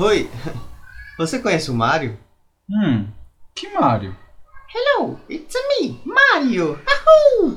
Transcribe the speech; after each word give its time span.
Oi, 0.00 0.30
você 1.18 1.40
conhece 1.40 1.70
o 1.70 1.74
Mario? 1.74 2.16
Hum, 2.70 3.08
que 3.54 3.68
Mario? 3.70 4.14
Hello, 4.72 5.18
it's 5.28 5.54
me, 5.80 6.00
Mario! 6.04 6.78
Ahoo! 6.86 7.56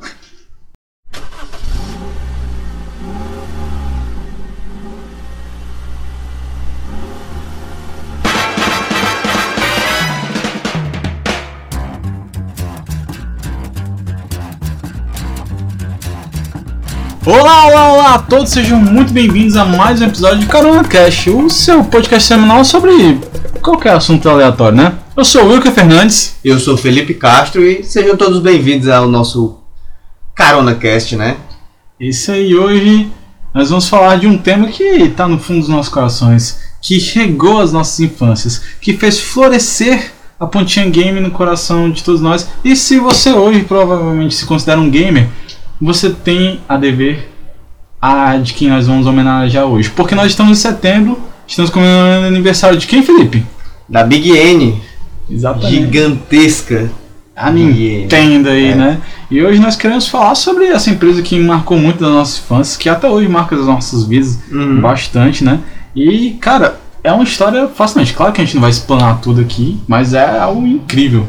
Olá, 17.24 17.68
olá, 17.68 17.94
olá 17.94 18.16
a 18.16 18.20
todos, 18.20 18.50
sejam 18.50 18.80
muito 18.80 19.14
bem-vindos 19.14 19.56
a 19.56 19.64
mais 19.64 20.02
um 20.02 20.06
episódio 20.06 20.40
de 20.40 20.48
Carona 20.48 20.84
Cash, 20.84 21.28
o 21.28 21.52
seu 21.52 21.84
podcast 21.84 22.28
semanal 22.28 22.66
sobre 22.66 23.20
qualquer 23.62 23.94
assunto 23.94 24.28
aleatório, 24.28 24.76
né? 24.76 24.96
Eu 25.16 25.24
sou 25.24 25.44
o 25.44 25.50
Wilker 25.52 25.72
Fernandes. 25.72 26.38
Eu 26.44 26.60
sou 26.60 26.76
Felipe 26.76 27.14
Castro 27.14 27.64
e 27.64 27.84
sejam 27.84 28.18
todos 28.18 28.40
bem-vindos 28.40 28.88
ao 28.88 29.08
nosso 29.08 29.60
Carona 30.34 30.74
Cast, 30.74 31.16
né? 31.16 31.38
Isso 32.00 32.32
aí, 32.32 32.56
hoje 32.56 33.12
nós 33.54 33.70
vamos 33.70 33.88
falar 33.88 34.18
de 34.18 34.26
um 34.26 34.36
tema 34.36 34.70
que 34.70 34.84
está 34.84 35.28
no 35.28 35.38
fundo 35.38 35.60
dos 35.60 35.70
nossos 35.70 35.94
corações, 35.94 36.60
que 36.82 37.00
chegou 37.00 37.62
às 37.62 37.72
nossas 37.72 38.00
infâncias, 38.00 38.64
que 38.82 38.98
fez 38.98 39.20
florescer 39.20 40.12
a 40.40 40.48
pontinha 40.48 40.90
game 40.90 41.20
no 41.20 41.30
coração 41.30 41.92
de 41.92 42.04
todos 42.04 42.20
nós. 42.20 42.50
E 42.64 42.76
se 42.76 42.98
você 42.98 43.32
hoje 43.32 43.62
provavelmente 43.62 44.34
se 44.34 44.48
considera 44.48 44.82
um 44.82 44.90
gamer, 44.90 45.30
você 45.82 46.10
tem 46.10 46.60
a 46.70 46.78
dever 46.78 47.30
a 48.02 48.38
de 48.38 48.54
quem 48.54 48.70
nós 48.70 48.88
vamos 48.88 49.06
homenagear 49.08 49.66
hoje. 49.66 49.90
Porque 49.90 50.16
nós 50.16 50.28
estamos 50.28 50.58
em 50.58 50.62
setembro, 50.62 51.20
estamos 51.48 51.70
comemorando 51.72 52.26
o 52.26 52.28
aniversário 52.28 52.78
de 52.78 52.88
quem, 52.88 53.04
Felipe? 53.04 53.44
Da 53.90 54.04
Big 54.04 54.30
N, 54.32 54.82
Exatamente. 55.30 55.72
gigantesca. 55.76 56.90
A 57.36 57.50
N. 57.50 57.64
Nintendo 58.02 58.50
aí, 58.50 58.68
É. 58.72 58.76
né? 58.76 59.02
E 59.30 59.42
hoje 59.42 59.60
nós 59.60 59.76
queremos 59.76 60.08
falar 60.08 60.36
sobre 60.36 60.66
essa 60.66 60.90
empresa 60.90 61.22
que 61.22 61.40
marcou 61.40 61.78
muito 61.78 62.00
das 62.04 62.12
nossas 62.12 62.40
infâncias, 62.44 62.78
que 62.78 62.90
até 62.90 63.08
hoje 63.10 63.28
marca 63.28 63.56
as 63.56 63.66
nossas 63.66 64.04
vidas 64.06 64.38
Uhum. 64.52 64.82
bastante, 64.82 65.44
né? 65.44 65.60
E, 65.96 66.32
cara, 66.42 66.80
é 67.04 67.12
uma 67.12 67.24
história 67.24 67.68
fascinante. 67.70 68.14
Claro 68.14 68.32
que 68.34 68.42
a 68.42 68.46
gente 68.46 68.54
não 68.56 68.62
vai 68.62 68.70
explanar 68.70 69.22
tudo 69.22 69.42
aqui, 69.42 69.80
mas 69.88 70.14
é 70.14 70.40
algo 70.40 70.66
incrível. 70.68 71.26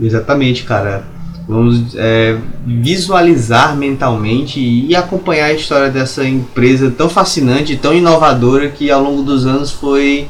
Exatamente, 0.00 0.62
cara. 0.64 1.04
Vamos 1.50 1.96
é, 1.96 2.38
visualizar 2.64 3.76
mentalmente 3.76 4.60
e 4.60 4.94
acompanhar 4.94 5.46
a 5.46 5.52
história 5.52 5.90
dessa 5.90 6.24
empresa 6.24 6.94
tão 6.96 7.08
fascinante, 7.08 7.76
tão 7.76 7.92
inovadora 7.92 8.68
que 8.68 8.88
ao 8.88 9.02
longo 9.02 9.22
dos 9.22 9.46
anos 9.46 9.72
foi 9.72 10.28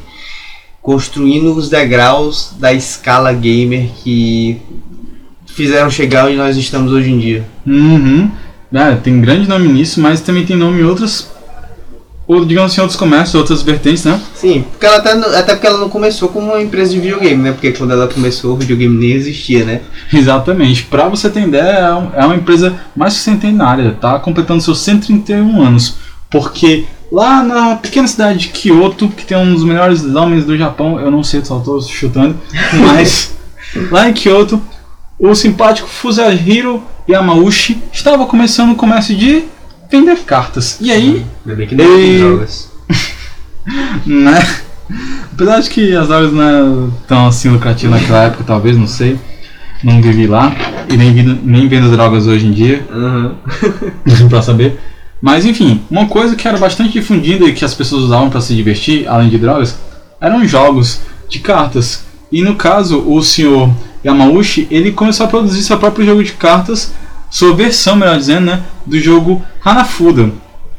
construindo 0.81 1.55
os 1.55 1.69
degraus 1.69 2.55
da 2.59 2.73
escala 2.73 3.35
gamer 3.35 3.91
que 4.03 4.62
fizeram 5.45 5.91
chegar 5.91 6.27
onde 6.27 6.37
nós 6.37 6.57
estamos 6.57 6.91
hoje 6.91 7.11
em 7.11 7.19
dia. 7.19 7.45
Uhum. 7.67 8.31
É, 8.73 8.95
tem 8.95 9.21
grande 9.21 9.47
nome 9.47 9.69
nisso, 9.69 10.01
mas 10.01 10.23
também 10.23 10.47
tem 10.47 10.57
nome 10.57 10.81
em 10.81 10.84
outras, 10.84 11.30
ou 12.31 12.45
digamos 12.45 12.70
assim, 12.70 12.81
outros 12.81 12.97
comércios, 12.97 13.34
outras 13.34 13.61
vertentes, 13.61 14.05
né? 14.05 14.20
Sim, 14.36 14.64
porque 14.70 14.86
ela 14.86 14.98
até, 14.98 15.11
até 15.11 15.53
porque 15.53 15.67
ela 15.67 15.78
não 15.78 15.89
começou 15.89 16.28
como 16.28 16.53
uma 16.53 16.62
empresa 16.62 16.92
de 16.92 17.00
videogame, 17.00 17.42
né? 17.42 17.50
Porque 17.50 17.72
quando 17.72 17.92
ela 17.92 18.06
começou 18.06 18.53
o 18.53 18.56
videogame 18.56 18.97
nem 18.97 19.17
existia, 19.17 19.64
né? 19.64 19.81
Exatamente. 20.14 20.84
Pra 20.84 21.09
você 21.09 21.28
ter 21.28 21.42
ideia, 21.42 22.09
é 22.14 22.20
é 22.22 22.25
uma 22.25 22.37
empresa 22.37 22.78
mais 22.95 23.14
que 23.14 23.20
centenária, 23.20 23.97
tá 24.00 24.17
completando 24.20 24.62
seus 24.62 24.78
131 24.78 25.61
anos. 25.61 25.97
Porque 26.31 26.84
lá 27.11 27.42
na 27.42 27.75
pequena 27.75 28.06
cidade 28.06 28.39
de 28.39 28.48
Kyoto, 28.50 29.09
que 29.09 29.27
tem 29.27 29.37
um 29.37 29.53
dos 29.53 29.65
melhores 29.65 30.05
homens 30.05 30.44
do 30.44 30.56
Japão, 30.56 31.00
eu 31.00 31.11
não 31.11 31.25
sei, 31.25 31.44
só 31.44 31.59
tô 31.59 31.83
chutando, 31.83 32.39
mas 32.78 33.34
lá 33.91 34.09
em 34.09 34.12
Kyoto, 34.12 34.62
o 35.19 35.34
simpático 35.34 35.89
Fusahiro 35.89 36.81
Yamauchi 37.09 37.83
estava 37.92 38.25
começando 38.25 38.71
o 38.71 38.76
comércio 38.76 39.16
de 39.16 39.47
vender 39.91 40.17
cartas. 40.21 40.78
E 40.81 40.91
aí, 40.91 41.25
Ainda 41.45 41.56
bem 41.56 41.67
que 41.67 41.75
não 41.75 41.84
tem 41.84 42.15
E- 42.15 42.19
drogas. 42.19 42.71
né? 44.06 44.47
Apesar 45.33 45.61
de 45.61 45.71
que 45.71 45.95
as 45.95 46.09
drogas 46.09 46.33
não 46.33 46.43
eram 46.43 46.95
tão 47.06 47.27
assim 47.28 47.49
lucrativas 47.49 48.00
naquela 48.00 48.25
época, 48.25 48.45
talvez, 48.47 48.77
não 48.77 48.87
sei. 48.87 49.19
Não 49.83 50.03
vivi 50.03 50.27
lá. 50.27 50.53
E 50.91 50.97
nem, 50.97 51.12
vi- 51.15 51.41
nem 51.43 51.69
vendo 51.69 51.91
drogas 51.91 52.27
hoje 52.27 52.47
em 52.47 52.50
dia, 52.53 52.84
Uhum. 52.93 53.34
pra 54.29 54.43
saber. 54.43 54.79
Mas 55.23 55.45
enfim, 55.45 55.83
uma 55.91 56.06
coisa 56.06 56.34
que 56.34 56.47
era 56.49 56.59
bastante 56.59 56.93
difundida 56.93 57.45
e 57.45 57.53
que 57.53 57.65
as 57.65 57.75
pessoas 57.75 58.05
usavam 58.05 58.29
para 58.31 58.41
se 58.41 58.55
divertir, 58.55 59.06
além 59.09 59.29
de 59.29 59.39
drogas, 59.39 59.79
eram 60.21 60.47
jogos 60.47 61.00
de 61.29 61.39
cartas. 61.39 62.05
E 62.33 62.43
no 62.43 62.55
caso, 62.56 62.99
o 63.06 63.23
senhor 63.23 63.71
Yamauchi, 64.05 64.67
ele 64.71 64.93
começou 64.93 65.27
a 65.27 65.29
produzir 65.29 65.62
seu 65.62 65.79
próprio 65.79 66.05
jogo 66.06 66.23
de 66.25 66.33
cartas, 66.33 66.93
sua 67.31 67.55
versão, 67.55 67.97
melhor 67.97 68.17
dizendo, 68.19 68.47
né, 68.47 68.61
do 68.85 68.99
jogo 68.99 69.41
Hanafuda, 69.65 70.31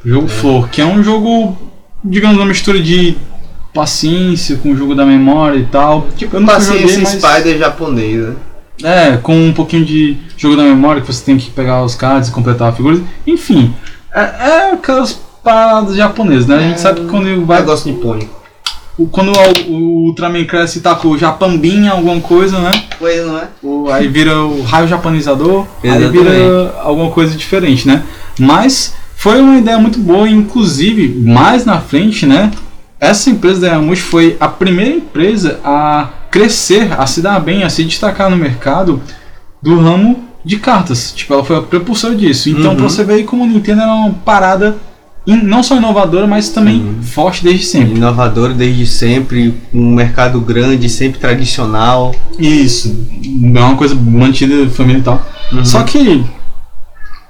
o 0.05 0.09
jogo 0.09 0.27
Flor, 0.27 0.69
que 0.69 0.81
é 0.81 0.85
um 0.85 1.01
jogo, 1.03 1.57
digamos, 2.03 2.37
uma 2.37 2.45
mistura 2.45 2.79
de 2.79 3.15
paciência 3.73 4.57
com 4.57 4.71
o 4.71 4.75
jogo 4.75 4.93
da 4.93 5.05
memória 5.05 5.57
e 5.57 5.65
tal. 5.65 6.07
Tipo, 6.17 6.37
Eu 6.37 6.45
paciência 6.45 6.87
joguei, 6.99 7.03
mas- 7.03 7.21
Spider 7.21 7.57
japonês, 7.57 8.21
né? 8.27 8.35
é, 8.83 9.17
com 9.17 9.35
um 9.35 9.53
pouquinho 9.53 9.85
de 9.85 10.17
jogo 10.35 10.55
da 10.55 10.63
memória 10.63 11.01
que 11.01 11.07
você 11.07 11.23
tem 11.23 11.37
que 11.37 11.49
pegar 11.51 11.83
os 11.83 11.95
cards 11.95 12.29
e 12.29 12.31
completar 12.31 12.73
figuras. 12.75 12.99
Enfim, 13.25 13.73
é, 14.13 14.21
é 14.21 14.71
aquelas 14.73 15.13
paradas 15.43 15.95
japonesas, 15.95 16.47
né? 16.47 16.55
A 16.57 16.59
gente 16.61 16.73
É, 16.75 16.77
sabe 16.77 17.01
que 17.01 17.07
quando 17.07 17.45
vai. 17.45 17.59
Negócio 17.61 17.91
nipônico. 17.91 18.41
Quando 19.11 19.31
o, 19.31 19.71
o 19.71 20.05
Ultraman 20.07 20.43
cresce 20.45 20.79
e 20.79 20.81
tá 20.81 20.93
com 20.95 21.07
o 21.09 21.17
Japambinha, 21.17 21.91
alguma 21.91 22.19
coisa, 22.19 22.59
né? 22.59 22.71
Coisa, 23.01 23.25
não 23.25 23.37
é? 23.39 23.47
O- 23.63 23.89
aí 23.89 24.07
vira 24.07 24.39
o 24.45 24.61
raio 24.61 24.87
japonizador, 24.87 25.65
aí 25.83 25.89
Exatamente. 25.89 26.11
vira 26.23 26.75
alguma 26.83 27.09
coisa 27.09 27.35
diferente, 27.35 27.87
né? 27.87 28.03
Mas 28.39 28.93
foi 29.17 29.41
uma 29.41 29.57
ideia 29.57 29.77
muito 29.79 29.99
boa, 29.99 30.29
inclusive, 30.29 31.07
mais 31.19 31.65
na 31.65 31.79
frente, 31.81 32.25
né? 32.25 32.51
Essa 32.99 33.31
empresa 33.31 33.61
da 33.61 33.67
Yamushi 33.69 34.01
foi 34.03 34.37
a 34.39 34.47
primeira 34.47 34.91
empresa 34.91 35.59
a 35.65 36.09
crescer, 36.29 36.93
a 36.97 37.05
se 37.07 37.21
dar 37.21 37.39
bem, 37.39 37.63
a 37.63 37.69
se 37.69 37.83
destacar 37.83 38.29
no 38.29 38.37
mercado 38.37 39.01
do 39.61 39.79
ramo 39.79 40.23
de 40.45 40.57
cartas. 40.57 41.11
Tipo, 41.15 41.33
ela 41.33 41.43
foi 41.43 41.57
a 41.57 41.61
propulsora 41.61 42.15
disso. 42.15 42.49
Então, 42.49 42.71
Uhum. 42.71 42.77
pra 42.77 42.83
você 42.89 43.03
ver 43.03 43.13
aí 43.15 43.23
como 43.23 43.43
a 43.43 43.47
Nintendo 43.47 43.81
era 43.81 43.91
uma 43.91 44.11
parada 44.23 44.77
não 45.25 45.61
só 45.61 45.77
inovadora, 45.77 46.25
mas 46.25 46.49
também 46.49 46.79
Sim. 46.79 47.03
forte 47.03 47.43
desde 47.43 47.65
sempre. 47.65 47.95
Inovador 47.95 48.53
desde 48.53 48.85
sempre, 48.87 49.53
um 49.73 49.93
mercado 49.93 50.41
grande, 50.41 50.89
sempre 50.89 51.19
tradicional. 51.19 52.15
Isso, 52.39 53.07
é 53.55 53.59
uma 53.59 53.75
coisa 53.75 53.93
mantida 53.93 54.69
família 54.69 54.99
e 54.99 55.03
tal. 55.03 55.25
Uhum. 55.51 55.63
Só 55.63 55.83
que, 55.83 56.23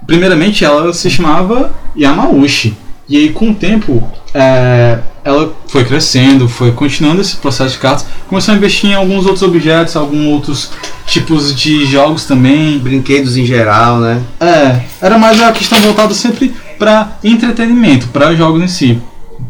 primeiramente, 0.08 0.64
ela 0.64 0.94
se 0.94 1.10
chamava 1.10 1.72
Yamauchi. 1.98 2.76
E 3.10 3.18
aí, 3.18 3.30
com 3.30 3.50
o 3.50 3.54
tempo, 3.54 4.02
é, 4.34 5.00
ela 5.24 5.54
foi 5.68 5.84
crescendo, 5.84 6.48
foi 6.48 6.72
continuando 6.72 7.20
esse 7.20 7.36
processo 7.36 7.74
de 7.74 7.80
cartas, 7.80 8.06
começou 8.28 8.54
a 8.54 8.58
investir 8.58 8.90
em 8.90 8.94
alguns 8.94 9.26
outros 9.26 9.44
objetos, 9.44 9.96
alguns 9.98 10.28
outros 10.28 10.72
tipos 11.06 11.54
de 11.54 11.86
jogos 11.86 12.26
também. 12.26 12.80
Brinquedos 12.80 13.36
em 13.36 13.46
geral, 13.46 14.00
né? 14.00 14.22
É, 14.40 14.82
era 15.02 15.18
mais 15.18 15.42
a 15.42 15.52
questão 15.52 15.78
voltada 15.82 16.14
sempre 16.14 16.54
para 16.82 17.12
entretenimento, 17.24 18.08
para 18.08 18.34
jogos 18.34 18.60
em 18.64 18.68
si, 18.68 19.00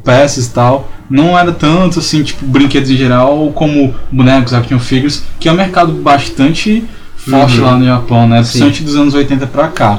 peças 0.03 0.47
e 0.47 0.49
tal. 0.49 0.89
Não 1.09 1.39
era 1.39 1.53
tanto 1.53 1.99
assim, 1.99 2.23
tipo, 2.23 2.45
brinquedos 2.45 2.89
em 2.89 2.97
geral, 2.97 3.49
como 3.55 3.95
bonecos, 4.11 4.53
action 4.53 4.77
figures, 4.79 5.23
que 5.39 5.47
é 5.47 5.51
um 5.51 5.55
mercado 5.55 5.93
bastante 5.93 6.83
forte 7.15 7.59
Uhum. 7.59 7.65
lá 7.65 7.77
no 7.77 7.85
Japão, 7.85 8.27
né? 8.27 8.41
Principalmente 8.41 8.83
dos 8.83 8.95
anos 8.97 9.13
80 9.13 9.47
pra 9.47 9.69
cá. 9.69 9.97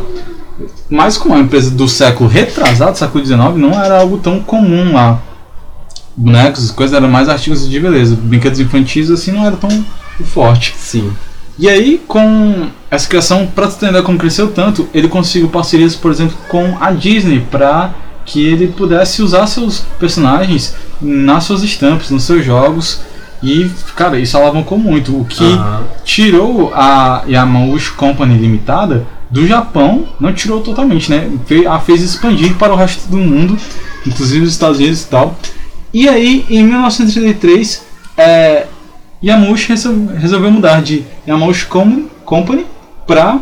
Mas 0.91 1.17
como 1.17 1.33
é 1.35 1.39
uma 1.39 1.45
empresa 1.45 1.71
do 1.71 1.89
século 1.89 2.29
retrasado, 2.29 2.99
século 2.99 3.25
XIX, 3.25 3.39
não 3.57 3.83
era 3.83 4.01
algo 4.01 4.19
tão 4.19 4.39
comum 4.41 4.93
lá. 4.93 5.19
Bonecos, 6.15 6.71
coisas 6.71 6.95
eram 6.95 7.09
mais 7.09 7.31
artigos 7.31 7.67
de 7.67 7.81
beleza. 7.81 8.15
Brinquedos 8.15 8.61
infantis 8.61 9.11
assim 9.11 9.33
não 9.33 9.47
era 9.47 9.57
tão 9.57 9.71
forte. 10.27 10.75
Sim. 10.77 11.11
E 11.59 11.69
aí, 11.69 12.01
com 12.09 12.69
essa 12.91 13.09
criação, 13.09 13.49
você 13.55 13.87
entender 13.87 14.03
como 14.03 14.19
cresceu 14.19 14.51
tanto, 14.51 14.89
ele 14.93 15.09
conseguiu 15.09 15.49
parcerias, 15.49 15.95
por 15.95 16.11
exemplo, 16.11 16.37
com 16.49 16.77
a 16.81 16.91
Disney 16.91 17.47
para 17.51 17.93
que 18.25 18.45
ele 18.45 18.69
pudesse 18.69 19.23
usar 19.23 19.47
seus 19.47 19.81
personagens 19.99 20.75
nas 21.01 21.45
suas 21.45 21.63
estampas, 21.63 22.11
nos 22.11 22.25
seus 22.25 22.45
jogos. 22.45 23.01
E, 23.43 23.71
cara, 23.97 24.19
isso 24.19 24.37
alavancou 24.37 24.79
muito. 24.79 25.21
O 25.21 25.25
que 25.25 25.45
Aham. 25.45 25.83
tirou 26.05 26.73
a 26.75 27.25
Yamauchi 27.29 27.91
Company 27.93 28.39
Limitada 28.39 29.05
do 29.29 29.47
Japão, 29.47 30.07
não 30.21 30.33
tirou 30.33 30.61
totalmente, 30.61 31.11
né? 31.11 31.31
A 31.69 31.81
fez 31.81 32.03
expandir 32.03 32.55
para 32.55 32.73
o 32.73 32.77
resto 32.77 33.09
do 33.09 33.17
mundo, 33.17 33.59
inclusive 34.07 34.45
os 34.45 34.53
Estados 34.53 34.79
Unidos 34.79 35.03
e 35.03 35.07
tal. 35.07 35.37
E 35.93 36.09
aí, 36.09 36.47
em 36.49 36.65
1933, 36.65 37.83
é, 38.17 38.67
Yamauchi 39.25 39.69
resol- 39.73 40.09
resolveu 40.17 40.51
mudar 40.51 40.83
de 40.83 41.05
Yamauchi 41.27 41.67
Com- 41.67 42.07
Company 42.25 42.67
para 43.07 43.39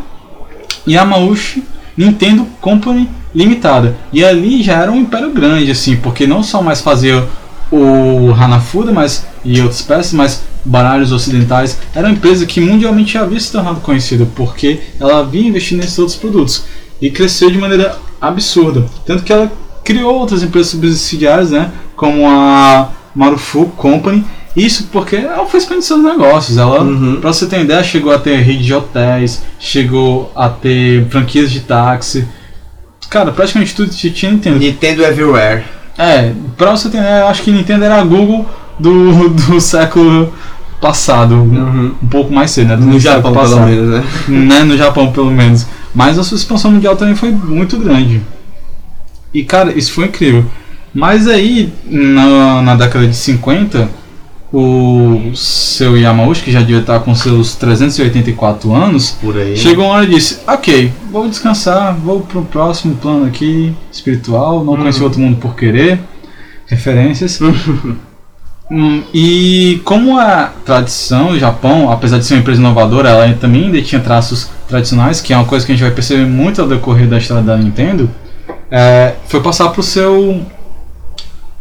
Yamauchi 0.87 1.62
Nintendo 1.97 2.47
Company 2.61 3.09
Limitada. 3.35 3.97
E 4.12 4.25
ali 4.25 4.62
já 4.62 4.75
era 4.82 4.91
um 4.91 4.97
império 4.97 5.31
grande, 5.31 5.71
assim, 5.71 5.97
porque 5.97 6.27
não 6.27 6.43
só 6.43 6.62
mais 6.62 6.81
fazia 6.81 7.27
o 7.71 8.32
Hanafuda 8.32 8.91
mas, 8.93 9.25
e 9.44 9.61
outras 9.61 9.82
peças, 9.82 10.12
mas 10.12 10.43
baralhos 10.65 11.12
ocidentais 11.12 11.79
era 11.94 12.09
uma 12.09 12.12
empresa 12.12 12.44
que 12.44 12.61
mundialmente 12.61 13.17
havia 13.17 13.38
se 13.38 13.53
tornado 13.53 13.81
conhecida 13.81 14.26
porque 14.35 14.81
ela 14.99 15.21
havia 15.21 15.47
investido 15.47 15.81
nesses 15.81 15.99
outros 15.99 16.17
produtos 16.17 16.65
e 17.00 17.09
cresceu 17.11 17.50
de 17.50 17.59
maneira 17.59 17.97
absurda. 18.21 18.85
Tanto 19.06 19.23
que 19.23 19.33
ela 19.33 19.50
criou 19.85 20.17
outras 20.17 20.43
empresas 20.43 20.73
subsidiárias, 20.73 21.53
né, 21.53 21.71
como 21.94 22.29
a 22.29 22.88
Marufu 23.15 23.67
Company. 23.76 24.25
Isso 24.65 24.89
porque 24.93 25.17
ela 25.17 25.47
foi 25.47 25.59
expandindo 25.59 25.85
seus 25.87 26.03
negócios. 26.03 26.59
Ela, 26.59 26.81
Uhum. 26.83 27.19
pra 27.21 27.33
você 27.33 27.47
ter 27.47 27.61
ideia, 27.62 27.83
chegou 27.83 28.12
a 28.12 28.19
ter 28.19 28.37
rede 28.41 28.65
de 28.65 28.75
hotéis, 28.75 29.43
chegou 29.59 30.31
a 30.37 30.49
ter 30.49 31.07
franquias 31.09 31.51
de 31.51 31.61
táxi. 31.61 32.27
Cara, 33.09 33.33
praticamente 33.33 33.75
tudo 33.75 33.91
que 33.91 34.11
tinha 34.11 34.31
Nintendo. 34.33 34.59
Nintendo 34.59 35.03
Everywhere. 35.03 35.65
É, 35.99 36.33
pra 36.57 36.71
você 36.73 36.89
ter 36.89 36.99
ideia, 36.99 37.21
eu 37.21 37.27
acho 37.29 37.43
que 37.43 37.51
Nintendo 37.51 37.85
era 37.85 37.97
a 38.01 38.05
Google 38.05 38.47
do, 38.79 39.29
do 39.35 39.61
século 39.61 40.33
passado. 40.81 41.35
Uhum. 41.35 41.95
Um 42.03 42.07
pouco 42.07 42.33
mais 42.33 42.51
cedo, 42.51 42.69
né? 42.69 42.77
Do 42.77 42.87
No 42.87 43.01
século 43.01 43.17
Japão, 43.17 43.33
pelo 43.33 43.45
passado. 43.45 43.67
menos, 43.69 43.89
né? 43.91 44.05
né, 44.29 44.65
no 44.65 44.77
Japão 44.77 45.12
pelo 45.12 45.31
menos. 45.31 45.67
Mas 45.95 46.19
a 46.19 46.23
sua 46.25 46.37
expansão 46.37 46.71
mundial 46.71 46.97
também 46.97 47.15
foi 47.17 47.31
muito 47.31 47.77
grande. 47.79 48.21
E 49.35 49.43
cara, 49.43 49.73
isso 49.77 49.93
foi 49.93 50.05
incrível. 50.07 50.45
Mas 50.95 51.29
aí, 51.29 51.73
na, 51.85 52.62
na 52.62 52.75
década 52.77 53.07
de 53.07 53.15
50, 53.17 53.89
o 54.52 55.35
seu 55.35 55.97
Yamauchi, 55.97 56.43
que 56.43 56.50
já 56.50 56.61
devia 56.61 56.81
estar 56.81 57.00
com 57.00 57.14
seus 57.14 57.55
384 57.55 58.75
anos, 58.75 59.17
aí. 59.37 59.56
chegou 59.56 59.85
uma 59.85 59.94
hora 59.94 60.05
e 60.05 60.11
disse: 60.14 60.41
Ok, 60.47 60.93
vou 61.11 61.29
descansar, 61.29 61.94
vou 61.94 62.20
pro 62.20 62.43
próximo 62.43 62.97
plano 62.97 63.26
aqui, 63.26 63.75
espiritual, 63.93 64.64
não 64.64 64.76
conheci 64.76 65.02
outro 65.02 65.20
mundo 65.20 65.38
por 65.38 65.55
querer. 65.55 66.00
Referências. 66.67 67.41
Hum, 68.73 69.02
e 69.12 69.82
como 69.85 70.17
a 70.17 70.52
tradição 70.64 71.32
do 71.32 71.38
Japão, 71.41 71.91
apesar 71.91 72.19
de 72.19 72.25
ser 72.25 72.35
uma 72.35 72.41
empresa 72.41 72.61
inovadora, 72.61 73.08
ela 73.08 73.35
também 73.35 73.64
ainda 73.64 73.82
tinha 73.82 74.00
traços 74.00 74.49
tradicionais, 74.69 75.20
que 75.20 75.32
é 75.32 75.37
uma 75.37 75.44
coisa 75.44 75.67
que 75.67 75.73
a 75.73 75.75
gente 75.75 75.82
vai 75.82 75.91
perceber 75.91 76.25
muito 76.25 76.62
ao 76.62 76.69
decorrer 76.69 77.08
da 77.08 77.19
história 77.19 77.43
da 77.43 77.56
Nintendo, 77.56 78.08
é, 78.70 79.14
foi 79.26 79.41
passar 79.41 79.70
para 79.70 79.81
o 79.81 79.82
seu 79.82 80.41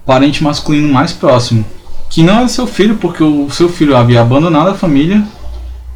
parente 0.05 0.43
masculino 0.43 0.93
mais 0.93 1.11
próximo, 1.11 1.65
que 2.19 2.25
não 2.25 2.39
era 2.39 2.47
seu 2.49 2.67
filho, 2.67 2.95
porque 2.95 3.23
o 3.23 3.49
seu 3.49 3.69
filho 3.69 3.95
havia 3.95 4.19
abandonado 4.19 4.69
a 4.69 4.73
família, 4.73 5.23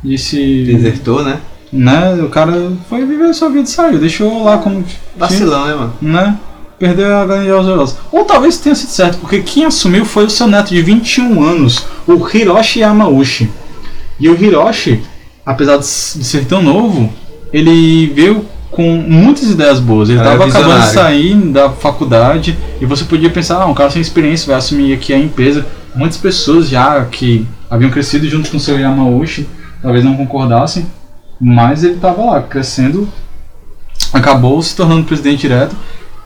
disse, 0.02 0.64
Desertou, 0.64 1.22
né? 1.22 1.40
né, 1.70 2.14
o 2.24 2.30
cara 2.30 2.72
foi 2.88 3.06
viver 3.06 3.26
a 3.26 3.34
sua 3.34 3.50
vida 3.50 3.64
e 3.64 3.68
saiu, 3.68 4.00
deixou 4.00 4.42
lá 4.44 4.58
como 4.58 4.86
Vacilão, 5.18 5.66
né, 5.66 5.74
mano? 5.74 5.94
né? 6.02 6.38
Perdeu 6.80 7.18
a 7.18 7.26
grandiosa 7.26 7.72
Veloz. 7.72 7.98
Ou 8.10 8.24
talvez 8.24 8.58
tenha 8.58 8.74
sido 8.74 8.90
certo, 8.90 9.18
porque 9.18 9.42
quem 9.42 9.66
assumiu 9.66 10.06
foi 10.06 10.26
o 10.26 10.30
seu 10.30 10.48
neto 10.48 10.70
de 10.70 10.82
21 10.82 11.44
anos, 11.44 11.86
o 12.08 12.14
Hiroshi 12.14 12.80
Yamauchi. 12.80 13.50
E 14.18 14.30
o 14.30 14.42
Hiroshi, 14.42 15.02
apesar 15.46 15.78
de 15.78 15.86
ser 15.86 16.46
tão 16.46 16.62
novo, 16.62 17.12
ele 17.52 18.08
veio 18.08 18.46
com 18.72 18.96
muitas 18.96 19.50
ideias 19.50 19.80
boas. 19.80 20.10
Ele 20.10 20.20
estava 20.20 20.46
acabando 20.46 20.82
de 20.84 20.94
sair 20.94 21.36
da 21.36 21.70
faculdade 21.70 22.58
e 22.80 22.86
você 22.86 23.04
podia 23.04 23.30
pensar, 23.30 23.62
ah, 23.62 23.66
um 23.66 23.74
cara 23.74 23.90
sem 23.90 24.02
experiência 24.02 24.48
vai 24.48 24.56
assumir 24.56 24.94
aqui 24.94 25.14
a 25.14 25.18
empresa. 25.20 25.66
Muitas 25.96 26.18
pessoas 26.18 26.70
já 26.70 27.04
que 27.06 27.46
haviam 27.70 27.92
crescido 27.92 28.28
junto 28.28 28.50
com 28.50 28.60
seu 28.60 28.80
Yamauchi, 28.80 29.48
talvez 29.82 30.04
não 30.04 30.16
concordassem, 30.16 30.86
mas 31.40 31.84
ele 31.84 31.96
estava 31.96 32.24
lá 32.24 32.42
crescendo, 32.42 33.08
acabou 34.12 34.62
se 34.62 34.76
tornando 34.76 35.04
presidente 35.04 35.42
direto 35.42 35.76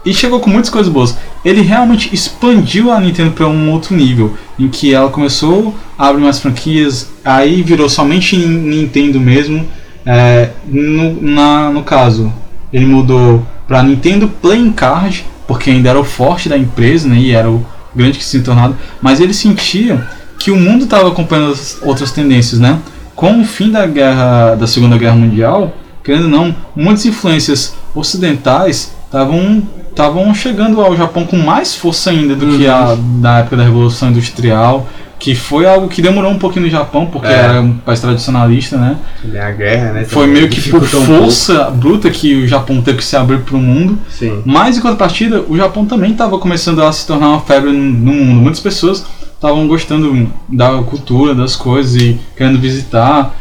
e 0.06 0.14
chegou 0.14 0.40
com 0.40 0.50
muitas 0.50 0.69
coisas 0.69 0.92
boas. 0.92 1.18
Ele 1.44 1.62
realmente 1.62 2.14
expandiu 2.14 2.92
a 2.92 3.00
Nintendo 3.00 3.31
para 3.31 3.48
um 3.48 3.72
outro 3.72 3.96
nível, 3.96 4.38
em 4.58 4.68
que 4.69 4.94
ela 4.94 5.10
começou 5.10 5.75
a 5.98 6.08
abrir 6.08 6.24
mais 6.24 6.40
franquias, 6.40 7.10
aí 7.25 7.62
virou 7.62 7.90
somente 7.90 8.38
Nin- 8.38 8.81
Nintendo 8.81 9.19
mesmo. 9.19 9.66
É, 10.06 10.52
no, 10.66 11.22
na, 11.22 11.69
no 11.69 11.84
caso, 11.84 12.31
ele 12.72 12.86
mudou 12.86 13.46
para 13.68 13.84
Nintendo 13.84 14.30
Playing 14.30 14.72
Card, 14.72 15.25
porque 15.46 15.69
ainda 15.69 15.90
era 15.90 16.00
o 16.00 16.06
forte 16.06 16.48
da 16.48 16.58
empresa, 16.58 17.10
né, 17.10 17.18
e 17.18 17.31
era 17.31 17.50
o 17.50 17.66
grande 17.98 18.18
que 18.20 18.24
se 18.24 18.42
tornado, 18.42 18.78
mas 19.02 19.20
ele 19.20 19.34
sentia 19.34 20.08
que 20.40 20.52
o 20.52 20.56
mundo 20.56 20.84
estava 20.84 21.10
acompanhando 21.10 21.52
as 21.52 21.80
outras 21.82 22.12
tendências, 22.12 22.60
né? 22.60 22.80
Com 23.16 23.42
o 23.42 23.44
fim 23.44 23.72
da 23.72 23.88
guerra, 23.88 24.56
da 24.56 24.68
Segunda 24.68 24.98
Guerra 24.98 25.16
Mundial, 25.16 25.76
querendo 26.04 26.26
ou 26.26 26.30
não, 26.30 26.56
muitas 26.76 27.06
influências 27.06 27.76
ocidentais 27.96 28.94
estavam 29.06 29.64
estavam 29.90 30.32
chegando 30.32 30.80
ao 30.80 30.96
Japão 30.96 31.26
com 31.26 31.38
mais 31.38 31.76
força 31.76 32.12
ainda 32.12 32.36
do 32.36 32.56
que 32.56 32.68
a 32.68 32.96
da 33.20 33.40
época 33.40 33.58
da 33.58 33.64
Revolução 33.64 34.10
Industrial, 34.10 34.88
que 35.19 35.34
foi 35.34 35.66
algo 35.66 35.88
que 35.88 36.02
demorou 36.02 36.31
um 36.31 36.38
pouquinho 36.38 36.66
no 36.66 36.72
Japão, 36.72 37.08
porque 37.08 37.28
É. 37.28 37.31
era 37.31 37.62
um 37.62 37.74
país 37.78 38.00
tradicionalista, 38.00 38.78
né? 38.78 38.98
A 39.42 39.52
guerra, 39.52 39.94
né? 39.94 40.06
Foi 40.06 40.28
meio 40.28 40.48
que 40.48 40.62
por 40.69 40.81
dificultou 40.81 41.02
um 41.02 41.06
força 41.22 41.72
bruta 41.72 42.10
que 42.10 42.36
o 42.36 42.48
Japão 42.48 42.81
teve 42.81 43.00
que 43.00 43.04
se 43.04 43.16
abrir 43.16 43.40
para 43.40 43.56
o 43.56 43.60
mundo. 43.60 43.98
Sim. 44.10 44.42
Mas 44.46 44.78
em 44.78 44.81
contrapartida, 44.81 45.44
o 45.48 45.58
Japão 45.58 45.86
também 45.86 46.12
estava 46.12 46.38
começando 46.38 46.84
a 46.84 46.92
se 46.92 47.06
tornar 47.08 47.30
uma 47.30 47.40
febre 47.42 47.72
no 47.72 48.14
mundo. 48.14 48.42
Muitas 48.42 48.60
pessoas 48.60 49.04
estavam 49.34 49.68
gostando 49.68 50.30
da 50.48 50.81
cultura, 50.84 51.34
das 51.34 51.56
coisas 51.56 51.96
e 51.96 52.19
querendo 52.36 52.60
visitar. 52.60 53.36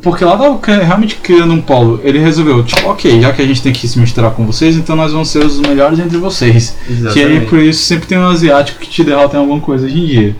Porque 0.00 0.24
lá 0.24 0.34
estava 0.34 0.60
realmente 0.84 1.16
criando 1.16 1.52
um 1.52 1.60
polo. 1.60 2.00
Ele 2.04 2.20
resolveu, 2.20 2.62
tipo, 2.62 2.88
ok, 2.88 3.20
já 3.20 3.32
que 3.32 3.42
a 3.42 3.46
gente 3.46 3.60
tem 3.60 3.72
que 3.72 3.88
se 3.88 3.98
misturar 3.98 4.30
com 4.30 4.46
vocês, 4.46 4.76
então 4.76 4.94
nós 4.94 5.10
vamos 5.10 5.28
ser 5.28 5.44
os 5.44 5.58
melhores 5.58 5.98
entre 5.98 6.18
vocês. 6.18 6.76
Que 6.86 6.92
aí 6.92 6.98
Exatamente. 6.98 7.46
por 7.46 7.58
isso 7.58 7.82
sempre 7.82 8.06
tem 8.06 8.16
um 8.16 8.28
asiático 8.28 8.78
que 8.78 8.88
te 8.88 9.02
derrota 9.02 9.36
em 9.36 9.40
alguma 9.40 9.58
coisa 9.60 9.86
hoje 9.86 9.98
em 9.98 10.06
dia. 10.06 10.36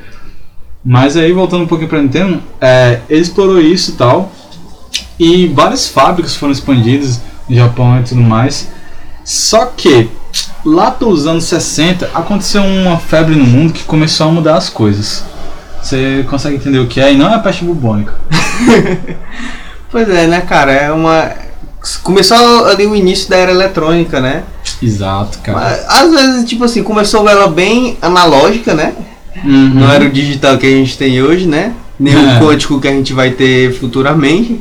Mas 0.85 1.17
aí 1.17 1.33
voltando 1.33 1.65
um 1.65 1.67
pouquinho 1.67 1.89
pra 1.89 2.03
Nintendo, 2.03 2.43
é, 2.61 3.01
ele 3.09 3.21
explorou 3.21 3.61
isso 3.61 3.93
e 3.93 3.95
tal. 3.95 4.33
E 5.19 5.47
várias 5.49 5.89
fábricas 5.89 6.35
foram 6.35 6.53
expandidas 6.53 7.21
no 7.49 7.57
Japão 7.57 8.01
e 8.01 8.03
tudo 8.03 8.21
mais. 8.21 8.69
Só 9.25 9.67
que 9.67 10.11
lá 10.65 10.91
pelos 10.91 11.27
anos 11.27 11.45
60 11.45 12.11
aconteceu 12.13 12.63
uma 12.63 12.99
febre 12.99 13.35
no 13.35 13.45
mundo 13.45 13.73
que 13.73 13.85
começou 13.85 14.29
a 14.29 14.33
mudar 14.33 14.57
as 14.57 14.69
coisas. 14.69 15.25
Você 15.81 16.25
consegue 16.29 16.57
entender 16.57 16.79
o 16.79 16.87
que 16.87 17.01
é? 17.01 17.13
E 17.13 17.17
não 17.17 17.29
é 17.29 17.35
a 17.35 17.39
peste 17.39 17.65
bubônica. 17.65 18.15
Pois 19.93 20.09
é, 20.09 20.27
né, 20.27 20.41
cara? 20.41 20.73
É 20.73 20.91
uma. 20.91 21.31
Começou 22.03 22.65
ali 22.65 22.87
o 22.87 22.97
início 22.97 23.29
da 23.29 23.37
era 23.37 23.53
eletrônica, 23.53 24.23
né? 24.23 24.43
Exato, 24.81 25.39
cara. 25.41 25.59
Mas, 25.59 25.85
Às 25.87 26.11
vezes, 26.11 26.49
tipo 26.49 26.65
assim, 26.65 26.83
começou 26.83 27.29
ela 27.29 27.47
bem 27.47 27.99
analógica, 28.01 28.73
né? 28.73 28.95
Uhum. 29.45 29.71
Não 29.75 29.91
era 29.91 30.05
o 30.05 30.11
digital 30.11 30.59
que 30.59 30.67
a 30.67 30.71
gente 30.71 30.97
tem 30.99 31.23
hoje, 31.23 31.47
né? 31.47 31.73
Nem 31.99 32.15
É. 32.15 32.19
o 32.39 32.41
quântico 32.41 32.81
que 32.81 32.89
a 32.89 32.93
gente 32.93 33.13
vai 33.13 33.31
ter 33.31 33.73
futuramente. 33.79 34.61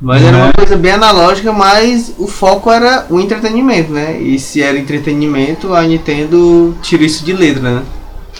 Mas 0.00 0.22
era 0.22 0.36
É. 0.36 0.42
uma 0.44 0.52
coisa 0.52 0.76
bem 0.76 0.92
analógica, 0.92 1.52
mas 1.52 2.12
o 2.18 2.26
foco 2.28 2.70
era 2.70 3.06
o 3.10 3.18
entretenimento, 3.18 3.90
né? 3.92 4.20
E 4.20 4.38
se 4.38 4.62
era 4.62 4.78
entretenimento, 4.78 5.74
a 5.74 5.82
Nintendo 5.82 6.76
tirou 6.82 7.04
isso 7.04 7.24
de 7.24 7.32
letra, 7.32 7.62
né? 7.76 7.82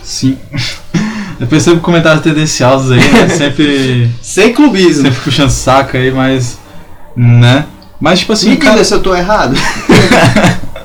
Sim. 0.03 0.39
Eu 1.41 1.47
percebo 1.47 1.81
comentários 1.81 2.23
tendenciosos 2.23 2.91
aí, 2.93 2.99
né? 3.13 3.29
Sempre. 3.29 4.11
Sem 4.21 4.53
clubismo. 4.53 5.05
sempre 5.05 5.21
puxando 5.21 5.51
saco 5.51 5.97
aí, 5.97 6.11
mas. 6.11 6.59
Né? 7.17 7.65
Mas 8.01 8.21
tipo 8.21 8.33
assim, 8.33 8.51
Me 8.51 8.57
cara, 8.57 8.83
se 8.85 8.93
eu 8.95 9.01
tô 9.01 9.15
errado. 9.15 9.57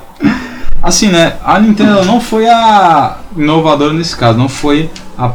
assim, 0.84 1.08
né? 1.08 1.36
A 1.42 1.58
Nintendo 1.58 2.04
não 2.04 2.20
foi 2.20 2.46
a 2.46 3.18
inovadora 3.36 3.94
nesse 3.94 4.14
caso, 4.14 4.38
não 4.38 4.48
foi 4.48 4.90
a 5.16 5.30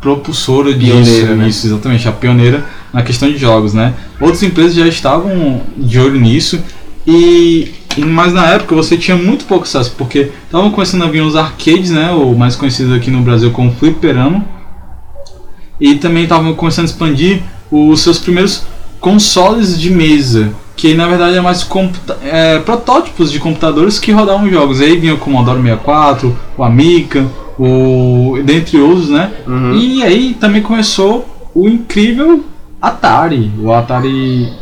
propulsora 0.00 0.72
disso, 0.72 0.92
Pioneira, 0.92 1.34
né? 1.36 1.48
isso, 1.48 1.66
exatamente, 1.66 2.08
a 2.08 2.12
pioneira 2.12 2.64
na 2.92 3.02
questão 3.02 3.28
de 3.30 3.36
jogos, 3.36 3.74
né? 3.74 3.92
Outras 4.18 4.42
empresas 4.42 4.74
já 4.74 4.86
estavam 4.86 5.60
de 5.76 6.00
olho 6.00 6.18
nisso 6.18 6.62
e, 7.06 7.72
e 7.96 8.04
mas 8.04 8.32
na 8.32 8.46
época 8.46 8.74
você 8.74 8.96
tinha 8.96 9.16
muito 9.16 9.44
pouco 9.44 9.64
acesso, 9.64 9.94
porque 9.98 10.30
estavam 10.44 10.70
começando 10.70 11.02
a 11.04 11.08
vir 11.08 11.20
os 11.20 11.36
arcades, 11.36 11.90
né? 11.90 12.10
O 12.10 12.34
mais 12.34 12.56
conhecido 12.56 12.94
aqui 12.94 13.10
no 13.10 13.20
Brasil 13.20 13.50
como 13.50 13.72
fliperama. 13.72 14.44
E 15.78 15.96
também 15.96 16.22
estavam 16.22 16.54
começando 16.54 16.86
a 16.86 16.88
expandir 16.88 17.42
os 17.70 18.00
seus 18.00 18.18
primeiros 18.18 18.62
consoles 18.98 19.78
de 19.78 19.90
mesa, 19.90 20.54
que 20.76 20.94
na 20.94 21.08
verdade 21.08 21.36
é 21.36 21.40
mais 21.40 21.66
é, 22.22 22.58
protótipos 22.58 23.32
de 23.32 23.40
computadores 23.40 23.98
que 23.98 24.12
rodavam 24.12 24.48
jogos. 24.50 24.80
Aí 24.80 24.96
vinha 24.98 25.14
o 25.14 25.18
Commodore 25.18 25.60
64, 25.60 26.36
o 26.56 26.62
Amiga, 26.62 27.26
o 27.58 28.38
dentre 28.44 28.78
outros, 28.78 29.08
né? 29.08 29.32
Uhum. 29.46 29.74
E 29.74 30.02
aí 30.02 30.34
também 30.34 30.62
começou 30.62 31.26
o 31.54 31.66
incrível 31.66 32.44
Atari, 32.80 33.50
o 33.58 33.72
Atari 33.72 34.52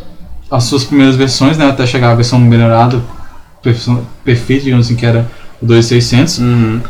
as 0.50 0.64
suas 0.64 0.84
primeiras 0.84 1.16
versões, 1.16 1.58
né, 1.58 1.68
até 1.68 1.84
chegar 1.84 2.12
a 2.12 2.14
versão 2.14 2.38
melhorada, 2.38 3.02
perfeita, 4.24 4.64
digamos 4.64 4.86
assim, 4.86 4.94
que 4.94 5.04
era 5.04 5.28
o 5.60 5.66
2600. 5.66 6.38
Uhum. 6.38 6.80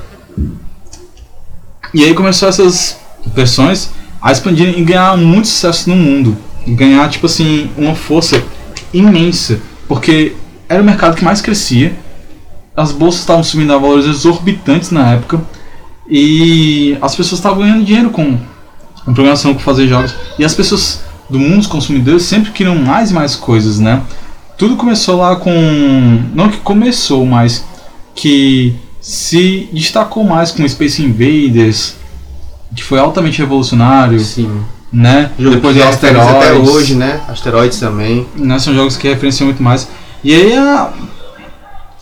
E 1.95 2.04
aí 2.04 2.12
começou 2.12 2.49
essas 2.49 2.99
versões 3.35 3.90
a 4.21 4.33
expandirem 4.33 4.78
e 4.78 4.85
ganhar 4.85 5.16
muito 5.16 5.49
sucesso 5.49 5.88
no 5.88 5.97
mundo. 5.97 6.37
Ganhar, 6.66 7.09
tipo 7.09 7.26
assim, 7.26 7.71
uma 7.76 7.95
força 7.95 8.43
imensa. 8.94 9.60
Porque 9.86 10.34
era 10.68 10.82
o 10.82 10.84
mercado 10.84 11.16
que 11.16 11.24
mais 11.24 11.40
crescia. 11.40 11.94
As 12.76 12.92
bolsas 12.92 13.20
estavam 13.20 13.44
subindo 13.44 13.72
a 13.72 13.78
valores 13.78 14.06
exorbitantes 14.06 14.90
na 14.90 15.12
época. 15.12 15.40
E 16.08 16.96
as 17.00 17.14
pessoas 17.14 17.38
estavam 17.38 17.58
ganhando 17.58 17.84
dinheiro 17.84 18.10
com, 18.10 18.38
com 19.04 19.14
programação, 19.14 19.52
com 19.52 19.60
fazer 19.60 19.86
jogos. 19.88 20.14
E 20.38 20.44
as 20.44 20.54
pessoas 20.54 21.02
do 21.28 21.38
mundo 21.38 21.58
dos 21.58 21.66
consumidores 21.66 22.22
sempre 22.22 22.52
queriam 22.52 22.76
mais 22.76 23.10
e 23.10 23.14
mais 23.14 23.36
coisas, 23.36 23.78
né? 23.78 24.02
Tudo 24.56 24.76
começou 24.76 25.16
lá 25.18 25.36
com. 25.36 25.50
Não 26.34 26.48
que 26.48 26.58
começou, 26.58 27.24
mas 27.26 27.64
que 28.14 28.76
se 29.00 29.68
destacou 29.72 30.24
mais 30.24 30.50
com 30.50 30.66
Space 30.68 31.02
Invaders, 31.02 31.96
que 32.74 32.82
foi 32.82 32.98
altamente 32.98 33.38
revolucionário. 33.38 34.20
Sim. 34.20 34.62
Né? 34.94 35.30
Jogo 35.36 35.56
Depois 35.56 35.74
referência 35.74 36.10
Asteroids. 36.20 36.36
até 36.36 36.52
hoje, 36.52 36.94
né? 36.94 37.20
Asteroids 37.28 37.80
também. 37.80 38.26
né, 38.36 38.58
são 38.60 38.72
jogos 38.72 38.96
que 38.96 39.08
referenciam 39.08 39.46
muito 39.46 39.62
mais. 39.62 39.88
E 40.22 40.32
aí 40.32 40.56
a, 40.56 40.92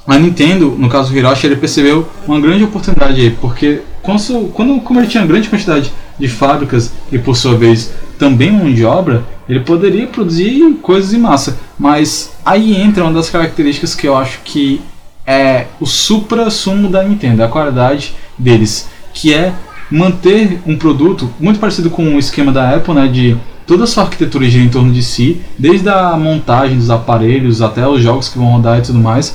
a 0.06 0.18
Nintendo, 0.18 0.76
no 0.78 0.88
caso 0.90 1.10
do 1.10 1.16
Hiroshi, 1.16 1.46
ele 1.46 1.56
percebeu 1.56 2.06
uma 2.26 2.38
grande 2.38 2.64
oportunidade 2.64 3.20
aí, 3.20 3.30
porque 3.30 3.80
quando, 4.02 4.52
quando 4.52 4.80
como 4.80 5.00
ele 5.00 5.06
tinha 5.06 5.24
grande 5.24 5.48
quantidade 5.48 5.92
de 6.18 6.28
fábricas 6.28 6.92
e 7.10 7.18
por 7.18 7.36
sua 7.36 7.56
vez 7.56 7.92
também 8.18 8.52
mão 8.52 8.72
de 8.72 8.84
obra, 8.84 9.24
ele 9.48 9.60
poderia 9.60 10.06
produzir 10.06 10.78
coisas 10.82 11.12
em 11.14 11.18
massa. 11.18 11.56
Mas 11.78 12.32
aí 12.44 12.80
entra 12.80 13.04
uma 13.04 13.12
das 13.12 13.30
características 13.30 13.94
que 13.94 14.06
eu 14.06 14.16
acho 14.16 14.40
que 14.44 14.80
é 15.26 15.66
o 15.80 15.86
supra-sumo 15.86 16.88
da 16.88 17.02
Nintendo, 17.02 17.42
a 17.42 17.48
qualidade 17.48 18.14
deles, 18.36 18.88
que 19.14 19.32
é 19.32 19.52
manter 19.92 20.60
um 20.66 20.76
produto 20.76 21.30
muito 21.38 21.58
parecido 21.60 21.90
com 21.90 22.14
o 22.14 22.18
esquema 22.18 22.50
da 22.50 22.74
Apple, 22.74 22.94
né, 22.94 23.06
de 23.06 23.36
toda 23.66 23.84
a 23.84 23.86
sua 23.86 24.04
arquitetura 24.04 24.48
gira 24.48 24.64
em 24.64 24.68
torno 24.68 24.92
de 24.92 25.02
si, 25.02 25.40
desde 25.58 25.88
a 25.88 26.16
montagem 26.16 26.76
dos 26.78 26.90
aparelhos 26.90 27.62
até 27.62 27.86
os 27.86 28.02
jogos 28.02 28.28
que 28.28 28.38
vão 28.38 28.48
rodar 28.48 28.78
e 28.78 28.82
tudo 28.82 28.98
mais, 28.98 29.34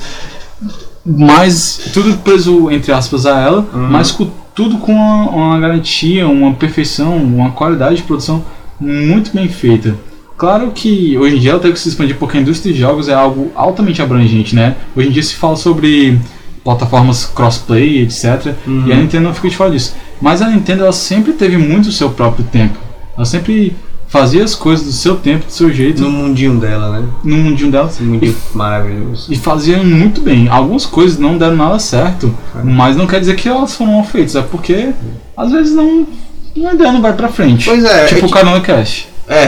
mas 1.04 1.90
tudo 1.92 2.16
preso 2.18 2.70
entre 2.70 2.92
aspas 2.92 3.24
a 3.26 3.40
ela, 3.40 3.66
Uhum. 3.72 3.88
mas 3.90 4.10
com, 4.10 4.28
tudo 4.54 4.78
com 4.78 4.92
uma, 4.92 5.30
uma 5.30 5.58
garantia, 5.60 6.28
uma 6.28 6.52
perfeição, 6.52 7.16
uma 7.16 7.50
qualidade 7.52 7.96
de 7.96 8.02
produção 8.02 8.44
muito 8.80 9.32
bem 9.34 9.48
feita. 9.48 9.94
Claro 10.36 10.70
que 10.72 11.16
hoje 11.18 11.36
em 11.36 11.40
dia 11.40 11.52
ela 11.52 11.60
tem 11.60 11.72
que 11.72 11.78
se 11.80 11.88
expandir 11.88 12.16
porque 12.16 12.38
a 12.38 12.40
indústria 12.40 12.72
de 12.72 12.78
jogos 12.78 13.08
é 13.08 13.14
algo 13.14 13.50
altamente 13.56 14.00
abrangente, 14.00 14.54
né? 14.54 14.76
Hoje 14.94 15.08
em 15.08 15.10
dia 15.10 15.22
se 15.22 15.34
fala 15.34 15.56
sobre 15.56 16.16
plataformas 16.62 17.24
crossplay, 17.26 18.02
etc. 18.02 18.54
Uhum. 18.66 18.84
E 18.86 18.92
a 18.92 18.96
Nintendo 18.96 19.24
não 19.24 19.34
fica 19.34 19.48
de 19.48 19.56
fora 19.56 19.70
disso. 19.70 19.94
Mas 20.20 20.42
a 20.42 20.48
Nintendo 20.48 20.82
ela 20.82 20.92
sempre 20.92 21.32
teve 21.32 21.56
muito 21.56 21.86
o 21.88 21.92
seu 21.92 22.10
próprio 22.10 22.44
tempo. 22.44 22.76
Ela 23.16 23.24
sempre 23.24 23.76
fazia 24.08 24.42
as 24.42 24.54
coisas 24.54 24.86
do 24.86 24.92
seu 24.92 25.16
tempo, 25.16 25.44
do 25.46 25.52
seu 25.52 25.70
jeito, 25.72 26.00
No 26.02 26.10
mundinho 26.10 26.58
dela, 26.58 26.98
né? 27.00 27.06
no 27.22 27.36
mundinho 27.36 27.70
dela. 27.70 27.88
Esse 27.88 28.02
mundinho 28.02 28.34
maravilhoso. 28.54 29.32
E 29.32 29.36
fazia 29.36 29.82
muito 29.82 30.20
bem. 30.20 30.48
Algumas 30.48 30.86
coisas 30.86 31.18
não 31.18 31.36
deram 31.36 31.56
nada 31.56 31.78
certo, 31.78 32.34
É. 32.58 32.62
mas 32.62 32.96
não 32.96 33.06
quer 33.06 33.20
dizer 33.20 33.36
que 33.36 33.48
elas 33.48 33.74
foram 33.76 33.92
mal 33.92 34.04
feitas. 34.04 34.34
É 34.36 34.42
porque 34.42 34.90
às 35.36 35.52
vezes 35.52 35.74
não. 35.74 36.06
A 36.66 36.74
ideia 36.74 36.90
não 36.90 37.02
vai 37.02 37.12
pra 37.12 37.28
frente. 37.28 37.66
Pois 37.66 37.84
é, 37.84 38.06
tipo 38.06 38.24
é 38.24 38.28
o 38.28 38.30
Carona 38.30 38.60
Cash. 38.60 39.06
É. 39.28 39.46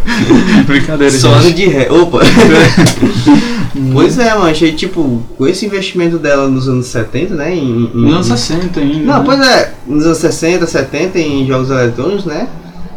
Brincadeira, 0.66 1.12
Só 1.16 1.30
ano 1.32 1.42
gente. 1.42 1.54
de 1.56 1.66
ré. 1.68 1.90
Opa! 1.90 2.18
pois 3.92 4.18
é, 4.18 4.30
mano. 4.34 4.46
Achei, 4.50 4.72
tipo, 4.72 5.22
com 5.36 5.46
esse 5.46 5.66
investimento 5.66 6.18
dela 6.18 6.48
nos 6.48 6.68
anos 6.68 6.86
70, 6.86 7.34
né? 7.34 7.54
Em, 7.54 7.84
em- 7.84 7.90
Nos 7.94 8.30
anos 8.30 8.40
60 8.40 8.80
ainda. 8.80 8.98
Não, 9.04 9.18
né? 9.18 9.22
pois 9.24 9.40
é, 9.40 9.74
nos 9.86 10.04
anos 10.06 10.18
60, 10.18 10.66
70 10.66 11.18
em 11.18 11.46
jogos 11.46 11.70
eletrônicos, 11.70 12.24
né? 12.24 12.48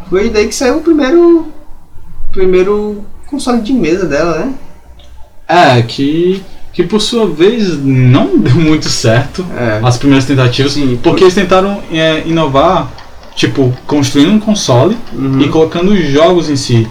Foi 0.08 0.28
daí 0.28 0.46
que 0.48 0.54
saiu 0.54 0.78
o 0.78 0.80
primeiro. 0.82 1.46
Primeiro 2.32 3.04
console 3.26 3.60
de 3.60 3.72
mesa 3.72 4.06
dela, 4.06 4.38
né? 4.38 4.52
É, 5.48 5.82
que, 5.82 6.42
que 6.72 6.84
por 6.84 7.00
sua 7.00 7.26
vez 7.28 7.76
não 7.82 8.36
deu 8.38 8.54
muito 8.54 8.88
certo 8.88 9.44
É. 9.56 9.80
as 9.82 9.98
primeiras 9.98 10.26
tentativas, 10.26 10.72
Sim, 10.72 10.98
porque 11.02 11.24
eles 11.24 11.34
tentaram 11.34 11.80
é, 11.92 12.22
inovar, 12.26 12.88
tipo, 13.34 13.72
construindo 13.86 14.32
um 14.32 14.40
console 14.40 14.96
Uhum. 15.12 15.40
e 15.40 15.48
colocando 15.48 15.96
jogos 15.96 16.48
em 16.50 16.56
si. 16.56 16.86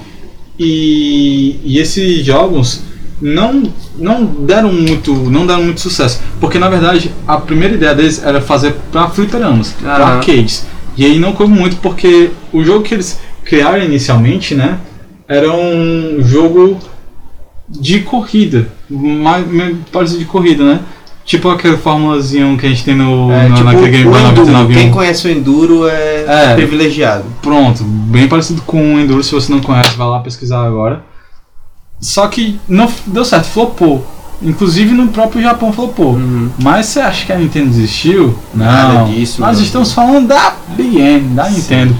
E, 0.57 1.59
e 1.63 1.79
esses 1.79 2.25
jogos 2.25 2.81
não, 3.21 3.63
não 3.97 4.25
deram 4.25 4.71
muito 4.73 5.13
não 5.13 5.45
deram 5.45 5.63
muito 5.63 5.79
sucesso, 5.81 6.21
porque 6.39 6.57
na 6.59 6.69
verdade 6.69 7.11
a 7.27 7.37
primeira 7.37 7.75
ideia 7.75 7.93
deles 7.95 8.21
era 8.23 8.41
fazer 8.41 8.75
para 8.91 9.09
fliperamas, 9.09 9.73
para 9.81 10.05
arcades. 10.17 10.65
E 10.97 11.05
aí 11.05 11.17
não 11.19 11.31
coube 11.33 11.53
muito 11.53 11.77
porque 11.77 12.31
o 12.51 12.63
jogo 12.63 12.83
que 12.83 12.93
eles 12.93 13.19
criaram 13.45 13.83
inicialmente, 13.83 14.53
né, 14.53 14.79
era 15.27 15.51
um 15.51 16.17
jogo 16.21 16.77
de 17.69 18.01
corrida, 18.01 18.67
mais, 18.89 19.47
mais 19.51 19.75
parecido 19.91 20.19
de 20.19 20.25
corrida, 20.25 20.63
né? 20.63 20.79
Tipo 21.29 21.47
aquele 21.49 21.77
formulazinho 21.77 22.57
que 22.57 22.65
a 22.65 22.69
gente 22.69 22.83
tem 22.83 22.95
no, 22.95 23.31
É, 23.31 23.47
no 23.49 23.55
tipo, 23.57 23.65
naquele 23.69 23.89
Game 23.91 24.03
Boy 24.05 24.13
o 24.13 24.17
Enduro. 24.29 24.47
99. 24.51 24.73
Quem 24.73 24.89
conhece 24.89 25.27
o 25.27 25.31
Enduro 25.31 25.87
é, 25.87 26.25
É. 26.27 26.55
privilegiado. 26.55 27.25
Pronto, 27.39 27.83
bem 27.83 28.27
parecido 28.27 28.63
com 28.63 28.95
o 28.95 28.99
Enduro, 28.99 29.21
se 29.23 29.31
você 29.31 29.51
não 29.51 29.59
conhece, 29.61 29.95
vai 29.95 30.07
lá 30.07 30.21
pesquisar 30.21 30.65
agora. 30.65 31.03
Só 31.99 32.27
que 32.27 32.59
não 32.67 32.89
deu 33.05 33.23
certo, 33.23 33.45
flopou. 33.45 34.03
Inclusive 34.41 34.91
no 34.95 35.09
próprio 35.09 35.43
Japão 35.43 35.71
flopou. 35.71 36.13
Uhum. 36.13 36.49
Mas 36.63 36.87
você 36.87 36.99
acha 36.99 37.25
que 37.27 37.31
a 37.31 37.37
Nintendo 37.37 37.67
desistiu? 37.69 38.33
Nada 38.51 38.93
não. 39.01 39.11
disso, 39.13 39.39
Nós 39.39 39.57
não. 39.57 39.63
estamos 39.63 39.91
falando 39.93 40.29
da 40.29 40.55
BN, 40.69 41.35
da 41.35 41.47
Nintendo. 41.47 41.95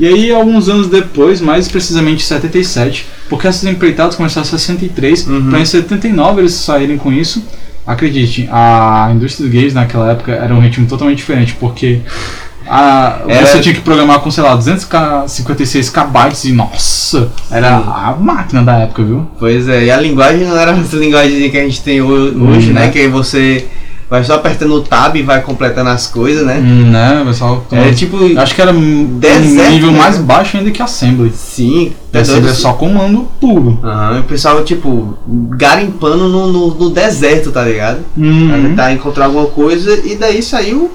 E 0.00 0.06
aí, 0.08 0.32
alguns 0.32 0.68
anos 0.68 0.88
depois, 0.88 1.40
mais 1.40 1.68
precisamente 1.68 2.24
em 2.24 2.26
77, 2.26 3.06
porque 3.28 3.46
essas 3.46 3.62
empreitadas 3.70 4.16
começaram 4.16 4.44
em 4.44 4.50
63, 4.50 5.28
Uhum. 5.28 5.50
para 5.50 5.60
em 5.60 5.64
79 5.64 6.40
eles 6.40 6.54
saírem 6.54 6.98
com 6.98 7.12
isso. 7.12 7.40
Acredite, 7.86 8.48
a 8.50 9.10
indústria 9.14 9.46
dos 9.46 9.54
games 9.54 9.74
naquela 9.74 10.10
época 10.12 10.32
era 10.32 10.54
um 10.54 10.60
ritmo 10.60 10.86
totalmente 10.86 11.18
diferente, 11.18 11.54
porque 11.60 12.00
a, 12.66 13.18
Era- 13.28 13.46
você 13.46 13.60
tinha 13.60 13.74
que 13.74 13.82
programar 13.82 14.20
com, 14.20 14.30
sei 14.30 14.42
lá, 14.42 14.54
256 14.56 15.90
KB 15.90 16.32
e 16.46 16.52
nossa, 16.52 17.30
era 17.50 17.78
Sim. 17.78 17.84
a 17.86 18.16
máquina 18.18 18.62
da 18.62 18.78
época, 18.78 19.02
viu? 19.02 19.26
Pois 19.38 19.68
é, 19.68 19.84
e 19.84 19.90
a 19.90 19.98
linguagem 19.98 20.46
não 20.46 20.56
era 20.56 20.70
essa 20.72 20.96
linguagem 20.96 21.50
que 21.50 21.58
a 21.58 21.62
gente 21.64 21.82
tem 21.82 22.00
ho- 22.00 22.48
hoje, 22.48 22.72
né? 22.72 22.86
né? 22.86 22.90
Que 22.90 23.00
aí 23.00 23.08
você 23.08 23.66
vai 24.08 24.22
só 24.24 24.34
apertando 24.34 24.74
o 24.74 24.80
tab 24.80 25.16
e 25.16 25.22
vai 25.22 25.40
completando 25.42 25.90
as 25.90 26.06
coisas, 26.06 26.44
né? 26.46 26.58
Hum, 26.58 26.90
né, 26.90 27.22
pessoal? 27.26 27.64
É 27.72 27.92
tipo. 27.92 28.16
Acho 28.38 28.54
que 28.54 28.62
era 28.62 28.72
um 28.72 29.18
Deserto, 29.18 29.70
nível 29.72 29.92
né? 29.92 29.98
mais 29.98 30.18
baixo 30.18 30.56
ainda 30.56 30.70
que 30.70 30.82
Assembly. 30.82 31.32
Sim, 31.34 31.92
Assembly 32.12 32.50
é 32.50 32.54
só 32.54 32.72
comando 32.74 33.28
puro. 33.40 33.78
Aham, 33.82 34.20
o 34.20 34.24
pessoal, 34.24 34.62
tipo, 34.64 35.16
garimpando 35.26 36.28
no, 36.28 36.52
no, 36.52 36.74
no 36.74 36.90
deserto, 36.90 37.50
tá 37.50 37.62
ligado? 37.64 38.00
Pra 38.14 38.24
Uhum. 38.24 38.62
tentar 38.68 38.92
encontrar 38.92 39.26
alguma 39.26 39.46
coisa 39.46 40.00
e 40.06 40.16
daí 40.16 40.42
saiu 40.42 40.90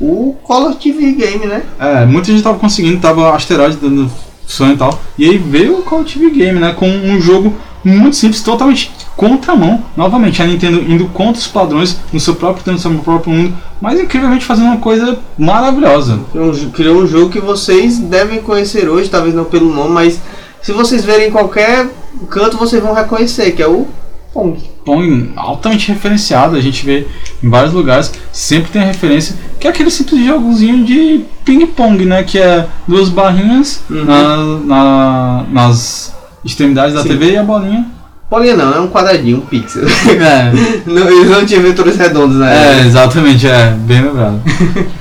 o 0.00 0.34
Color 0.42 0.74
TV 0.76 1.12
Game, 1.12 1.46
né? 1.46 1.62
É, 1.78 2.06
muita 2.06 2.28
gente 2.32 2.42
tava 2.42 2.58
conseguindo, 2.58 2.98
tava 3.00 3.34
asteroide 3.34 3.76
dando 3.76 4.10
sonho 4.46 4.72
e 4.72 4.76
tal. 4.76 4.98
E 5.18 5.24
aí 5.28 5.36
veio 5.38 5.78
o 5.78 5.82
Call 5.82 6.00
of 6.00 6.18
Duty 6.18 6.34
Game, 6.36 6.58
né? 6.58 6.72
Com 6.74 6.88
um 6.88 7.20
jogo 7.20 7.54
muito 7.84 8.16
simples, 8.16 8.42
totalmente 8.42 8.90
contramão. 9.20 9.82
Novamente, 9.94 10.42
a 10.42 10.46
Nintendo 10.46 10.80
indo 10.80 11.04
contra 11.08 11.38
os 11.38 11.46
padrões 11.46 11.98
no 12.10 12.18
seu 12.18 12.34
próprio 12.34 12.64
tempo, 12.64 12.76
no 12.76 12.82
seu 12.82 12.90
próprio 13.02 13.32
mundo, 13.34 13.54
mas 13.80 14.00
incrivelmente 14.00 14.46
fazendo 14.46 14.68
uma 14.68 14.78
coisa 14.78 15.18
maravilhosa. 15.38 16.20
Criou 16.32 16.50
um, 16.50 16.70
criou 16.70 17.02
um 17.02 17.06
jogo 17.06 17.30
que 17.30 17.38
vocês 17.40 17.98
devem 17.98 18.40
conhecer 18.40 18.88
hoje, 18.88 19.10
talvez 19.10 19.34
não 19.34 19.44
pelo 19.44 19.70
nome, 19.70 19.90
mas 19.90 20.18
se 20.62 20.72
vocês 20.72 21.04
verem 21.04 21.28
em 21.28 21.30
qualquer 21.30 21.86
canto, 22.30 22.56
vocês 22.56 22.82
vão 22.82 22.94
reconhecer, 22.94 23.50
que 23.52 23.62
é 23.62 23.68
o 23.68 23.86
Pong. 24.32 24.58
Pong 24.84 25.32
altamente 25.36 25.88
referenciado, 25.92 26.56
a 26.56 26.60
gente 26.60 26.86
vê 26.86 27.04
em 27.42 27.50
vários 27.50 27.74
lugares, 27.74 28.12
sempre 28.32 28.70
tem 28.70 28.80
referência, 28.82 29.34
que 29.58 29.66
é 29.66 29.70
aquele 29.70 29.90
simples 29.90 30.24
jogozinho 30.24 30.84
de 30.84 31.24
ping-pong, 31.44 32.04
né? 32.06 32.22
Que 32.22 32.38
é 32.38 32.66
duas 32.86 33.08
barrinhas 33.08 33.82
Uhum. 33.90 34.04
na- 34.04 34.46
na- 34.64 35.44
nas 35.50 36.14
extremidades 36.44 36.94
da 36.94 37.02
Sim. 37.02 37.08
TV 37.08 37.32
e 37.32 37.36
a 37.36 37.42
bolinha. 37.42 37.86
Bolinha 38.30 38.56
não, 38.56 38.72
é 38.72 38.80
um 38.80 38.88
quadradinho, 38.88 39.38
um 39.38 39.40
pixel. 39.40 39.82
É, 39.88 40.52
não, 40.86 41.08
eles 41.10 41.30
não 41.30 41.44
tinham 41.44 41.62
vetores 41.62 41.96
redondos 41.96 42.36
na 42.36 42.48
É, 42.52 42.72
época. 42.74 42.86
exatamente, 42.86 43.46
é, 43.48 43.70
bem 43.76 44.02
lembrado. 44.02 44.40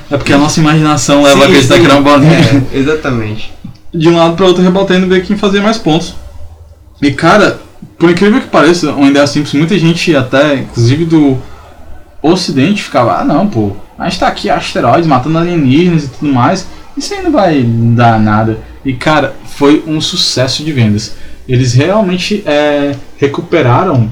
é 0.10 0.18
porque 0.18 0.34
a 0.34 0.38
nossa 0.38 0.60
imaginação 0.60 1.22
leva 1.22 1.44
a 1.44 1.46
Sim, 1.46 1.52
acreditar 1.52 1.76
sim. 1.76 1.80
que 1.82 1.86
era 1.86 1.96
uma 2.00 2.02
bolinha. 2.10 2.66
É, 2.74 2.78
exatamente. 2.78 3.54
De 3.94 4.10
um 4.10 4.18
lado 4.18 4.36
para 4.36 4.46
outro, 4.48 4.64
rebatendo 4.64 5.08
ver 5.08 5.24
quem 5.24 5.38
fazia 5.38 5.62
mais 5.62 5.78
pontos. 5.78 6.16
E 7.02 7.12
cara, 7.12 7.60
por 8.00 8.10
incrível 8.10 8.42
que 8.42 8.48
pareça, 8.48 8.92
uma 8.94 9.08
ideia 9.10 9.28
simples, 9.28 9.54
muita 9.54 9.78
gente 9.78 10.16
até, 10.16 10.56
inclusive 10.56 11.06
do 11.06 11.38
Ocidente, 12.22 12.84
ficava, 12.84 13.20
ah 13.20 13.24
não, 13.24 13.48
pô, 13.48 13.72
a 13.98 14.10
gente 14.10 14.20
tá 14.20 14.28
aqui 14.28 14.50
asteroides, 14.50 15.08
matando 15.08 15.38
alienígenas 15.38 16.06
e 16.06 16.08
tudo 16.10 16.34
mais, 16.34 16.68
isso 16.98 17.14
aí 17.14 17.24
não 17.24 17.32
vai 17.32 17.64
dar 17.64 18.20
nada. 18.20 18.58
E 18.84 18.94
cara, 18.94 19.36
foi 19.58 19.84
um 19.88 20.02
sucesso 20.02 20.64
de 20.64 20.72
vendas. 20.74 21.14
Eles 21.50 21.74
realmente 21.74 22.44
é, 22.46 22.96
recuperaram 23.18 24.08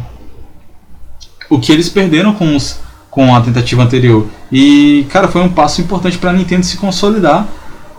o 1.47 1.59
que 1.59 1.71
eles 1.71 1.87
perderam 1.87 2.33
com, 2.33 2.55
os, 2.55 2.79
com 3.11 3.35
a 3.35 3.41
tentativa 3.41 3.83
anterior. 3.83 4.25
E, 4.51 5.05
cara, 5.09 5.27
foi 5.27 5.41
um 5.41 5.49
passo 5.49 5.79
importante 5.79 6.17
para 6.17 6.31
a 6.31 6.33
Nintendo 6.33 6.65
se 6.65 6.77
consolidar 6.77 7.47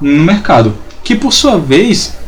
no 0.00 0.25
mercado. 0.25 0.75
Que, 1.04 1.14
por 1.14 1.33
sua 1.33 1.57
vez, 1.57 2.18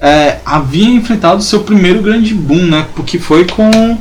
é, 0.00 0.38
havia 0.46 0.88
enfrentado 0.88 1.42
seu 1.42 1.64
primeiro 1.64 2.00
grande 2.00 2.32
boom, 2.32 2.66
né? 2.66 2.86
Porque 2.94 3.18
foi 3.18 3.46
com 3.46 3.98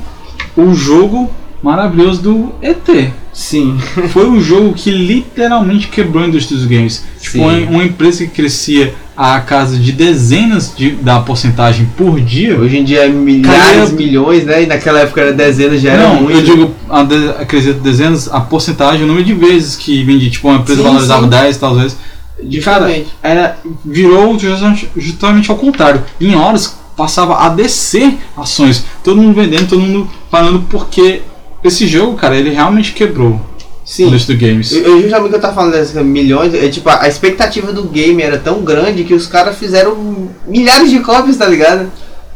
o 0.55 0.73
jogo 0.75 1.31
maravilhoso 1.61 2.21
do 2.21 2.51
ET. 2.61 3.11
Sim. 3.33 3.77
Foi 4.09 4.29
um 4.29 4.39
jogo 4.39 4.73
que 4.73 4.91
literalmente 4.91 5.87
quebrou 5.87 6.23
a 6.23 6.27
indústria 6.27 6.57
dos 6.57 6.67
games. 6.67 7.03
Tipo, 7.19 7.39
uma, 7.39 7.53
uma 7.53 7.83
empresa 7.83 8.25
que 8.25 8.31
crescia 8.31 8.93
a 9.15 9.41
casa 9.41 9.77
de 9.77 9.91
dezenas 9.91 10.73
de, 10.75 10.91
da 10.91 11.19
porcentagem 11.19 11.85
por 11.97 12.21
dia. 12.21 12.57
Hoje 12.57 12.77
em 12.77 12.83
dia 12.85 13.05
é 13.05 13.09
milhares, 13.09 13.91
milhões, 13.91 14.45
né? 14.45 14.63
E 14.63 14.65
naquela 14.65 15.01
época 15.01 15.19
era 15.19 15.33
dezenas, 15.33 15.81
já 15.81 15.91
era 15.91 16.03
Não, 16.07 16.21
muito. 16.21 16.37
eu 16.37 16.41
digo 16.41 16.71
a, 16.89 17.03
de, 17.03 17.29
a 17.31 17.45
crescer 17.45 17.73
de 17.73 17.81
dezenas, 17.81 18.31
a 18.31 18.39
porcentagem, 18.39 19.03
o 19.03 19.07
número 19.07 19.25
de 19.25 19.33
vezes 19.33 19.75
que 19.75 20.03
vendia, 20.05 20.29
tipo, 20.29 20.47
uma 20.47 20.59
empresa 20.59 20.81
Sim, 20.81 20.87
valorizava 20.87 21.23
sim. 21.23 21.29
10, 21.29 21.57
talvez. 21.57 21.97
De 22.41 22.61
cara, 22.61 23.03
era, 23.21 23.57
virou 23.83 24.39
justamente, 24.39 24.89
justamente 24.95 25.51
ao 25.51 25.57
contrário. 25.57 26.01
Em 26.21 26.35
horas 26.35 26.79
passava 26.95 27.45
a 27.45 27.49
descer 27.49 28.17
ações. 28.35 28.85
Todo 29.03 29.21
mundo 29.21 29.35
vendendo, 29.35 29.67
todo 29.67 29.81
mundo 29.81 30.09
parando, 30.29 30.65
porque 30.69 31.21
esse 31.63 31.87
jogo, 31.87 32.15
cara, 32.17 32.35
ele 32.35 32.49
realmente 32.49 32.93
quebrou 32.93 33.33
a 33.33 33.59
Sim. 33.85 34.07
indústria 34.07 34.37
do 34.37 34.41
games. 34.41 34.71
Eu, 34.71 34.83
eu 34.83 35.01
justamente 35.01 35.29
que 35.29 35.35
eu 35.35 35.41
tava 35.41 35.53
falando 35.53 35.71
dessas 35.73 36.03
milhões, 36.05 36.53
é 36.53 36.67
tipo, 36.69 36.89
a 36.89 37.07
expectativa 37.07 37.73
do 37.73 37.83
game 37.83 38.21
era 38.21 38.37
tão 38.37 38.61
grande 38.61 39.03
que 39.03 39.13
os 39.13 39.27
caras 39.27 39.57
fizeram 39.57 40.29
milhares 40.47 40.89
de 40.89 40.99
cópias, 40.99 41.37
tá 41.37 41.45
ligado? 41.47 41.89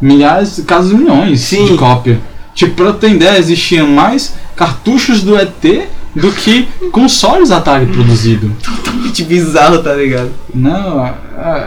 milhares, 0.03 0.61
quase 0.67 0.93
milhões 0.93 1.39
Sim. 1.39 1.65
de 1.65 1.77
cópia. 1.77 2.19
Tipo, 2.53 2.75
pra 2.75 2.93
ter 2.93 3.11
ideia, 3.11 3.37
existiam 3.39 3.87
mais 3.87 4.33
cartuchos 4.55 5.23
do 5.23 5.35
ET 5.35 5.87
do 6.15 6.31
que 6.31 6.67
consoles 6.91 7.49
Atari 7.49 7.87
produzido. 7.87 8.51
Totalmente 8.61 9.23
bizarro, 9.23 9.81
tá 9.81 9.93
ligado? 9.95 10.29
Não, 10.53 11.03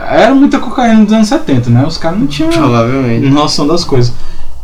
era 0.09 0.33
muita 0.33 0.59
cocaína 0.59 1.03
dos 1.03 1.11
anos 1.13 1.27
70, 1.27 1.69
né? 1.69 1.83
Os 1.85 1.97
caras 1.97 2.19
não 2.19 2.27
tinham 2.27 2.49
Provavelmente. 2.49 3.27
noção 3.27 3.67
das 3.67 3.83
coisas. 3.83 4.13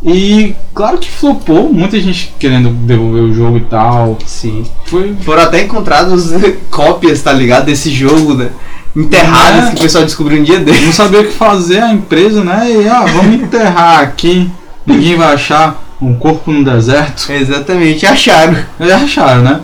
E 0.04 0.54
claro 0.74 0.98
que 0.98 1.10
flopou, 1.10 1.72
muita 1.72 1.98
gente 1.98 2.34
querendo 2.38 2.68
devolver 2.70 3.22
o 3.22 3.34
jogo 3.34 3.56
e 3.56 3.60
tal. 3.62 4.18
Sim. 4.26 4.64
Foi. 4.84 5.14
Foram 5.22 5.42
até 5.44 5.62
encontrados 5.62 6.30
cópias, 6.70 7.22
tá 7.22 7.32
ligado? 7.32 7.66
Desse 7.66 7.90
jogo, 7.90 8.34
né? 8.34 8.50
Enterradas 8.94 9.68
É. 9.68 9.70
que 9.70 9.76
o 9.76 9.80
pessoal 9.80 10.04
descobriu 10.04 10.40
um 10.40 10.44
dia 10.44 10.58
dele. 10.60 10.84
Não 10.86 10.92
sabia 10.92 11.20
o 11.20 11.24
que 11.24 11.32
fazer 11.32 11.78
a 11.82 11.92
empresa, 11.92 12.44
né? 12.44 12.70
E 12.70 12.88
ah, 12.88 13.04
vamos 13.06 13.34
enterrar 13.42 14.00
aqui. 14.00 14.48
Ninguém 14.86 15.16
vai 15.16 15.32
achar 15.34 15.82
um 16.02 16.14
corpo 16.14 16.52
no 16.52 16.62
deserto. 16.62 17.32
Exatamente, 17.32 18.04
acharam. 18.04 18.56
Eles 18.78 18.92
acharam, 18.92 19.42
né? 19.42 19.60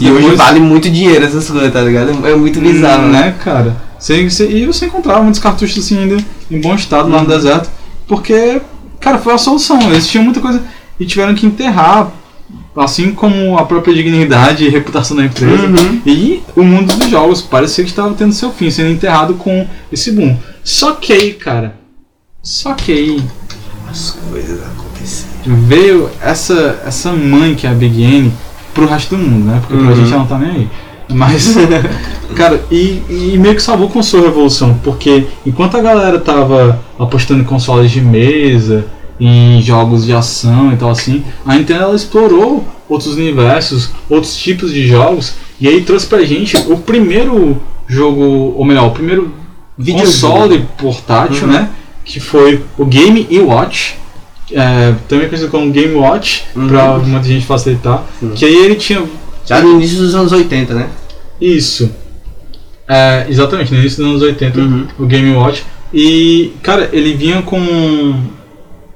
E 0.00 0.10
hoje 0.10 0.36
vale 0.36 0.60
muito 0.60 0.90
dinheiro 0.90 1.24
essas 1.24 1.50
coisas, 1.50 1.72
tá 1.72 1.80
ligado? 1.80 2.10
É 2.26 2.36
muito 2.36 2.60
bizarro, 2.60 3.04
Hum, 3.06 3.10
né? 3.10 3.20
né, 3.20 3.34
cara? 3.42 3.74
Você, 3.98 4.28
você- 4.28 4.48
e 4.50 4.66
você 4.66 4.84
encontrava 4.86 5.22
muitos 5.22 5.40
cartuchos 5.40 5.78
assim 5.82 5.98
ainda 5.98 6.18
em 6.50 6.60
bom 6.60 6.74
estado 6.74 7.08
lá 7.08 7.16
no 7.22 7.24
Uhum. 7.24 7.36
deserto, 7.36 7.68
porque, 8.06 8.60
cara, 9.00 9.18
foi 9.18 9.32
a 9.34 9.38
solução. 9.38 9.80
Eles 9.90 10.06
tinham 10.08 10.24
muita 10.24 10.40
coisa 10.40 10.62
e 10.98 11.06
tiveram 11.06 11.34
que 11.34 11.46
enterrar, 11.46 12.10
assim 12.76 13.12
como 13.12 13.56
a 13.58 13.64
própria 13.64 13.94
dignidade 13.94 14.64
e 14.64 14.68
reputação 14.68 15.16
da 15.16 15.24
empresa. 15.24 15.66
Uhum. 15.66 16.00
E 16.06 16.42
o 16.56 16.62
mundo 16.62 16.94
dos 16.96 17.08
jogos 17.08 17.40
parecia 17.42 17.84
que 17.84 17.90
estava 17.90 18.14
tendo 18.14 18.32
seu 18.32 18.52
fim, 18.52 18.70
sendo 18.70 18.90
enterrado 18.90 19.34
com 19.34 19.66
esse 19.92 20.12
boom. 20.12 20.36
Só 20.64 20.92
que 20.92 21.12
aí, 21.12 21.32
cara, 21.34 21.76
só 22.42 22.74
que 22.74 22.92
aí 22.92 23.22
As 23.90 24.10
coisas 24.30 24.60
aconteceram. 24.62 25.56
veio 25.66 26.10
essa, 26.22 26.80
essa 26.86 27.12
mãe 27.12 27.54
que 27.54 27.66
é 27.66 27.70
a 27.70 27.74
Big 27.74 28.02
N 28.02 28.32
pro 28.74 28.86
resto 28.86 29.16
do 29.16 29.22
mundo, 29.22 29.46
né? 29.46 29.58
Porque 29.60 29.76
pra 29.76 29.88
Uhum. 29.90 29.96
gente 29.96 30.08
ela 30.12 30.18
não 30.20 30.26
tá 30.26 30.38
nem 30.38 30.50
aí. 30.50 30.68
Mas, 31.10 31.54
cara, 32.36 32.60
e, 32.70 33.02
e 33.08 33.36
meio 33.38 33.54
que 33.54 33.62
salvou 33.62 33.88
com 33.88 34.02
sua 34.02 34.20
revolução, 34.22 34.78
porque 34.84 35.24
enquanto 35.46 35.76
a 35.76 35.80
galera 35.80 36.18
tava 36.18 36.80
apostando 36.98 37.40
em 37.40 37.44
consoles 37.44 37.90
de 37.90 38.00
mesa, 38.00 38.86
em 39.20 39.60
jogos 39.62 40.04
de 40.04 40.12
ação 40.12 40.72
e 40.72 40.76
tal 40.76 40.90
assim, 40.90 41.24
a 41.44 41.54
Nintendo 41.56 41.82
ela 41.84 41.96
explorou 41.96 42.64
outros 42.88 43.14
universos, 43.14 43.90
outros 44.08 44.36
tipos 44.36 44.72
de 44.72 44.86
jogos, 44.86 45.34
e 45.60 45.66
aí 45.66 45.80
trouxe 45.82 46.06
pra 46.06 46.22
gente 46.24 46.56
o 46.56 46.76
primeiro 46.76 47.60
jogo, 47.86 48.54
ou 48.56 48.64
melhor, 48.64 48.88
o 48.88 48.90
primeiro 48.92 49.32
Videojogo. 49.76 50.06
console 50.38 50.66
portátil, 50.76 51.46
Uhum. 51.46 51.52
né? 51.52 51.70
Que 52.04 52.20
foi 52.20 52.62
o 52.78 52.84
Game 52.84 53.26
Watch, 53.40 53.96
é, 54.52 54.94
também 55.08 55.26
conhecido 55.28 55.50
como 55.50 55.70
Game 55.70 55.94
Watch, 55.94 56.44
Uhum. 56.54 56.68
pra 56.68 56.98
muita 56.98 57.26
gente 57.26 57.44
facilitar. 57.46 58.04
Sim. 58.20 58.32
Que 58.34 58.44
aí 58.44 58.54
ele 58.56 58.74
tinha 58.76 59.02
Já 59.46 59.62
no 59.62 59.72
início 59.72 59.96
dos 59.98 60.14
anos 60.14 60.30
80, 60.30 60.74
né? 60.74 60.88
Isso. 61.40 61.90
É, 62.86 63.26
exatamente, 63.28 63.72
no 63.72 63.78
início 63.80 63.98
dos 64.02 64.10
anos 64.12 64.22
80, 64.22 64.60
Uhum. 64.60 64.86
o 64.98 65.06
Game 65.06 65.34
Watch. 65.34 65.64
E, 65.92 66.52
cara, 66.62 66.88
ele 66.92 67.14
vinha 67.14 67.42
com 67.42 68.14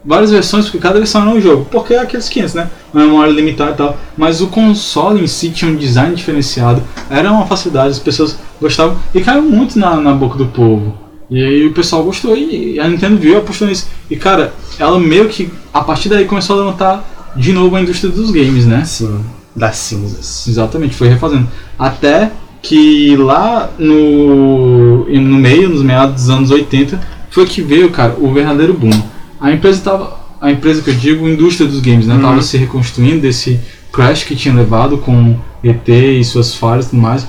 várias 0.04 0.30
versões, 0.30 0.64
porque 0.64 0.78
cada 0.78 0.98
versão 0.98 1.22
era 1.22 1.30
um 1.30 1.40
jogo. 1.40 1.66
Porque 1.70 1.94
é 1.94 1.98
aqueles 1.98 2.28
500, 2.28 2.54
né? 2.54 2.70
Uma 2.92 3.04
memória 3.04 3.30
limitada 3.32 3.72
e 3.72 3.74
tal. 3.74 3.98
Mas 4.16 4.40
o 4.40 4.48
console 4.48 5.22
em 5.22 5.26
si 5.26 5.50
tinha 5.50 5.70
um 5.70 5.76
design 5.76 6.14
diferenciado, 6.14 6.82
era 7.10 7.30
uma 7.30 7.46
facilidade, 7.46 7.90
as 7.90 7.98
pessoas 7.98 8.38
gostavam 8.60 8.96
e 9.14 9.20
caiu 9.20 9.42
muito 9.42 9.78
na, 9.78 9.96
na 9.96 10.12
boca 10.12 10.36
do 10.36 10.46
povo. 10.46 10.98
E 11.30 11.42
aí 11.42 11.66
o 11.66 11.72
pessoal 11.72 12.02
gostou 12.04 12.36
e 12.36 12.78
a 12.78 12.86
Nintendo 12.86 13.16
viu 13.16 13.32
e 13.32 13.36
apostou 13.36 13.66
nisso. 13.66 13.88
E 14.10 14.16
cara, 14.16 14.52
ela 14.78 14.98
meio 14.98 15.28
que 15.28 15.50
a 15.72 15.80
partir 15.82 16.10
daí 16.10 16.26
começou 16.26 16.56
a 16.56 16.64
levantar 16.64 17.32
de 17.34 17.52
novo 17.54 17.74
a 17.74 17.80
indústria 17.80 18.12
dos 18.12 18.30
games, 18.30 18.66
né? 18.66 18.84
Sim. 18.84 19.18
Das 19.54 19.76
cinzas. 19.76 20.46
Exatamente, 20.48 20.94
foi 20.94 21.08
refazendo. 21.08 21.48
Até 21.78 22.30
que 22.62 23.16
lá 23.16 23.70
no, 23.78 25.04
no 25.04 25.36
meio, 25.38 25.68
nos 25.68 25.82
meados 25.82 26.14
dos 26.14 26.30
anos 26.30 26.50
80, 26.50 27.00
foi 27.30 27.46
que 27.46 27.60
veio, 27.60 27.90
cara, 27.90 28.14
o 28.18 28.32
verdadeiro 28.32 28.74
boom. 28.74 29.02
A 29.40 29.50
empresa 29.52 29.80
tava. 29.82 30.22
A 30.40 30.50
empresa 30.50 30.82
que 30.82 30.90
eu 30.90 30.94
digo, 30.94 31.24
a 31.24 31.30
indústria 31.30 31.68
dos 31.68 31.80
games, 31.80 32.06
né? 32.06 32.16
Uhum. 32.16 32.22
Tava 32.22 32.42
se 32.42 32.56
reconstruindo 32.56 33.20
desse 33.20 33.60
crash 33.92 34.24
que 34.24 34.34
tinha 34.34 34.52
levado 34.52 34.98
com 34.98 35.38
ET 35.62 35.88
e 35.88 36.24
suas 36.24 36.54
falhas 36.54 36.86
e 36.86 36.90
tudo 36.90 37.02
mais. 37.02 37.26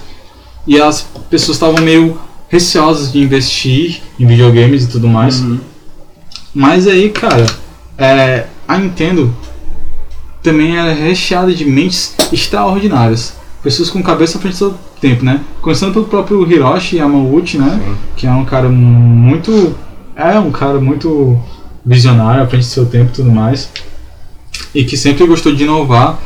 E 0.66 0.82
as 0.82 1.08
pessoas 1.30 1.58
estavam 1.58 1.84
meio 1.84 2.18
receosas 2.50 3.12
de 3.12 3.20
investir 3.20 4.02
em 4.20 4.26
videogames 4.26 4.86
e 4.86 4.88
tudo 4.88 5.08
mais. 5.08 5.42
Uhum. 5.42 5.60
Mas 6.56 6.88
aí, 6.88 7.10
cara, 7.10 7.46
é, 7.98 8.48
a 8.68 8.78
Nintendo 8.78 9.36
também 10.44 10.78
era 10.78 10.94
recheada 10.94 11.54
de 11.54 11.66
mentes 11.66 12.14
extraordinárias. 12.32 13.34
Pessoas 13.64 13.90
com 13.90 14.04
cabeça 14.04 14.38
à 14.38 14.42
frente 14.42 14.56
do 14.56 14.58
seu 14.58 14.74
tempo, 15.00 15.24
né? 15.24 15.40
Começando 15.62 15.94
pelo 15.94 16.06
próprio 16.06 16.46
Hiroshi 16.46 16.98
Yamauchi, 16.98 17.58
né? 17.58 17.82
Sim. 17.82 17.96
Que 18.18 18.28
é 18.28 18.32
um 18.32 18.44
cara 18.44 18.68
muito. 18.68 19.74
É 20.16 20.38
um 20.38 20.52
cara 20.52 20.80
muito 20.82 21.42
visionário 21.86 22.44
à 22.44 22.48
frente 22.48 22.66
do 22.66 22.70
seu 22.70 22.86
tempo 22.86 23.12
e 23.12 23.16
tudo 23.16 23.32
mais. 23.32 23.70
E 24.76 24.84
que 24.84 24.98
sempre 24.98 25.26
gostou 25.26 25.56
de 25.56 25.64
inovar, 25.64 26.20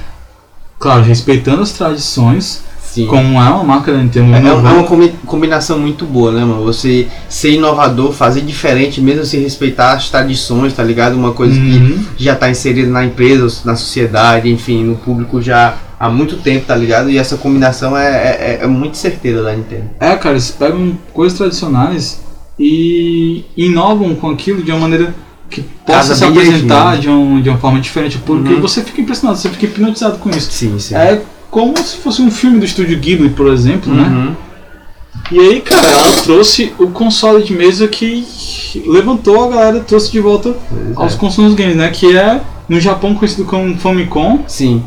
claro, 0.79 1.03
respeitando 1.03 1.61
as 1.61 1.71
tradições, 1.71 2.63
Sim. 3.01 3.07
como 3.07 3.37
é 3.41 3.49
uma 3.49 3.63
marca 3.63 3.91
da 3.91 3.99
Nintendo. 3.99 4.33
É, 4.33 4.39
é 4.49 4.53
uma 4.53 4.83
combi- 4.83 5.13
combinação 5.25 5.79
muito 5.79 6.05
boa, 6.05 6.31
né, 6.31 6.41
mano? 6.45 6.63
Você 6.63 7.07
ser 7.29 7.51
inovador, 7.53 8.11
fazer 8.13 8.41
diferente, 8.41 9.01
mesmo 9.01 9.25
sem 9.25 9.41
respeitar 9.41 9.93
as 9.93 10.09
tradições, 10.09 10.73
tá 10.73 10.83
ligado? 10.83 11.15
Uma 11.15 11.31
coisa 11.33 11.59
Uhum. 11.59 12.03
que 12.15 12.23
já 12.23 12.35
tá 12.35 12.49
inserida 12.49 12.89
na 12.91 13.03
empresa, 13.05 13.61
na 13.65 13.75
sociedade, 13.75 14.49
enfim, 14.49 14.83
no 14.83 14.95
público 14.95 15.41
já 15.41 15.75
há 15.99 16.09
muito 16.09 16.37
tempo, 16.37 16.65
tá 16.67 16.75
ligado? 16.75 17.09
E 17.09 17.17
essa 17.17 17.37
combinação 17.37 17.97
é, 17.97 18.07
é, 18.07 18.59
é 18.63 18.67
muito 18.67 18.97
certeira 18.97 19.41
da 19.41 19.55
Nintendo. 19.55 19.89
É, 19.99 20.15
cara, 20.15 20.35
eles 20.35 20.51
pegam 20.51 20.97
coisas 21.13 21.37
tradicionais 21.37 22.21
e 22.59 23.45
inovam 23.55 24.15
com 24.15 24.29
aquilo 24.29 24.61
de 24.63 24.71
uma 24.71 24.81
maneira 24.81 25.13
que 25.49 25.61
possa 25.61 25.99
Casa 26.09 26.15
se 26.15 26.25
apresentar 26.25 26.97
de, 26.97 27.09
um, 27.09 27.41
de 27.41 27.49
uma 27.49 27.57
forma 27.57 27.79
diferente, 27.79 28.17
porque 28.25 28.53
Uhum. 28.53 28.61
você 28.61 28.83
fica 28.83 28.99
impressionado, 28.99 29.39
você 29.39 29.49
fica 29.49 29.65
hipnotizado 29.65 30.17
com 30.17 30.29
isso. 30.29 30.51
Sim, 30.51 30.77
sim. 30.77 30.93
É 30.95 31.21
como 31.49 31.77
se 31.77 31.97
fosse 31.97 32.21
um 32.21 32.31
filme 32.31 32.59
do 32.59 32.65
estúdio 32.65 32.97
Ghibli, 32.97 33.29
por 33.29 33.47
exemplo, 33.47 33.93
né? 33.93 34.03
Uhum. 34.03 34.35
E 35.31 35.39
aí, 35.39 35.61
cara, 35.61 35.87
ela 35.87 36.21
trouxe 36.23 36.73
o 36.79 36.87
console 36.87 37.43
de 37.43 37.53
mesa 37.53 37.87
que 37.87 38.25
levantou 38.85 39.43
a 39.43 39.49
galera, 39.49 39.79
trouxe 39.81 40.11
de 40.11 40.19
volta 40.19 40.55
Pois 40.69 40.97
aos 40.97 41.15
é. 41.15 41.17
consoles 41.17 41.53
games, 41.53 41.75
né? 41.75 41.89
Que 41.89 42.15
é 42.15 42.41
no 42.69 42.79
Japão 42.79 43.13
conhecido 43.13 43.45
como 43.45 43.77
Famicom. 43.77 44.43
Sim. 44.47 44.83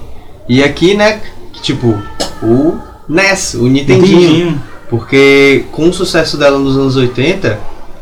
E 0.48 0.62
aqui, 0.62 0.94
né, 0.94 1.20
tipo, 1.62 1.96
o 2.42 2.78
NES, 3.08 3.54
o 3.54 3.66
Nintendinho. 3.66 4.18
Nintendinho. 4.20 4.62
Porque 4.88 5.66
com 5.70 5.88
o 5.88 5.92
sucesso 5.92 6.36
dela 6.36 6.58
nos 6.58 6.76
anos 6.76 6.96
80, 6.96 7.58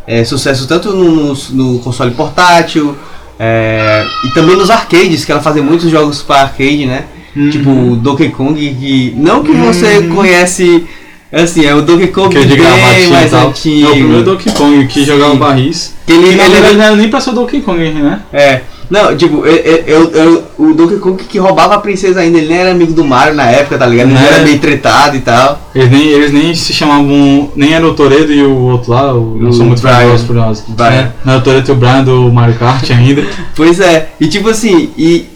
é, 0.07 0.25
sucesso 0.25 0.67
tanto 0.67 0.91
no, 0.93 1.35
no 1.51 1.79
console 1.81 2.13
portátil 2.13 2.97
é, 3.39 4.07
e 4.25 4.31
também 4.31 4.57
nos 4.57 4.71
arcades, 4.71 5.25
que 5.25 5.31
ela 5.31 5.43
fazia 5.43 5.63
muitos 5.63 5.91
jogos 5.91 6.23
para 6.23 6.43
arcade, 6.43 6.87
né? 6.87 7.05
Uhum. 7.37 7.51
Tipo 7.51 7.71
o 7.71 7.97
Donkey 7.97 8.31
Kong, 8.31 8.59
que 8.59 9.13
não 9.17 9.43
que 9.43 9.53
você 9.53 9.99
Uhum. 9.99 10.15
conhece, 10.15 10.85
assim, 11.33 11.65
é 11.67 11.75
o 11.75 11.83
Donkey 11.83 12.09
Kong 12.09 12.31
Que 12.31 12.39
é 12.43 12.45
de 12.47 12.57
gravatinha 12.57 13.11
mais 13.11 13.33
antigo. 13.33 13.87
É 13.87 13.91
o 13.91 13.93
primeiro 13.95 14.25
Donkey 14.25 14.53
Kong 14.53 14.87
que 14.87 15.01
Sim. 15.01 15.07
jogava 15.07 15.35
barris. 15.35 15.95
Que 16.07 16.13
ele, 16.13 16.29
ele 16.29 16.41
era- 16.41 16.73
não 16.73 16.83
era 16.85 16.97
nem 16.97 17.09
pra 17.09 17.21
ser 17.21 17.31
o 17.31 17.35
Donkey 17.35 17.61
Kong, 17.61 17.79
né? 17.79 18.21
é, 18.33 18.63
não, 18.91 19.15
tipo, 19.15 19.45
é, 19.47 19.51
é, 19.53 19.85
é 19.89 19.99
o- 19.99 20.71
é 20.71 20.75
Donkey 20.75 20.97
Kong 20.97 21.23
que 21.23 21.39
roubava 21.39 21.75
a 21.75 21.79
princesa 21.79 22.21
ainda, 22.21 22.39
ele 22.39 22.49
nem 22.49 22.57
era 22.57 22.71
amigo 22.71 22.93
do 22.95 23.05
Mario 23.05 23.35
na 23.35 23.45
época, 23.51 23.77
tá 23.77 23.85
ligado? 23.87 24.07
Ele 24.09 24.15
Né? 24.15 24.27
era 24.33 24.43
meio 24.43 24.59
tretado 24.59 25.17
e 25.17 25.21
tal. 25.21 25.69
Eles 25.75 25.91
nem, 25.91 26.07
eles 26.09 26.33
nem 26.33 26.55
se 26.55 26.73
chamavam. 26.73 27.51
Nem 27.55 27.75
era 27.75 27.87
o 27.87 27.93
Toredo 27.95 28.33
e 28.33 28.43
o 28.43 28.57
outro 28.57 28.91
lá, 28.93 29.13
o, 29.15 29.37
não 29.39 29.53
sou 29.53 29.67
muito 29.67 29.83
famoso 29.83 30.25
por 30.25 30.35
nós. 30.35 30.65
Brian. 30.67 30.89
É, 30.89 31.13
não 31.25 31.33
era 31.35 31.41
o 31.43 31.45
Toredo 31.45 31.69
e 31.69 31.73
o 31.73 31.75
Brian 31.77 32.03
do 32.03 32.33
Mario 32.33 32.55
Kart 32.55 32.91
ainda. 32.91 33.27
Pois 33.55 33.79
é, 33.81 34.09
e 34.19 34.27
tipo 34.27 34.49
assim, 34.49 34.89
e 34.97 35.27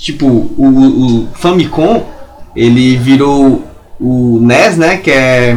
tipo, 0.00 0.26
o, 0.26 0.64
o- 0.66 1.16
o 1.24 1.28
Famicom 1.34 2.04
ele 2.56 2.96
virou 2.96 3.64
o 4.00 4.38
NES, 4.42 4.76
né? 4.76 4.96
Que 4.96 5.10
é 5.10 5.56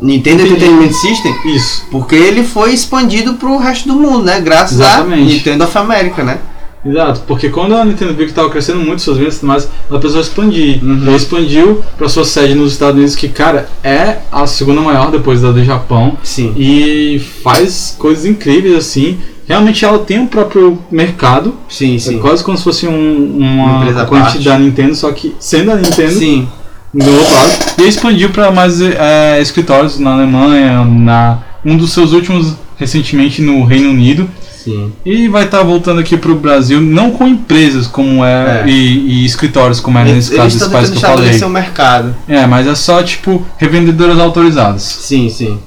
Nintendo. 0.00 0.42
Entertainment 0.46 0.92
System. 0.92 1.34
Isso. 1.44 1.84
Porque 1.90 2.14
ele 2.14 2.44
foi 2.44 2.72
expandido 2.72 3.34
pro 3.34 3.56
resto 3.58 3.88
do 3.88 3.94
mundo, 3.96 4.24
né? 4.24 4.40
Graças 4.40 4.78
Exatamente. 4.80 5.22
a 5.22 5.34
Nintendo 5.34 5.64
of 5.64 5.78
America, 5.78 6.22
né? 6.24 6.38
Exato, 6.84 7.22
porque 7.26 7.48
quando 7.48 7.74
a 7.74 7.84
Nintendo 7.84 8.14
viu 8.14 8.26
que 8.26 8.30
estava 8.30 8.48
crescendo 8.48 8.78
muito 8.78 9.02
suas 9.02 9.16
vendas 9.18 9.42
mais, 9.42 9.68
ela 9.90 9.98
precisou 9.98 10.22
expandir. 10.22 10.78
Uhum. 10.84 11.02
Ela 11.04 11.16
expandiu 11.16 11.82
para 11.98 12.08
sua 12.08 12.24
sede 12.24 12.54
nos 12.54 12.72
Estados 12.72 12.94
Unidos, 12.96 13.16
que, 13.16 13.28
cara, 13.28 13.68
é 13.82 14.18
a 14.30 14.46
segunda 14.46 14.80
maior 14.80 15.10
depois 15.10 15.40
da 15.40 15.50
do 15.50 15.64
Japão. 15.64 16.16
Sim. 16.22 16.54
E 16.56 17.18
faz 17.42 17.96
coisas 17.98 18.24
incríveis 18.24 18.76
assim. 18.76 19.18
Realmente 19.48 19.84
ela 19.84 19.98
tem 20.00 20.18
um 20.18 20.26
próprio 20.26 20.78
mercado. 20.90 21.54
Sim, 21.68 21.96
É 21.96 21.98
sim. 21.98 22.18
quase 22.18 22.42
como 22.42 22.56
se 22.58 22.64
fosse 22.64 22.86
um, 22.86 23.36
Uma 23.36 23.78
uma 23.78 24.04
parte. 24.06 24.38
da 24.40 24.58
Nintendo, 24.58 24.94
só 24.94 25.12
que 25.12 25.34
sendo 25.38 25.70
a 25.70 25.76
Nintendo 25.76 26.12
Sim. 26.18 26.48
do 26.92 27.10
outro 27.10 27.32
lado. 27.34 27.52
E 27.78 27.82
expandiu 27.88 28.30
para 28.30 28.50
mais 28.50 28.80
é, 28.80 29.40
escritórios 29.40 29.98
na 29.98 30.14
Alemanha, 30.14 30.84
na 30.84 31.38
um 31.64 31.76
dos 31.76 31.92
seus 31.92 32.12
últimos 32.12 32.54
recentemente 32.76 33.40
no 33.42 33.64
Reino 33.64 33.90
Unido. 33.90 34.28
Sim. 34.64 34.92
E 35.04 35.28
vai 35.28 35.44
estar 35.44 35.62
voltando 35.62 36.00
aqui 36.00 36.16
pro 36.16 36.34
Brasil, 36.34 36.80
não 36.80 37.12
com 37.12 37.26
empresas 37.28 37.86
como 37.86 38.24
é, 38.24 38.62
É. 38.64 38.68
E, 38.68 39.22
e 39.22 39.24
escritórios, 39.24 39.78
como 39.78 39.96
é 39.96 40.04
nesse 40.04 40.34
caso 40.34 40.58
dos 40.58 40.68
pais 40.68 40.90
que 40.90 40.96
eu 40.96 41.00
falei. 41.00 41.40
o 41.40 41.48
mercado. 41.48 42.14
É, 42.26 42.44
mas 42.46 42.66
é 42.66 42.74
só 42.74 43.00
tipo 43.00 43.46
revendedoras 43.58 44.18
autorizadas. 44.18 44.82
Sim, 44.82 45.28
sim. 45.30 45.58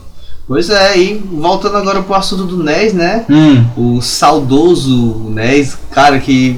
Pois 0.49 0.69
é, 0.69 0.97
e 0.97 1.13
voltando 1.31 1.77
agora 1.77 2.01
pro 2.01 2.15
assunto 2.15 2.43
do 2.43 2.63
NES, 2.63 2.91
né? 2.93 3.23
Hum, 3.29 3.63
O 3.77 4.01
saudoso 4.01 5.27
NES, 5.29 5.77
cara, 5.91 6.19
que 6.19 6.57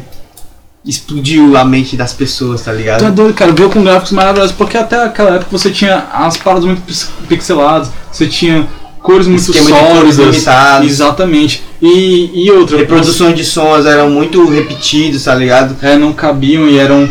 explodiu 0.84 1.56
a 1.58 1.64
mente 1.66 1.96
das 1.98 2.14
pessoas, 2.14 2.62
tá 2.64 2.72
ligado? 2.74 3.00
tu 3.00 3.06
é 3.06 3.12
doido, 3.12 3.34
cara, 3.36 3.52
veio 3.52 3.70
com 3.70 3.84
gráficos 3.84 4.14
maravilhosos, 4.14 4.56
porque 4.56 4.78
até 4.78 5.04
aquela 5.04 5.36
época 5.36 5.48
você 5.52 5.70
tinha 5.70 6.08
as 6.12 6.38
paradas 6.38 6.66
muito 6.66 6.82
pix- 6.82 7.10
pixeladas, 7.28 7.92
você 8.12 8.26
tinha 8.28 8.68
cores 9.04 9.28
muito 9.28 9.42
Esquema 9.42 9.70
cores 9.78 10.16
sólidas. 10.16 10.18
limitados. 10.36 10.88
Exatamente. 10.90 11.64
E, 11.82 12.32
e 12.46 12.52
outra, 12.52 12.78
Reproduções 12.78 13.36
de 13.36 13.44
sons 13.44 13.86
eram 13.86 14.10
muito 14.10 14.48
repetidos, 14.50 15.24
tá 15.26 15.36
ligado? 15.36 15.76
é, 15.84 15.98
não 15.98 16.14
cabiam 16.14 16.68
e 16.68 16.78
eram 16.80 17.08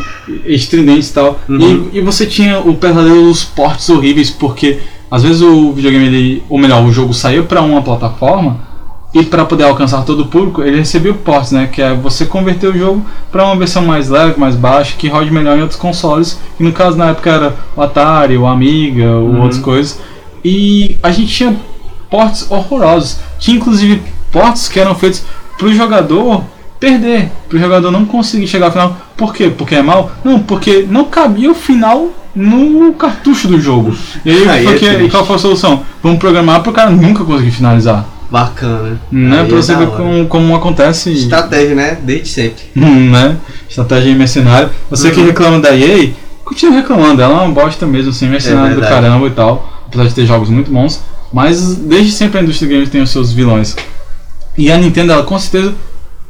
estridentes 0.47 1.11
e 1.11 1.13
tal. 1.13 1.39
Uhum. 1.49 1.91
E, 1.93 1.99
e 1.99 2.01
você 2.01 2.27
tinha 2.27 2.59
o 2.59 2.75
pesadelo 2.75 3.25
dos 3.29 3.45
portes 3.45 3.89
horríveis, 3.89 4.31
porque 4.31 4.79
às 5.11 5.23
vezes 5.23 5.43
o 5.43 5.73
videogame, 5.73 6.07
ele, 6.07 6.43
ou 6.49 6.59
melhor, 6.59 6.85
o 6.85 6.93
jogo 6.93 7.13
saiu 7.13 7.45
para 7.45 7.61
uma 7.63 7.83
plataforma 7.83 8.59
e 9.13 9.25
para 9.25 9.45
poder 9.45 9.65
alcançar 9.65 10.05
todo 10.05 10.21
o 10.21 10.27
público, 10.27 10.63
ele 10.63 10.79
recebeu 10.79 11.15
ports, 11.15 11.51
né? 11.51 11.67
Que 11.67 11.83
é 11.83 11.93
você 11.95 12.25
converter 12.27 12.69
o 12.69 12.79
jogo 12.79 13.05
para 13.33 13.45
uma 13.45 13.57
versão 13.57 13.83
mais 13.85 14.09
leve, 14.09 14.39
mais 14.39 14.55
baixa, 14.55 14.95
que 14.97 15.09
rode 15.09 15.33
melhor 15.33 15.59
em 15.59 15.63
outros 15.63 15.79
consoles. 15.81 16.39
Que 16.57 16.63
no 16.63 16.71
caso 16.73 16.97
na 16.97 17.11
época 17.11 17.29
era 17.29 17.57
o 17.77 17.83
Atari, 17.83 18.37
o 18.39 18.47
Amiga, 18.47 19.11
ou 19.11 19.31
Uhum. 19.31 19.43
outras 19.43 19.61
coisas. 19.61 19.99
E 20.45 20.97
a 21.03 21.11
gente 21.11 21.33
tinha 21.35 21.57
ports 22.09 22.49
horrorosos. 22.51 23.19
Tinha 23.41 23.57
inclusive 23.57 24.01
ports 24.31 24.69
que 24.69 24.79
eram 24.79 24.95
feitos 24.95 25.25
pro 25.59 25.75
jogador 25.75 26.45
perder, 26.79 27.31
pro 27.49 27.59
jogador 27.59 27.91
não 27.91 28.05
conseguir 28.07 28.47
chegar 28.47 28.67
ao 28.67 28.73
final. 28.73 28.97
Por 29.17 29.35
quê? 29.35 29.51
Porque 29.51 29.75
é 29.75 29.83
mal? 29.83 30.13
Não, 30.25 30.39
porque 30.39 30.87
não 30.89 31.05
cabia 31.07 31.51
o 31.51 31.55
final 31.55 32.09
no 32.35 32.93
cartucho 32.95 33.49
do 33.49 33.61
jogo. 33.61 33.95
E 34.25 34.31
aí, 34.31 34.49
Aí 34.49 34.67
é 34.67 34.71
porque, 34.71 34.89
triste. 34.95 35.11
qual 35.11 35.27
foi 35.27 35.37
a 35.37 35.39
solução? 35.39 35.83
Vamos 36.03 36.19
programar 36.19 36.63
pro 36.63 36.73
cara 36.73 36.91
nunca 36.91 37.25
conseguir 37.25 37.51
finalizar. 37.51 38.07
Bacana. 38.31 39.01
Né? 39.11 39.41
Aí 39.41 39.47
Pra 39.49 39.59
é 39.59 39.63
você 39.63 39.73
da 39.73 39.79
ver 39.81 39.89
como, 39.89 40.27
como 40.27 40.55
acontece. 40.55 41.13
Estratégia, 41.13 41.75
né? 41.75 41.99
Desde 42.03 42.29
sempre. 42.29 42.63
Hum, 42.77 43.11
né? 43.11 43.37
Estratégia 43.69 44.15
mercenária. 44.15 44.71
Você 44.89 45.11
que 45.11 45.19
Uhum. 45.21 45.27
reclama 45.27 45.59
da 45.59 45.75
EA, 45.77 46.11
continua 46.45 46.77
reclamando. 46.77 47.21
Ela 47.21 47.43
é 47.43 47.45
uma 47.47 47.53
bosta 47.53 47.87
mesmo, 47.87 48.11
assim, 48.11 48.29
mercenária 48.29 48.75
do 48.75 48.81
verdade. 48.81 49.03
caramba 49.03 49.27
e 49.27 49.31
tal. 49.31 49.83
Apesar 49.89 50.05
de 50.07 50.15
ter 50.15 50.27
jogos 50.27 50.49
muito 50.49 50.71
bons. 50.71 51.03
Mas 51.33 51.75
desde 51.75 52.13
sempre 52.13 52.39
a 52.39 52.43
indústria 52.43 52.71
games 52.71 52.89
tem 52.89 53.01
os 53.03 53.11
seus 53.11 53.33
vilões. 53.33 53.75
E 54.57 54.71
a 54.71 54.77
Nintendo, 54.79 55.13
ela 55.13 55.23
com 55.25 55.39
certeza 55.39 55.75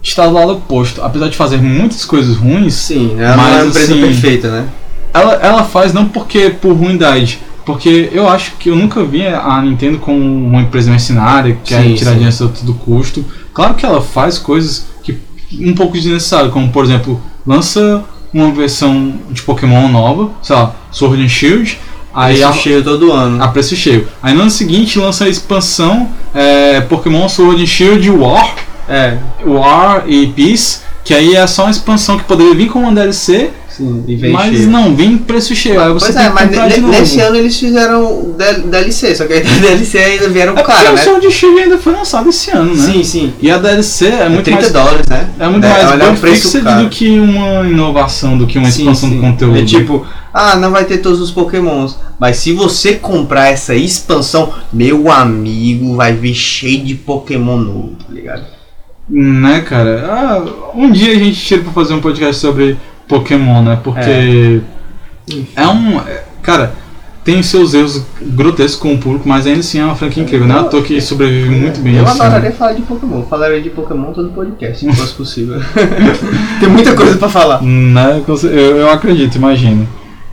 está 0.03 0.27
do 0.27 0.33
lado 0.33 0.53
oposto. 0.53 1.03
Apesar 1.03 1.29
de 1.29 1.37
fazer 1.37 1.59
muitas 1.59 2.05
coisas 2.07 2.37
ruins, 2.37 2.73
Sim, 2.75 3.17
ela 3.19 3.37
Mas, 3.37 3.47
é 3.47 3.57
uma 3.63 3.67
empresa 3.69 3.93
assim, 3.93 4.01
perfeita, 4.03 4.51
né? 4.51 4.65
Ela, 5.13 5.35
ela 5.35 5.65
faz 5.65 5.93
não 5.93 6.07
porque 6.07 6.51
por 6.51 6.73
ruindade. 6.73 7.41
Porque 7.65 8.09
eu 8.13 8.29
acho 8.29 8.53
que 8.59 8.71
eu 8.71 8.77
nunca 8.77 9.05
vi 9.05 9.27
a 9.27 9.61
Nintendo 9.63 9.99
como 9.99 10.19
uma 10.19 10.63
empresa 10.63 10.91
mercenária 10.91 11.55
que 11.63 11.75
quer 11.75 11.83
Sim, 11.83 11.95
tirar 11.95 12.15
dinheiro 12.15 12.35
a 12.35 12.49
todo 12.49 12.75
custo. 12.75 13.25
Claro 13.53 13.75
que 13.75 13.85
ela 13.85 14.01
faz 14.01 14.39
coisas 14.39 14.87
que 15.03 15.19
um 15.61 15.75
pouco 15.75 15.93
desnecessárias, 15.93 16.53
como 16.53 16.71
por 16.71 16.85
exemplo, 16.85 17.21
lança 17.47 18.03
uma 18.33 18.51
versão 18.53 19.15
de 19.31 19.43
Pokémon 19.43 19.89
nova, 19.89 20.31
sei 20.43 20.57
lá, 20.57 20.75
Sword 20.91 21.23
and 21.23 21.29
Shield, 21.29 21.79
aí 22.15 22.37
Isso 22.37 22.47
a, 22.49 22.53
cheio 22.53 22.83
todo 22.83 23.13
ano. 23.13 23.43
a 23.43 23.49
preço 23.49 23.77
cheio. 23.77 24.07
Aí 24.23 24.33
no 24.35 24.43
ano 24.43 24.51
seguinte 24.51 24.99
lança 24.99 25.25
a 25.25 25.29
expansão 25.29 26.09
é, 26.35 26.81
Pokémon 26.81 27.29
Sword 27.29 27.63
and 27.63 27.67
Shield 27.67 28.11
War, 28.11 28.55
É, 28.89 29.19
War 29.47 30.05
e 30.09 30.27
Peace, 30.29 30.81
que 31.05 31.15
aí 31.15 31.37
é 31.37 31.47
só 31.47 31.63
uma 31.65 31.71
expansão 31.71 32.19
que 32.19 32.25
poderia 32.25 32.55
vir 32.55 32.69
com 32.69 32.81
uma 32.81 32.93
DLC, 32.93 33.51
sim, 33.81 34.05
e 34.07 34.17
vem 34.17 34.33
mas 34.33 34.57
cheio. 34.57 34.71
não, 34.71 34.95
vem 34.95 35.17
preço 35.19 35.55
cheio. 35.55 35.81
Aí 35.81 35.93
você 35.93 36.13
Pois 36.13 36.17
é, 36.17 36.29
mas 36.31 36.51
ne- 36.51 36.69
de 36.75 36.81
nesse 36.83 37.21
ano 37.21 37.37
eles 37.37 37.59
fizeram 37.59 38.35
DLC, 38.67 39.15
só 39.15 39.25
que 39.27 39.41
da 39.41 39.51
DLC 39.61 39.99
ainda 39.99 40.29
vieram 40.29 40.57
É 40.57 40.63
cara, 40.63 40.91
o 40.93 40.95
né? 40.95 41.03
Sword 41.03 41.27
and 41.27 41.31
Shield 41.31 41.61
ainda 41.61 41.79
foi 41.79 41.93
lançado 41.93 42.29
esse 42.29 42.51
ano, 42.51 42.75
né? 42.75 42.83
Sim, 42.93 43.03
sim. 43.05 43.33
E 43.41 43.51
a 43.51 43.59
DLC 43.59 44.07
é 44.07 44.29
muito 44.29 44.45
30 44.45 44.61
mais 44.61 44.73
dólares, 44.73 45.07
né? 45.09 45.29
É 45.39 45.49
muito 45.49 45.65
É, 45.67 45.69
mais 45.85 45.99
bug 45.99 46.17
o 46.17 46.21
preço 46.21 46.61
do 46.61 46.89
que 46.89 47.19
uma 47.19 47.67
inovação, 47.67 48.37
do 48.39 48.47
que 48.47 48.59
uma 48.59 48.71
Sim, 48.71 48.83
expansão 48.83 49.09
sim. 49.09 49.17
do 49.17 49.21
conteúdo. 49.23 49.59
É 49.59 49.65
tipo, 49.65 50.07
ah, 50.33 50.57
não 50.57 50.71
vai 50.71 50.85
ter 50.85 50.99
todos 50.99 51.21
os 51.21 51.31
pokémons. 51.31 51.97
Mas 52.19 52.37
se 52.37 52.53
você 52.53 52.95
comprar 52.95 53.49
essa 53.49 53.75
expansão, 53.75 54.53
meu 54.73 55.11
amigo, 55.11 55.97
vai 55.97 56.13
vir 56.13 56.35
cheio 56.35 56.85
de 56.85 56.95
pokémon 56.95 57.57
novo, 57.59 57.93
tá 58.07 58.13
ligado? 58.13 58.45
Né, 59.09 59.61
cara? 59.63 60.05
Ah, 60.09 60.71
um 60.75 60.91
dia 60.93 61.13
a 61.13 61.17
gente 61.19 61.41
tira 61.41 61.63
pra 61.63 61.73
fazer 61.73 61.95
um 61.95 62.01
podcast 62.01 62.41
sobre 62.41 62.77
Pokémon, 63.11 63.63
né? 63.63 63.79
Porque 63.83 64.63
é, 65.57 65.67
um. 65.67 65.99
é- 65.99 66.23
cara, 66.41 66.73
tem 67.25 67.43
seus 67.43 67.75
erros 67.75 68.03
grotescos 68.23 68.81
com 68.81 68.95
o 68.95 68.99
público, 68.99 69.29
mas 69.29 69.47
ainda 69.47 69.61
assim 69.61 69.81
é 69.81 69.85
uma 69.85 69.97
franquia 69.97 70.23
incrível, 70.23 70.47
né? 70.47 70.63
Toa 70.71 70.83
que 70.83 71.01
sobrevive 71.01 71.51
muito 71.51 71.81
bem. 71.81 71.97
Eu 71.97 72.07
assim. 72.07 72.21
adoraria 72.21 72.53
falar 72.53 72.73
de 72.73 72.83
Pokémon. 72.83 73.23
Falaria 73.25 73.61
de 73.61 73.71
Pokémon 73.71 74.13
todo 74.13 74.31
podcast, 74.31 74.79
se 74.79 74.93
fosse 74.97 75.15
possível. 75.15 75.61
Tem 76.61 76.69
muita 76.69 76.95
coisa 76.95 77.19
pra 77.19 77.29
falar. 77.29 77.61
Né? 77.61 78.23
Eu, 78.27 78.77
eu 78.79 78.91
acredito, 78.91 79.35
imagino. 79.35 79.87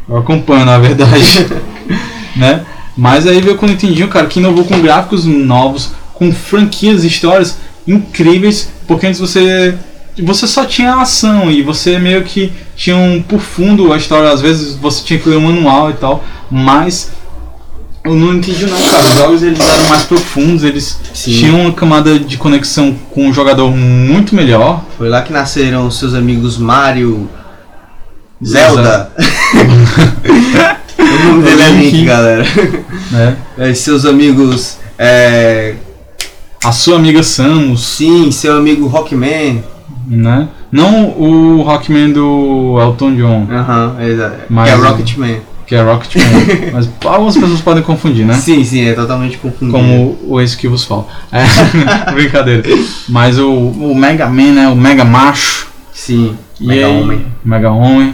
Eu 0.08 0.18
acompanho, 0.18 0.66
na 0.66 0.78
verdade. 0.78 1.48
né? 2.38 2.64
Mas 2.96 3.28
aí 3.28 3.42
veio 3.42 3.58
com 3.58 3.66
o 3.66 3.70
Nintendinho, 3.70 4.08
cara, 4.08 4.28
que 4.28 4.40
inovou 4.40 4.64
com 4.64 4.82
gráficos 4.82 5.26
novos, 5.26 5.92
com 6.14 6.32
franquias 6.32 7.04
e 7.04 7.08
histórias 7.08 7.60
incríveis, 7.88 8.70
porque 8.88 9.08
antes 9.08 9.20
você 9.20 9.76
você 10.24 10.48
só 10.48 10.66
tinha 10.66 10.96
ação 10.96 11.52
e 11.52 11.62
você 11.62 12.00
meio 12.00 12.24
que 12.24 12.52
tinha 12.76 12.96
um 12.96 13.22
por 13.22 13.40
fundo 13.40 13.94
a 13.94 13.98
história, 13.98 14.32
às 14.32 14.42
vezes 14.42 14.76
você 14.76 15.04
tinha 15.04 15.20
que 15.20 15.30
ler 15.30 15.36
o 15.38 15.42
manual 15.42 15.90
e 15.92 15.94
tal, 15.94 16.24
mas 16.50 17.12
eu 18.04 18.16
não 18.16 18.34
entendi 18.36 18.66
não, 18.66 18.78
cara. 18.82 19.04
Os 19.04 19.14
jogos 19.16 19.44
eles 19.44 19.60
eram 19.60 19.90
mais 19.90 20.04
profundos, 20.04 20.64
eles 20.64 20.98
Sim. 21.14 21.32
tinham 21.32 21.62
uma 21.62 21.74
camada 21.74 22.18
de 22.18 22.38
conexão 22.38 22.96
com 23.12 23.30
o 23.30 23.34
jogador 23.34 23.70
muito 23.70 24.34
melhor. 24.34 24.84
Foi 24.98 25.10
lá 25.10 25.22
que 25.22 25.34
nasceram 25.34 25.88
os 25.88 26.00
seus 26.00 26.14
amigos 26.14 26.58
Mario, 26.58 27.30
Zelda. 28.44 29.12
o 30.98 31.28
nome 31.28 31.44
dele 31.44 31.62
é 31.62 31.70
Link, 31.70 32.06
galera. 32.06 32.44
Né? 33.12 33.38
É, 33.58 33.74
seus 33.74 34.06
amigos. 34.06 34.78
É, 34.98 35.76
A 36.64 36.72
sua 36.72 36.96
amiga 36.96 37.22
Samus, 37.24 37.82
sim, 37.86 38.32
seu 38.32 38.56
amigo 38.58 38.88
Rockman. 38.88 39.64
Né? 40.08 40.48
Não 40.72 41.10
o 41.10 41.62
Rockman 41.64 42.12
do 42.12 42.78
Elton 42.80 43.16
John, 43.16 43.48
Aham, 43.52 43.96
exato. 44.02 44.36
Mas- 44.50 44.70
Que 44.70 44.76
é 44.76 44.78
Rocketman. 44.80 45.38
que 45.68 45.76
é 45.76 45.82
Rocketman. 45.82 46.26
mas 46.74 46.90
algumas 47.06 47.38
pessoas 47.38 47.62
podem 47.62 47.84
confundir, 47.84 48.26
né? 48.26 48.34
Sim, 48.36 48.64
sim, 48.64 48.86
é 48.88 48.94
totalmente 48.94 49.38
confundido. 49.38 49.78
Como 49.78 50.18
o 50.24 50.40
esse 50.40 50.56
que 50.58 50.68
vos 50.68 50.84
falo. 50.86 51.08
É, 51.32 51.44
brincadeira. 52.14 52.64
Mas 53.10 53.38
o, 53.38 53.50
o 53.52 53.94
Mega 53.96 54.28
Man, 54.28 54.54
né? 54.54 54.68
O 54.70 54.76
Mega 54.76 55.04
Macho. 55.04 55.68
Sim, 55.94 56.36
E 56.60 56.68
Mega 56.68 56.86
aí- 56.88 57.02
Homem. 57.02 57.26
Mega 57.44 57.72
Homem. 57.72 58.14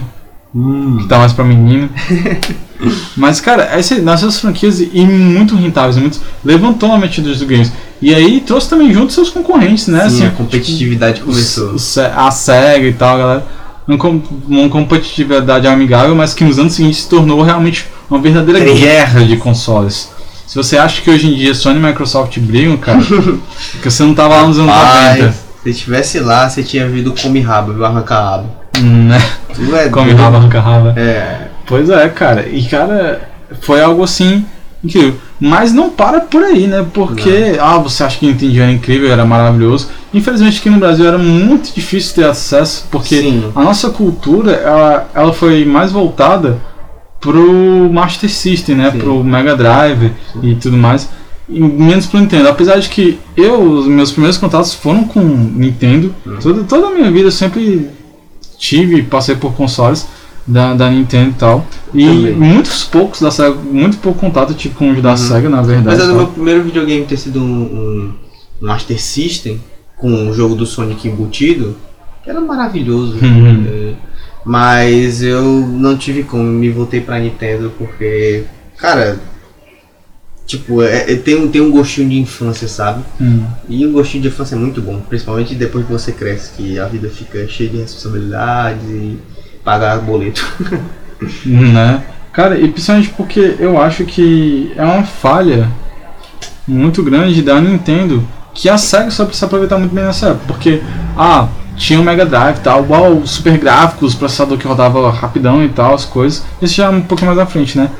Hum. 0.54 0.98
que 1.00 1.08
tá 1.08 1.18
mais 1.18 1.32
pra 1.32 1.44
menino. 1.44 1.90
Mas, 3.16 3.40
cara, 3.40 3.64
essa, 3.64 3.96
nessas 3.96 4.38
franquias 4.38 4.80
e 4.80 5.06
muito 5.06 5.56
rentáveis, 5.56 5.96
muito, 5.96 6.20
levantou 6.44 6.92
a 6.92 6.98
mente 6.98 7.20
dos 7.20 7.42
games. 7.42 7.72
E 8.02 8.14
aí 8.14 8.40
trouxe 8.40 8.68
também 8.68 8.92
junto 8.92 9.12
seus 9.12 9.30
concorrentes, 9.30 9.86
né? 9.88 10.00
Sim, 10.00 10.06
assim, 10.06 10.26
a 10.26 10.30
competitividade 10.30 11.22
o- 11.22 11.24
começou. 11.26 11.74
a 12.14 12.30
SEGA 12.30 12.86
e 12.88 12.92
tal, 12.92 13.16
galera. 13.18 13.46
Uma, 13.86 13.98
com- 13.98 14.20
uma 14.48 14.68
competitividade 14.68 15.66
amigável, 15.66 16.14
mas 16.14 16.34
que 16.34 16.44
nos 16.44 16.58
anos 16.58 16.74
seguintes 16.74 17.00
se 17.02 17.08
tornou 17.08 17.42
realmente 17.42 17.86
uma 18.10 18.20
verdadeira 18.20 18.60
guerra 18.60 19.24
de 19.24 19.36
consoles. 19.36 20.10
Se 20.46 20.56
você 20.56 20.76
acha 20.76 21.00
que 21.00 21.10
hoje 21.10 21.26
em 21.28 21.34
dia 21.34 21.54
Sony 21.54 21.78
e 21.78 21.82
Microsoft 21.82 22.38
brigam, 22.38 22.76
cara, 22.76 22.98
porque 23.72 23.90
você 23.90 24.02
não 24.02 24.14
tava 24.14 24.36
lá 24.36 24.46
nos 24.46 24.58
anos 24.58 24.70
Rapaz, 24.70 25.16
90. 25.18 25.34
se 25.62 25.70
estivesse 25.70 26.20
lá, 26.20 26.48
você 26.48 26.62
tinha 26.62 26.86
visto 26.88 27.12
come 27.22 27.40
rabo, 27.40 27.72
viu? 27.72 27.84
Arrancar 27.84 28.22
rabo. 28.22 28.48
Né? 28.82 29.18
Tu 29.54 29.76
é 29.76 29.88
Come 29.88 30.12
raba, 30.12 30.38
arranca 30.38 30.60
raba. 30.60 30.94
É, 30.96 31.48
Pois 31.66 31.88
é, 31.88 32.08
cara. 32.08 32.48
E, 32.48 32.62
cara, 32.64 33.28
foi 33.60 33.82
algo 33.82 34.02
assim 34.02 34.44
incrível. 34.82 35.14
Mas 35.40 35.72
não 35.72 35.90
para 35.90 36.20
por 36.20 36.42
aí, 36.42 36.66
né? 36.66 36.86
Porque, 36.92 37.56
ah, 37.60 37.78
você 37.78 38.04
acha 38.04 38.18
que 38.18 38.26
Nintendo 38.26 38.60
era 38.60 38.70
incrível, 38.70 39.10
era 39.10 39.24
maravilhoso. 39.24 39.88
Infelizmente 40.12 40.60
aqui 40.60 40.70
no 40.70 40.78
Brasil 40.78 41.06
era 41.06 41.18
muito 41.18 41.74
difícil 41.74 42.14
ter 42.14 42.26
acesso, 42.26 42.86
porque 42.90 43.20
Sim. 43.20 43.50
a 43.54 43.62
nossa 43.62 43.90
cultura, 43.90 44.52
ela, 44.52 45.08
ela 45.14 45.32
foi 45.32 45.64
mais 45.64 45.90
voltada 45.90 46.58
pro 47.20 47.90
Master 47.90 48.30
System, 48.30 48.76
né? 48.76 48.90
Sim. 48.90 48.98
Pro 48.98 49.24
Mega 49.24 49.56
Drive 49.56 50.12
e 50.42 50.54
tudo 50.54 50.76
mais. 50.76 51.08
E 51.48 51.60
menos 51.60 52.06
pro 52.06 52.20
Nintendo. 52.20 52.48
Apesar 52.48 52.78
de 52.78 52.88
que 52.88 53.18
eu, 53.36 53.60
os 53.60 53.86
meus 53.86 54.12
primeiros 54.12 54.38
contatos 54.38 54.72
foram 54.72 55.04
com 55.04 55.20
Nintendo. 55.20 56.14
Hum. 56.26 56.36
Toda, 56.40 56.62
toda 56.64 56.86
a 56.88 56.90
minha 56.90 57.10
vida 57.10 57.28
eu 57.28 57.32
sempre 57.32 57.90
tive, 58.58 59.02
passei 59.02 59.34
por 59.36 59.52
consoles 59.54 60.06
da, 60.46 60.74
da 60.74 60.90
Nintendo 60.90 61.30
e 61.30 61.34
tal. 61.34 61.66
E 61.92 62.06
Também. 62.06 62.32
muitos 62.34 62.84
poucos 62.84 63.20
da 63.20 63.30
SEGA, 63.30 63.54
muito 63.54 63.96
pouco 63.98 64.18
contato 64.18 64.50
eu 64.50 64.56
tive 64.56 64.74
com 64.74 64.90
os 64.90 65.02
da 65.02 65.10
Uhum. 65.10 65.16
SEGA, 65.16 65.48
na 65.48 65.62
verdade. 65.62 65.88
Apesar 65.96 66.06
do 66.06 66.12
tá? 66.12 66.18
meu 66.18 66.26
primeiro 66.28 66.62
videogame 66.62 67.04
ter 67.06 67.16
sido 67.16 67.40
um, 67.40 67.44
um 67.62 68.14
Master 68.60 69.00
System, 69.00 69.60
com 69.96 70.28
o 70.28 70.34
jogo 70.34 70.54
do 70.54 70.66
Sonic 70.66 71.08
embutido, 71.08 71.76
que 72.22 72.30
era 72.30 72.40
maravilhoso. 72.40 73.16
Uhum. 73.22 73.64
É, 73.66 73.94
mas 74.44 75.22
eu 75.22 75.42
não 75.42 75.96
tive 75.96 76.22
como, 76.24 76.42
me 76.44 76.68
voltei 76.70 77.00
pra 77.00 77.18
Nintendo 77.18 77.72
porque, 77.78 78.44
cara, 78.76 79.18
tipo, 80.46 80.82
é, 80.82 81.12
é- 81.12 81.16
tem, 81.16 81.36
um, 81.36 81.48
tem 81.48 81.60
um 81.60 81.70
gostinho 81.70 82.08
de 82.08 82.18
infância, 82.18 82.68
sabe? 82.68 83.02
Hum. 83.20 83.44
E 83.68 83.86
o 83.86 83.92
gostinho 83.92 84.22
de 84.22 84.28
infância 84.28 84.54
é 84.54 84.58
muito 84.58 84.80
bom, 84.80 85.00
principalmente 85.00 85.54
depois 85.54 85.86
que 85.86 85.92
você 85.92 86.12
cresce, 86.12 86.52
que 86.56 86.78
a 86.78 86.86
vida 86.86 87.08
fica 87.08 87.46
cheia 87.48 87.70
de 87.70 87.78
responsabilidades 87.78 88.84
e 88.88 89.18
pagar 89.64 89.98
boleto. 89.98 90.44
Né? 91.46 92.02
Cara, 92.32 92.58
e 92.58 92.68
principalmente 92.68 93.08
porque 93.10 93.56
eu 93.58 93.80
acho 93.80 94.04
que 94.04 94.72
é 94.76 94.84
uma 94.84 95.04
falha 95.04 95.70
muito 96.66 97.02
grande 97.02 97.40
da 97.40 97.58
Nintendo 97.60 98.22
que 98.52 98.68
a 98.68 98.76
SEGA 98.76 99.10
só 99.10 99.24
precisa 99.24 99.46
aproveitar 99.46 99.78
muito 99.78 99.94
bem 99.94 100.04
nessa 100.04 100.28
época. 100.28 100.44
Porque, 100.46 100.82
ah, 101.16 101.48
tinha 101.76 102.00
o 102.00 102.04
Mega 102.04 102.24
Drive 102.24 102.58
e 102.58 102.60
tal, 102.60 102.86
uau, 102.88 103.26
super 103.26 103.58
gráficos, 103.58 104.14
processador 104.14 104.56
que 104.56 104.66
rodava 104.66 105.10
rapidão 105.10 105.64
e 105.64 105.68
tal, 105.68 105.94
as 105.94 106.04
coisas. 106.04 106.44
Isso 106.60 106.74
já 106.74 106.86
é 106.86 106.88
um 106.88 107.00
pouquinho 107.00 107.28
mais 107.28 107.38
à 107.38 107.46
frente, 107.46 107.76
né? 107.76 107.90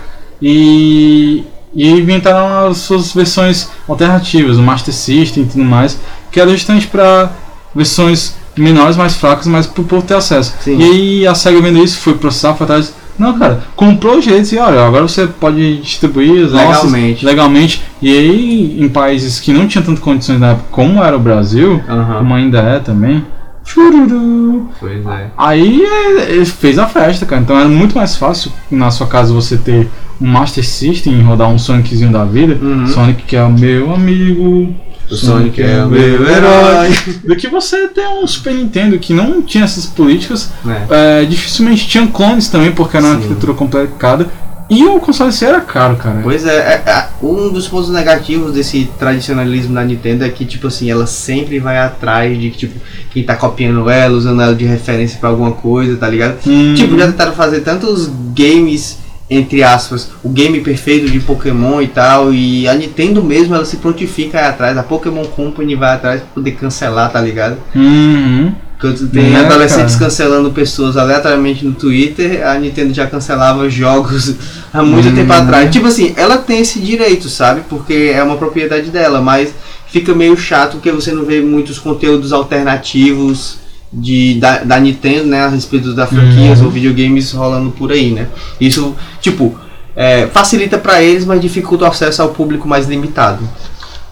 E, 0.40 1.44
e 1.74 1.90
inventaram 1.90 2.68
as 2.68 2.78
suas 2.78 3.12
versões 3.12 3.68
alternativas, 3.88 4.56
o 4.56 4.62
Master 4.62 4.94
System 4.94 5.42
e 5.42 5.46
tudo 5.46 5.64
mais, 5.64 5.98
que 6.30 6.40
era 6.40 6.50
justamente 6.50 6.86
para 6.86 7.30
versões 7.74 8.34
menores, 8.56 8.96
mais 8.96 9.14
fracas, 9.16 9.46
mas 9.46 9.66
pro 9.66 9.84
povo 9.84 10.02
ter 10.06 10.14
acesso. 10.14 10.54
Sim. 10.60 10.78
E 10.78 10.82
aí 10.84 11.26
a 11.26 11.34
SEGA 11.34 11.60
vendo 11.60 11.82
isso, 11.82 11.98
foi 11.98 12.14
processar, 12.14 12.54
foi 12.54 12.64
atrás. 12.64 12.94
Não, 13.18 13.38
cara, 13.38 13.62
comprou 13.76 14.16
o 14.16 14.20
direito 14.20 14.52
e 14.52 14.58
olha, 14.58 14.84
agora 14.84 15.06
você 15.06 15.26
pode 15.26 15.78
distribuir 15.78 16.48
nossas 16.50 16.90
Legalmente. 16.90 17.24
legalmente. 17.24 17.82
E 18.02 18.10
aí, 18.10 18.76
em 18.80 18.88
países 18.88 19.38
que 19.38 19.52
não 19.52 19.68
tinham 19.68 19.84
tantas 19.84 20.02
condições 20.02 20.40
na 20.40 20.50
época, 20.50 20.66
como 20.70 21.02
era 21.02 21.16
o 21.16 21.20
Brasil, 21.20 21.80
Aham. 21.88 22.18
como 22.18 22.34
ainda 22.34 22.58
é 22.58 22.80
também, 22.80 23.24
chururu, 23.64 24.68
Pois 24.80 25.06
é. 25.06 25.30
Aí 25.36 25.80
ele 26.28 26.44
fez 26.44 26.78
a 26.78 26.86
festa, 26.86 27.24
cara. 27.24 27.40
Então 27.40 27.58
era 27.58 27.68
muito 27.68 27.96
mais 27.96 28.16
fácil 28.16 28.52
na 28.70 28.90
sua 28.90 29.06
casa 29.06 29.32
você 29.32 29.56
ter 29.56 29.88
um 30.24 30.30
Master 30.30 30.64
System 30.64 31.20
rodar 31.22 31.48
um 31.50 31.58
Soniczinho 31.58 32.10
da 32.10 32.24
vida. 32.24 32.58
Uhum. 32.60 32.86
Sonic 32.86 33.22
que 33.24 33.36
é 33.36 33.42
o 33.42 33.52
meu 33.52 33.94
amigo. 33.94 34.74
O 35.10 35.14
Sonic 35.14 35.62
é 35.62 35.84
o 35.84 35.88
meu 35.88 36.26
herói. 36.26 36.88
Do 37.24 37.36
que 37.36 37.48
você 37.48 37.88
ter 37.88 38.06
um 38.08 38.26
Super 38.26 38.54
Nintendo 38.54 38.98
que 38.98 39.12
não 39.12 39.42
tinha 39.42 39.64
essas 39.64 39.84
políticas. 39.84 40.50
né? 40.64 40.86
É, 40.90 41.24
dificilmente 41.26 41.86
tinha 41.86 42.06
clones 42.06 42.48
também, 42.48 42.72
porque 42.72 42.96
era 42.96 43.04
uma 43.04 43.14
Sim. 43.16 43.20
arquitetura 43.22 43.52
complicada. 43.52 44.26
E 44.70 44.82
o 44.86 44.98
console 44.98 45.30
C 45.30 45.44
era 45.44 45.60
caro, 45.60 45.96
cara. 45.96 46.20
Pois 46.22 46.46
é, 46.46 46.56
é, 46.56 46.90
é, 46.90 47.08
um 47.22 47.52
dos 47.52 47.68
pontos 47.68 47.90
negativos 47.90 48.54
desse 48.54 48.88
tradicionalismo 48.98 49.74
da 49.74 49.84
Nintendo 49.84 50.24
é 50.24 50.28
que, 50.30 50.46
tipo 50.46 50.68
assim, 50.68 50.90
ela 50.90 51.06
sempre 51.06 51.58
vai 51.58 51.76
atrás 51.78 52.40
de, 52.40 52.50
tipo, 52.50 52.80
quem 53.12 53.22
tá 53.22 53.36
copiando 53.36 53.90
ela, 53.90 54.16
usando 54.16 54.40
ela 54.40 54.54
de 54.54 54.64
referência 54.64 55.18
pra 55.20 55.28
alguma 55.28 55.52
coisa, 55.52 55.98
tá 55.98 56.08
ligado? 56.08 56.38
Hum, 56.46 56.72
Tipo, 56.74 56.98
já 56.98 57.06
tentaram 57.08 57.34
fazer 57.34 57.60
tantos 57.60 58.10
games, 58.34 58.98
entre 59.30 59.62
aspas, 59.62 60.10
o 60.22 60.28
game 60.28 60.60
perfeito 60.60 61.10
de 61.10 61.18
Pokémon 61.20 61.80
e 61.80 61.88
tal, 61.88 62.32
e 62.32 62.68
a 62.68 62.74
Nintendo 62.74 63.22
mesmo, 63.22 63.54
ela 63.54 63.64
se 63.64 63.78
prontifica 63.78 64.38
aí 64.38 64.46
atrás, 64.46 64.76
a 64.76 64.82
Pokémon 64.82 65.24
Company 65.24 65.74
vai 65.74 65.94
atrás 65.94 66.20
pra 66.20 66.28
poder 66.34 66.52
cancelar, 66.52 67.10
tá 67.10 67.20
ligado? 67.20 67.56
uhum. 67.74 68.52
Quando 68.80 69.08
tem 69.08 69.30
Né, 69.30 69.40
adolescentes 69.40 69.94
cara? 69.94 70.10
cancelando 70.10 70.50
pessoas 70.50 70.96
aleatoriamente 70.98 71.64
no 71.64 71.72
Twitter, 71.72 72.46
a 72.46 72.58
Nintendo 72.58 72.92
já 72.92 73.06
cancelava 73.06 73.70
jogos 73.70 74.34
há 74.74 74.82
muito 74.82 75.08
Hum. 75.08 75.14
tempo 75.14 75.32
atrás. 75.32 75.70
Tipo 75.70 75.86
assim, 75.86 76.12
ela 76.16 76.36
tem 76.36 76.58
esse 76.60 76.80
direito, 76.80 77.28
sabe? 77.30 77.62
Porque 77.68 78.12
é 78.14 78.22
uma 78.22 78.36
propriedade 78.36 78.90
dela, 78.90 79.22
mas 79.22 79.54
fica 79.86 80.12
meio 80.14 80.36
chato 80.36 80.72
porque 80.72 80.90
você 80.90 81.12
não 81.12 81.24
vê 81.24 81.40
muitos 81.40 81.78
conteúdos 81.78 82.30
alternativos 82.32 83.58
de, 83.94 84.34
da, 84.40 84.58
da 84.64 84.80
Nintendo, 84.80 85.26
né? 85.26 85.42
A 85.42 85.48
respeito 85.48 85.94
da 85.94 86.06
franquias 86.06 86.58
Uhum. 86.60 86.66
ou 86.66 86.70
videogames 86.70 87.30
rolando 87.32 87.70
por 87.70 87.92
aí, 87.92 88.10
né? 88.10 88.26
Isso, 88.60 88.94
tipo, 89.20 89.54
é, 89.96 90.26
facilita 90.26 90.76
pra 90.78 91.02
eles, 91.02 91.24
mas 91.24 91.40
dificulta 91.40 91.84
o 91.84 91.88
acesso 91.88 92.20
ao 92.22 92.30
público 92.30 92.66
mais 92.68 92.86
limitado. 92.88 93.48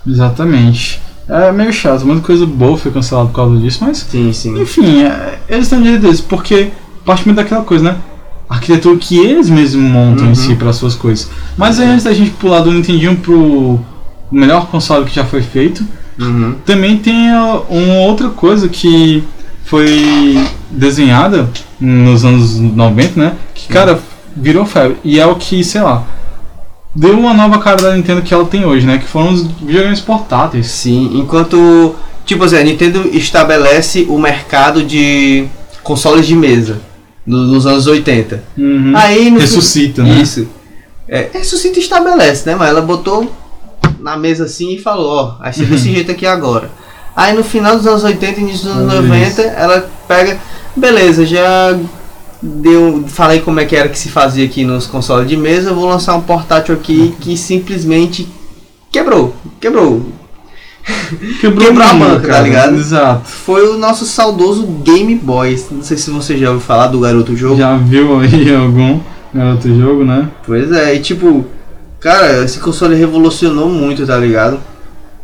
Exatamente. 0.07 1.01
É 1.29 1.53
meio 1.53 1.73
chato, 1.73 2.05
muita 2.05 2.23
coisa 2.23 2.45
boa 2.45 2.77
foi 2.77 2.90
cancelada 2.90 3.29
por 3.29 3.37
causa 3.37 3.57
disso, 3.59 3.79
mas 3.83 3.99
Sim, 3.99 4.33
sim. 4.33 4.61
Enfim, 4.61 5.03
é, 5.05 5.38
eles 5.49 5.68
têm 5.68 5.81
direito 5.81 6.03
deles, 6.03 6.21
porque 6.21 6.71
parte 7.05 7.25
muito 7.25 7.37
daquela 7.37 7.62
coisa, 7.62 7.85
né? 7.85 7.97
A 8.49 8.55
arquitetura 8.55 8.97
que 8.99 9.16
eles 9.18 9.49
mesmos 9.49 9.83
montam 9.90 10.27
em 10.27 10.29
Uhum. 10.31 10.35
si 10.35 10.55
para 10.57 10.71
as 10.71 10.77
suas 10.77 10.95
coisas. 10.95 11.31
Mas 11.57 11.79
aí, 11.81 11.87
antes 11.88 12.05
da 12.05 12.12
gente 12.12 12.31
pular 12.33 12.61
do 12.61 12.71
Nintendinho 12.73 13.16
pro 13.16 13.81
melhor 14.31 14.66
console 14.66 15.05
que 15.05 15.14
já 15.14 15.25
foi 15.25 15.42
feito, 15.42 15.85
Uhum. 16.18 16.57
também 16.66 16.99
tem 16.99 17.31
uma 17.71 18.01
outra 18.07 18.29
coisa 18.29 18.68
que 18.68 19.25
foi 19.72 20.38
desenhada 20.70 21.48
nos 21.80 22.26
anos 22.26 22.58
90, 22.58 23.18
né? 23.18 23.32
Que, 23.54 23.68
cara, 23.68 23.98
virou 24.37 24.66
febre. 24.66 24.98
E 25.02 25.18
é 25.18 25.24
o 25.24 25.35
que, 25.37 25.64
sei 25.64 25.80
lá, 25.80 26.04
deu 26.94 27.18
uma 27.18 27.32
nova 27.32 27.58
cara 27.58 27.80
da 27.80 27.96
Nintendo 27.96 28.20
que 28.20 28.35
ela 28.35 28.44
tem 28.44 28.66
hoje, 28.66 28.87
né? 28.87 28.98
Que 28.98 29.06
foram 29.08 29.32
os 29.32 29.46
videogames 29.46 29.98
portáteis. 30.00 30.66
Sim, 30.66 31.12
enquanto. 31.14 31.94
Tipo 32.26 32.44
assim, 32.44 32.56
a 32.58 32.62
Nintendo 32.62 33.08
estabelece 33.14 34.06
o 34.11 34.18
mercado 34.18 34.82
de 34.85 35.46
consoles 35.82 36.26
de 36.26 36.37
mesa 36.37 36.78
no- 37.26 37.46
nos 37.46 37.66
anos 37.66 37.87
80. 37.87 38.44
Uhum. 38.58 38.92
Aí 38.94 39.30
no 39.30 39.40
Ressuscita, 39.40 40.02
né? 40.02 40.20
Isso. 40.20 40.46
É, 41.08 41.30
ressuscita 41.32 41.78
e 41.78 41.82
estabelece, 41.82 42.46
né? 42.48 42.54
Mas 42.56 42.68
ela 42.68 42.82
botou 42.82 43.32
na 43.98 44.18
mesa 44.18 44.44
assim 44.44 44.74
e 44.74 44.78
falou: 44.78 45.12
Ó, 45.16 45.38
vai 45.42 45.50
ser 45.52 45.64
desse 45.64 45.90
jeito 45.90 46.11
aqui 46.12 46.26
agora. 46.26 46.70
Aí 47.14 47.35
no 47.35 47.44
final 47.44 47.77
dos 47.77 47.87
anos 47.87 48.05
80 48.05 48.40
e 48.40 48.42
início 48.42 48.66
dos 48.66 48.77
anos 48.77 48.94
Isso. 48.94 49.03
90, 49.03 49.42
ela 49.42 49.90
pega. 50.09 50.38
Beleza, 50.75 51.27
já 51.27 51.79
deu. 52.40 53.05
Falei 53.07 53.40
como 53.40 53.61
é 53.61 53.64
que 53.64 53.77
era 53.77 53.88
que 53.88 53.98
se 53.98 54.09
fazia 54.09 54.44
aqui 54.44 54.64
nos 54.64 54.87
consoles 54.87 55.29
de 55.29 55.37
mesa. 55.37 55.72
Vou 55.72 55.88
lançar 55.88 56.14
um 56.16 56.22
portátil 56.22 56.75
aqui 56.75 57.14
que 57.20 57.37
simplesmente 57.37 58.29
quebrou. 58.90 59.35
Quebrou. 59.61 60.07
Quebrou, 61.40 61.70
Quebrou 61.70 61.87
a 61.87 61.94
banca, 61.94 62.29
tá 62.29 62.40
ligado? 62.40 62.75
Exato. 62.75 63.29
Foi 63.29 63.68
o 63.68 63.79
nosso 63.79 64.05
saudoso 64.05 64.66
Game 64.83 65.14
Boy. 65.14 65.62
Não 65.70 65.83
sei 65.83 65.96
se 65.96 66.11
você 66.11 66.37
já 66.37 66.48
ouviu 66.51 66.66
falar 66.66 66.88
do 66.88 67.01
garoto 67.01 67.37
jogo. 67.37 67.57
Já 67.57 67.77
viu 67.77 68.18
aí 68.18 68.53
algum 68.55 68.98
outro 69.53 69.79
jogo, 69.79 70.05
né? 70.05 70.29
Pois 70.44 70.72
é, 70.72 70.94
e 70.94 71.01
tipo, 71.01 71.44
cara, 72.01 72.44
esse 72.44 72.59
console 72.59 72.96
revolucionou 72.96 73.68
muito, 73.68 74.05
tá 74.07 74.16
ligado? 74.16 74.59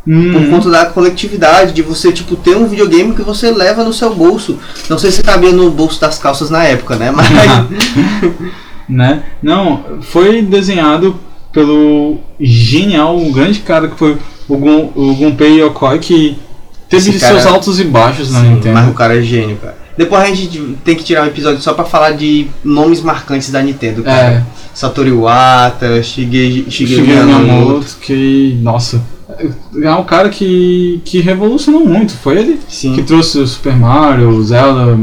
Por 0.05 0.13
Hum, 0.15 0.51
conta 0.51 0.71
da 0.71 0.87
coletividade, 0.87 1.73
de 1.75 1.83
você, 1.83 2.11
tipo, 2.11 2.35
ter 2.35 2.57
um 2.57 2.67
videogame 2.67 3.15
que 3.15 3.21
você 3.23 3.51
leva 3.51 3.85
no 3.85 3.93
seu 3.93 4.15
bolso. 4.15 4.59
Não 4.89 4.97
sei 4.99 5.11
se 5.11 5.23
cabia 5.23 5.53
no 5.53 5.71
bolso 5.71 6.01
das 6.01 6.19
calças 6.19 6.49
na 6.49 6.65
época, 6.65 6.97
né? 6.97 7.11
Mas. 7.11 7.29
né? 8.89 9.23
Não, 9.43 9.83
foi 10.01 10.43
desenhado 10.43 11.17
pelo 11.53 12.19
genial, 12.41 13.17
um 13.19 13.31
grande 13.33 13.61
cara 13.61 13.89
que 13.89 13.99
foi 13.99 14.17
o, 14.49 14.57
Gun, 14.57 14.91
o 14.95 15.15
Gunpei 15.15 15.61
Yokoi, 15.61 15.99
que 15.99 16.39
teve 16.89 17.11
Esse 17.11 17.19
seus 17.21 17.43
cara- 17.43 17.55
altos 17.55 17.79
e 17.81 17.85
baixos 17.85 18.31
na 18.31 18.41
Sim, 18.41 18.49
Nintendo. 18.55 18.75
mas 18.75 18.89
o 18.91 18.95
cara 18.95 19.19
é 19.19 19.23
gênio, 19.23 19.57
cara. 19.57 19.77
Depois 19.97 20.23
a 20.23 20.27
gente 20.35 20.77
tem 20.85 20.95
que 20.95 21.03
tirar 21.03 21.25
um 21.25 21.27
episódio 21.27 21.61
só 21.61 21.75
pra 21.75 21.85
falar 21.85 22.13
de 22.13 22.47
nomes 22.65 23.03
marcantes 23.03 23.51
da 23.51 23.61
Nintendo, 23.61 24.03
cara. 24.05 24.27
É, 24.29 24.43
Satoru 24.73 25.09
Iwata, 25.09 26.01
Shige, 26.05 26.67
Shigeru 26.71 27.01
Shigeru 27.01 27.07
Miyamoto. 27.07 27.43
Miyamoto, 27.45 27.97
que, 28.01 28.59
nossa, 28.63 29.03
é 29.83 29.91
um 29.95 30.05
cara 30.05 30.29
que, 30.29 31.01
que 31.05 31.21
revolucionou 31.21 31.85
muito. 31.87 32.13
Foi 32.15 32.37
ele 32.39 32.59
Sim, 32.69 32.95
que 32.95 33.03
trouxe 33.03 33.39
o 33.39 33.47
Super 33.47 33.77
Mario, 33.77 34.43
Zelda, 34.43 34.99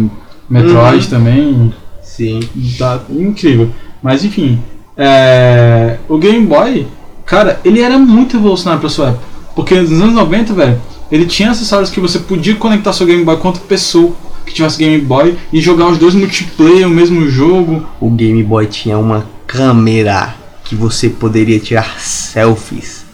Metroid 0.50 1.04
Uhum. 1.06 1.10
também. 1.10 1.74
sim. 2.02 2.39
Tá 2.78 3.02
incrível. 3.10 3.69
Mas 4.02 4.24
enfim, 4.24 4.60
é, 4.98 5.98
o 6.08 6.17
Game 6.17 6.45
Boy, 6.45 6.88
cara, 7.26 7.60
ele 7.65 7.82
era 7.82 7.98
muito 7.98 8.38
revolucionário 8.38 8.80
pra 8.82 8.89
sua 8.89 9.10
época. 9.10 9.24
Porque 9.56 9.80
nos 9.80 9.91
anos 10.02 10.13
90, 10.13 10.54
velho, 10.54 10.82
ele 11.12 11.26
tinha 11.26 11.52
acessórios 11.52 11.89
que 11.89 12.00
você 12.00 12.19
podia 12.19 12.56
conectar 12.56 12.91
seu 12.93 13.08
Game 13.08 13.24
Boy 13.24 13.38
com 13.38 13.48
outra 13.48 13.63
pessoa. 13.67 14.12
Que 14.45 14.54
tivesse 14.54 14.78
Game 14.78 15.00
Boy 15.00 15.36
e 15.52 15.60
jogar 15.60 15.88
os 15.88 15.98
dois 15.98 16.13
multiplayer, 16.13 16.86
o 16.86 16.91
mesmo 16.91 17.28
jogo. 17.28 17.84
O 18.00 18.12
Game 18.12 18.43
Boy 18.43 18.67
tinha 18.67 18.95
uma 18.98 19.26
câmera 19.48 20.36
que 20.63 20.76
você 20.76 21.10
poderia 21.10 21.60
tirar 21.60 22.00
selfies. 22.00 23.05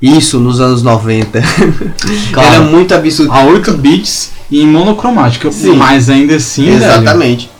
Isso 0.00 0.40
nos 0.40 0.60
anos 0.60 0.82
90. 0.82 1.40
Cara, 2.32 2.46
Era 2.46 2.60
muito 2.60 2.94
absurdo. 2.94 3.32
A 3.32 3.44
8 3.44 3.72
bits 3.72 4.32
e 4.50 4.62
em 4.62 4.66
monocromática, 4.66 5.52
Sim. 5.52 5.76
mas 5.76 6.08
ainda 6.08 6.36
assim, 6.36 6.68
Exatamente. 6.68 7.50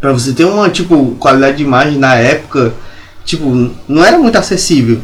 Pra 0.00 0.12
você 0.12 0.32
ter 0.32 0.44
uma, 0.44 0.70
tipo, 0.70 1.16
qualidade 1.18 1.56
de 1.56 1.64
imagem 1.64 1.98
na 1.98 2.14
época, 2.14 2.72
tipo, 3.24 3.70
não 3.88 4.04
era 4.04 4.16
muito 4.16 4.38
acessível. 4.38 5.00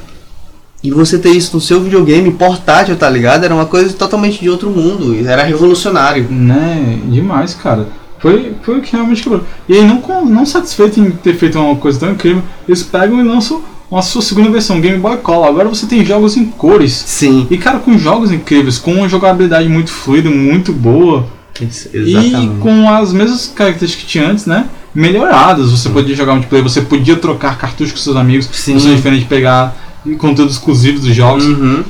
E 0.82 0.90
você 0.90 1.18
ter 1.18 1.30
isso 1.30 1.56
no 1.56 1.60
seu 1.60 1.80
videogame 1.80 2.30
portátil, 2.30 2.94
tá 2.94 3.08
ligado? 3.08 3.42
Era 3.44 3.54
uma 3.54 3.66
coisa 3.66 3.92
totalmente 3.94 4.40
de 4.40 4.48
outro 4.48 4.70
mundo. 4.70 5.16
Era 5.26 5.42
revolucionário. 5.42 6.28
Né, 6.30 7.00
demais, 7.06 7.54
cara. 7.54 7.88
Foi, 8.20 8.54
foi 8.62 8.78
o 8.78 8.82
que 8.82 8.92
realmente 8.92 9.22
quebrou. 9.22 9.42
E 9.68 9.74
aí, 9.74 9.84
não, 9.84 10.24
não 10.24 10.46
satisfeito 10.46 11.00
em 11.00 11.10
ter 11.10 11.34
feito 11.34 11.58
uma 11.58 11.76
coisa 11.76 11.98
tão 11.98 12.12
incrível, 12.12 12.42
eles 12.68 12.82
pegam 12.82 13.18
e 13.18 13.22
lançam 13.22 13.62
uma 13.94 14.02
sua 14.02 14.20
segunda 14.20 14.50
versão, 14.50 14.80
Game 14.80 14.98
Boy 14.98 15.18
Color. 15.18 15.46
Agora 15.46 15.68
você 15.68 15.86
tem 15.86 16.04
jogos 16.04 16.36
em 16.36 16.46
cores. 16.46 16.92
Sim. 16.92 17.46
E 17.48 17.56
cara, 17.56 17.78
com 17.78 17.96
jogos 17.96 18.32
incríveis, 18.32 18.76
com 18.76 18.92
uma 18.92 19.08
jogabilidade 19.08 19.68
muito 19.68 19.92
fluida, 19.92 20.28
muito 20.28 20.72
boa. 20.72 21.28
E 21.60 22.50
com 22.60 22.90
as 22.90 23.12
mesmas 23.12 23.52
características 23.54 24.04
que 24.04 24.10
tinha 24.10 24.28
antes, 24.28 24.46
né? 24.46 24.66
Melhoradas. 24.92 25.70
Você 25.70 25.88
podia 25.90 26.16
jogar 26.16 26.32
multiplayer, 26.32 26.68
você 26.68 26.80
podia 26.80 27.14
trocar 27.14 27.56
cartuchos 27.56 27.92
com 27.92 27.98
seus 27.98 28.16
amigos. 28.16 28.48
Sim. 28.50 28.76
Isso 28.76 28.88
é 28.88 28.94
diferente 28.94 29.20
de 29.20 29.28
pegar 29.28 29.76
conteúdos 30.18 30.54
exclusivos 30.54 31.02
dos 31.02 31.14
jogos. 31.14 31.44
Uhum. 31.44 31.84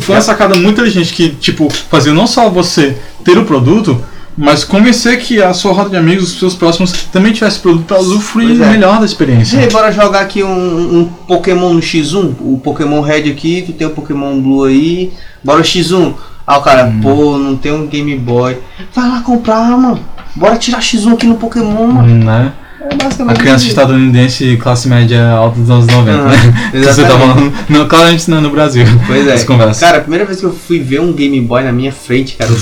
Foi 0.00 0.14
uma 0.14 0.22
sacada 0.22 0.54
muito 0.54 0.80
inteligente 0.80 1.12
que, 1.12 1.28
tipo, 1.28 1.68
fazia 1.90 2.14
não 2.14 2.26
só 2.26 2.48
você 2.48 2.96
ter 3.22 3.36
o 3.36 3.44
produto, 3.44 4.02
mas 4.36 4.64
convencer 4.64 5.18
que 5.20 5.42
a 5.42 5.52
sua 5.52 5.72
roda 5.72 5.90
de 5.90 5.96
amigos, 5.96 6.32
os 6.32 6.38
seus 6.38 6.54
próximos, 6.54 6.92
também 7.12 7.32
tivesse 7.32 7.58
produto 7.60 7.84
pra 7.86 7.98
usufruir 7.98 8.60
é. 8.60 8.70
melhor 8.70 8.98
da 8.98 9.04
experiência. 9.06 9.58
Ei, 9.58 9.68
bora 9.68 9.92
jogar 9.92 10.20
aqui 10.20 10.42
um, 10.42 10.98
um 11.00 11.04
Pokémon 11.04 11.72
no 11.74 11.80
X1. 11.80 12.34
O 12.40 12.60
Pokémon 12.62 13.00
Red 13.00 13.30
aqui, 13.30 13.62
tu 13.66 13.72
tem 13.72 13.86
o 13.86 13.90
Pokémon 13.90 14.40
Blue 14.40 14.64
aí. 14.64 15.12
Bora 15.42 15.62
X1. 15.62 16.14
Ah, 16.46 16.58
o 16.58 16.62
cara, 16.62 16.84
Hum. 16.86 17.00
pô, 17.00 17.38
não 17.38 17.56
tem 17.56 17.72
um 17.72 17.86
Game 17.86 18.16
Boy. 18.16 18.58
Vai 18.94 19.08
lá 19.08 19.20
comprar, 19.20 19.64
mano. 19.70 19.98
Bora 20.36 20.56
tirar 20.56 20.80
X1 20.80 21.12
aqui 21.14 21.26
no 21.26 21.36
Pokémon, 21.36 21.86
mano. 21.86 22.24
Né? 22.24 22.52
É 22.80 23.30
A 23.30 23.34
criança 23.34 23.66
estadunidense, 23.66 24.58
classe 24.58 24.88
média 24.88 25.30
alta 25.30 25.58
dos 25.58 25.70
anos 25.70 25.86
90, 25.86 26.10
Aham, 26.10 26.28
né? 26.28 26.70
Que 26.70 26.78
você 26.78 26.84
tá 26.84 26.90
exatamente. 26.90 27.18
falando. 27.34 27.52
Não, 27.70 27.88
claramente 27.88 28.30
não 28.30 28.38
é 28.38 28.40
no 28.42 28.50
Brasil. 28.50 28.84
Pois 29.06 29.26
é. 29.26 29.36
Cara, 29.80 29.98
a 29.98 30.00
primeira 30.00 30.26
vez 30.26 30.40
que 30.40 30.44
eu 30.44 30.52
fui 30.52 30.80
ver 30.80 31.00
um 31.00 31.12
Game 31.12 31.40
Boy 31.40 31.62
na 31.62 31.72
minha 31.72 31.92
frente, 31.92 32.36
cara, 32.36 32.50
eu 32.50 32.56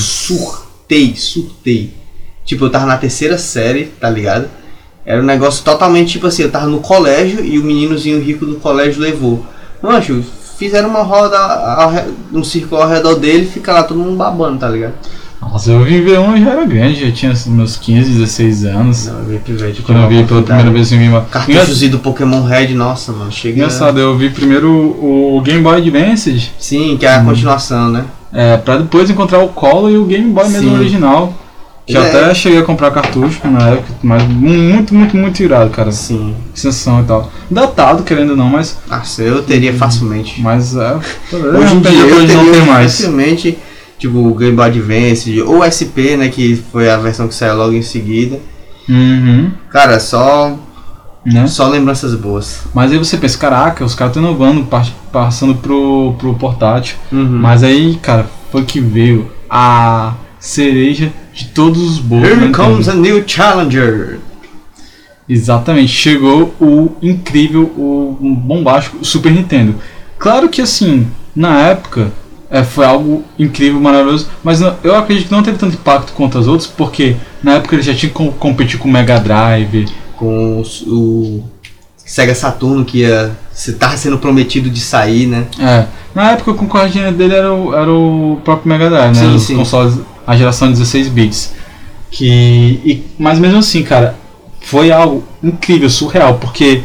surtei, 0.92 1.14
surtei. 1.16 1.94
Tipo, 2.44 2.66
eu 2.66 2.70
tava 2.70 2.86
na 2.86 2.98
terceira 2.98 3.38
série, 3.38 3.84
tá 4.00 4.10
ligado? 4.10 4.48
Era 5.04 5.20
um 5.20 5.24
negócio 5.24 5.64
totalmente 5.64 6.12
tipo 6.12 6.26
assim, 6.26 6.42
eu 6.42 6.50
tava 6.50 6.66
no 6.66 6.80
colégio 6.80 7.44
e 7.44 7.58
o 7.58 7.64
meninozinho 7.64 8.20
rico 8.20 8.44
do 8.44 8.56
colégio 8.56 9.00
levou. 9.00 9.44
Mancho, 9.82 10.22
fizeram 10.58 10.88
uma 10.90 11.02
roda, 11.02 12.06
um 12.32 12.44
círculo 12.44 12.82
ao 12.82 12.88
redor 12.88 13.16
dele 13.16 13.44
e 13.44 13.50
fica 13.50 13.72
lá 13.72 13.82
todo 13.82 13.98
mundo 13.98 14.16
babando, 14.16 14.58
tá 14.58 14.68
ligado? 14.68 14.94
Nossa, 15.40 15.72
eu 15.72 15.82
ver 15.82 16.20
um, 16.20 16.40
já 16.40 16.50
era 16.50 16.64
grande, 16.64 17.04
já 17.04 17.12
tinha 17.12 17.34
meus 17.46 17.76
15, 17.76 18.12
16 18.12 18.64
anos. 18.64 19.06
Não, 19.06 19.18
eu 19.18 19.24
vi 19.24 19.38
pivete. 19.38 19.82
Quando 19.82 20.02
eu 20.02 20.08
vi 20.08 20.22
pela 20.24 20.42
primeira 20.42 20.70
vez 20.70 20.92
em 20.92 21.10
Boy. 21.10 21.22
Cartuchos 21.28 21.82
e 21.82 21.88
do 21.88 21.98
Pokémon 21.98 22.44
Red, 22.44 22.68
nossa, 22.74 23.10
mano, 23.10 23.32
chega. 23.32 23.56
Engraçado, 23.56 23.98
eu 23.98 24.16
vi 24.16 24.30
primeiro 24.30 24.70
o 24.70 25.40
Game 25.44 25.60
Boy 25.60 25.78
Advance, 25.78 26.52
Sim, 26.60 26.96
que 26.96 27.04
é 27.04 27.16
a 27.16 27.24
continuação, 27.24 27.90
né? 27.90 28.04
É, 28.32 28.56
pra 28.56 28.78
depois 28.78 29.08
encontrar 29.10 29.40
o 29.40 29.48
Color 29.48 29.90
e 29.90 29.98
o 29.98 30.04
Game 30.04 30.30
Boy 30.32 30.48
mesmo 30.48 30.70
Sim. 30.70 30.76
original. 30.78 31.34
Que 31.84 31.96
É. 31.96 32.00
até 32.00 32.32
cheguei 32.32 32.60
a 32.60 32.62
comprar 32.62 32.92
cartucho 32.92 33.40
na 33.48 33.70
época, 33.70 33.92
mas 34.04 34.22
muito, 34.28 34.94
muito, 34.94 35.16
muito 35.16 35.42
irado, 35.42 35.68
cara. 35.70 35.90
Sim. 35.90 36.32
Sensação 36.54 37.00
e 37.02 37.04
tal. 37.04 37.28
Datado, 37.50 38.04
querendo 38.04 38.30
ou 38.30 38.36
não, 38.36 38.48
mas. 38.48 38.78
Nossa, 38.88 39.20
eu 39.22 39.42
teria 39.42 39.72
facilmente. 39.74 40.40
Mas 40.40 40.76
é. 40.76 40.94
Hoje 41.34 41.74
em 41.74 41.80
dia 41.80 41.90
eu 42.00 42.16
hoje 42.18 42.34
não 42.36 42.52
tem 42.52 42.60
mais. 42.66 42.92
facilmente, 42.92 43.58
tipo, 43.98 44.16
o 44.18 44.34
Game 44.34 44.54
Boy 44.54 44.66
Advance 44.66 45.42
ou 45.42 45.64
SP, 45.66 46.16
né, 46.16 46.28
que 46.28 46.54
foi 46.70 46.88
a 46.88 46.96
versão 46.96 47.26
que 47.26 47.34
saiu 47.34 47.56
logo 47.56 47.72
em 47.74 47.82
seguida. 47.82 48.38
Uhum. 48.88 49.50
Cara, 49.70 49.98
só 49.98 50.56
Né? 51.24 51.46
só 51.46 51.68
lembranças 51.68 52.14
boas. 52.16 52.62
Mas 52.74 52.90
aí 52.90 52.98
você 52.98 53.16
pensa, 53.16 53.38
caraca, 53.38 53.84
os 53.84 53.94
caras 53.94 54.16
estão 54.16 54.28
inovando, 54.28 54.64
pa- 54.64 54.84
passando 55.12 55.54
pro, 55.54 56.14
pro 56.18 56.34
portátil. 56.34 56.96
Uhum. 57.12 57.38
Mas 57.40 57.62
aí, 57.62 57.96
cara, 58.02 58.26
foi 58.50 58.64
que 58.64 58.80
veio 58.80 59.30
a 59.48 60.14
cereja 60.40 61.12
de 61.32 61.44
todos 61.48 61.80
os 61.80 61.98
bolos. 62.00 62.28
Here 62.28 62.50
comes 62.52 62.88
a 62.88 62.94
new 62.94 63.22
challenger. 63.26 64.18
Exatamente, 65.28 65.92
chegou 65.92 66.54
o 66.60 66.90
incrível, 67.00 67.62
o 67.76 68.16
bombástico 68.20 69.04
Super 69.04 69.30
Nintendo. 69.32 69.76
Claro 70.18 70.48
que 70.48 70.60
assim, 70.60 71.06
na 71.34 71.60
época 71.68 72.10
é, 72.50 72.62
foi 72.64 72.84
algo 72.84 73.24
incrível, 73.38 73.80
maravilhoso, 73.80 74.28
mas 74.42 74.60
não- 74.60 74.74
eu 74.82 74.94
acredito 74.96 75.28
que 75.28 75.32
não 75.32 75.42
teve 75.42 75.56
tanto 75.58 75.74
impacto 75.74 76.12
quanto 76.12 76.36
as 76.38 76.46
outras, 76.48 76.66
porque 76.66 77.16
na 77.42 77.54
época 77.54 77.76
ele 77.76 77.82
já 77.82 77.94
tinha 77.94 78.10
que 78.12 78.30
competir 78.32 78.78
com 78.78 78.88
o 78.88 78.92
Mega 78.92 79.18
Drive, 79.20 79.86
Com 80.22 80.60
os- 80.60 80.82
o 80.86 81.42
Sega 81.96 82.32
Saturno 82.32 82.84
que 82.84 82.98
ia 82.98 83.32
se 83.52 83.72
tava 83.72 83.96
sendo 83.96 84.18
prometido 84.18 84.70
de 84.70 84.78
sair, 84.78 85.26
né? 85.26 85.46
É, 85.58 85.86
na 86.14 86.30
época 86.30 86.52
o 86.52 86.54
concorrente 86.54 86.98
dele 87.12 87.34
era 87.34 87.52
o, 87.52 87.74
era 87.74 87.90
o 87.90 88.38
próprio 88.44 88.68
Mega 88.68 88.88
Drive, 88.88 89.16
né? 89.16 89.20
Sim, 89.20 89.34
Os 89.34 89.42
sim. 89.42 89.56
consoles, 89.56 89.98
a 90.24 90.36
geração 90.36 90.70
16 90.70 91.08
bits. 91.08 91.52
Que, 92.10 92.28
e, 92.84 93.04
mas 93.18 93.40
mesmo 93.40 93.58
assim, 93.58 93.82
cara, 93.82 94.14
foi 94.60 94.92
algo 94.92 95.24
incrível, 95.42 95.90
surreal, 95.90 96.34
porque 96.34 96.82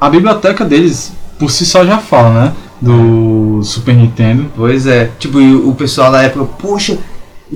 a 0.00 0.08
biblioteca 0.08 0.64
deles 0.64 1.12
por 1.36 1.50
si 1.50 1.66
só 1.66 1.84
já 1.84 1.98
fala, 1.98 2.44
né? 2.44 2.52
Do 2.80 3.60
Super 3.64 3.94
Nintendo. 3.96 4.46
Pois 4.54 4.86
é. 4.86 5.10
Tipo, 5.18 5.38
o 5.40 5.74
pessoal 5.74 6.12
da 6.12 6.22
época, 6.22 6.44
poxa, 6.60 6.96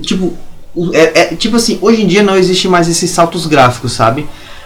tipo, 0.01 0.33
o- 0.75 0.93
é, 0.93 1.19
é- 1.33 1.35
tipo 1.35 1.55
assim, 1.55 1.77
hoje 1.81 2.01
em 2.03 2.07
dia 2.07 2.23
não 2.23 2.35
existe 2.35 2.67
mais 2.67 2.89
esses 2.89 3.09
saltos 3.11 3.45
gráficos, 3.45 3.93
sabe? 3.93 4.25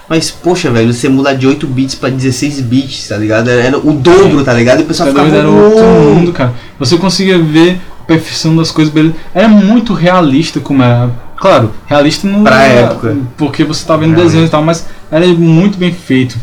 Mas, 0.10 0.32
poxa, 0.32 0.72
velho, 0.72 0.94
você 0.94 1.10
mudar 1.10 1.34
de 1.34 1.46
8 1.46 1.68
bits 1.68 1.96
pra 1.96 2.10
16 2.10 2.62
bits, 2.62 3.08
tá 3.10 3.18
ligado? 3.18 3.50
Era, 3.50 3.78
o 3.78 3.92
dobro, 3.94 4.44
tá 4.44 4.54
ligado? 4.54 4.80
E 4.80 4.84
o 4.84 4.86
pessoal 4.86 5.10
Cada 5.12 5.26
ficava, 5.26 5.38
era 5.38 5.50
outro 5.50 5.84
mundo, 5.86 6.32
cara. 6.32 6.54
Você 6.80 6.98
conseguia 6.98 7.38
ver 7.38 7.80
a 8.02 8.04
perfeição 8.06 8.56
das 8.56 8.72
coisas, 8.72 8.94
beleza. 8.94 9.16
Era 9.36 9.48
muito 9.50 9.94
realista 9.94 10.60
como 10.62 10.82
era. 10.82 11.12
Claro, 11.36 11.72
realista 11.86 12.26
não 12.28 12.44
Pra 12.44 12.64
era- 12.64 12.88
época. 12.92 13.18
Porque 13.38 13.64
você 13.66 13.86
tá 13.86 13.98
vendo 13.98 14.16
desenhos 14.16 14.48
e 14.48 14.52
tal, 14.52 14.64
mas 14.64 14.86
era 15.12 15.26
muito 15.28 15.78
bem 15.78 15.92
feito. 15.92 16.38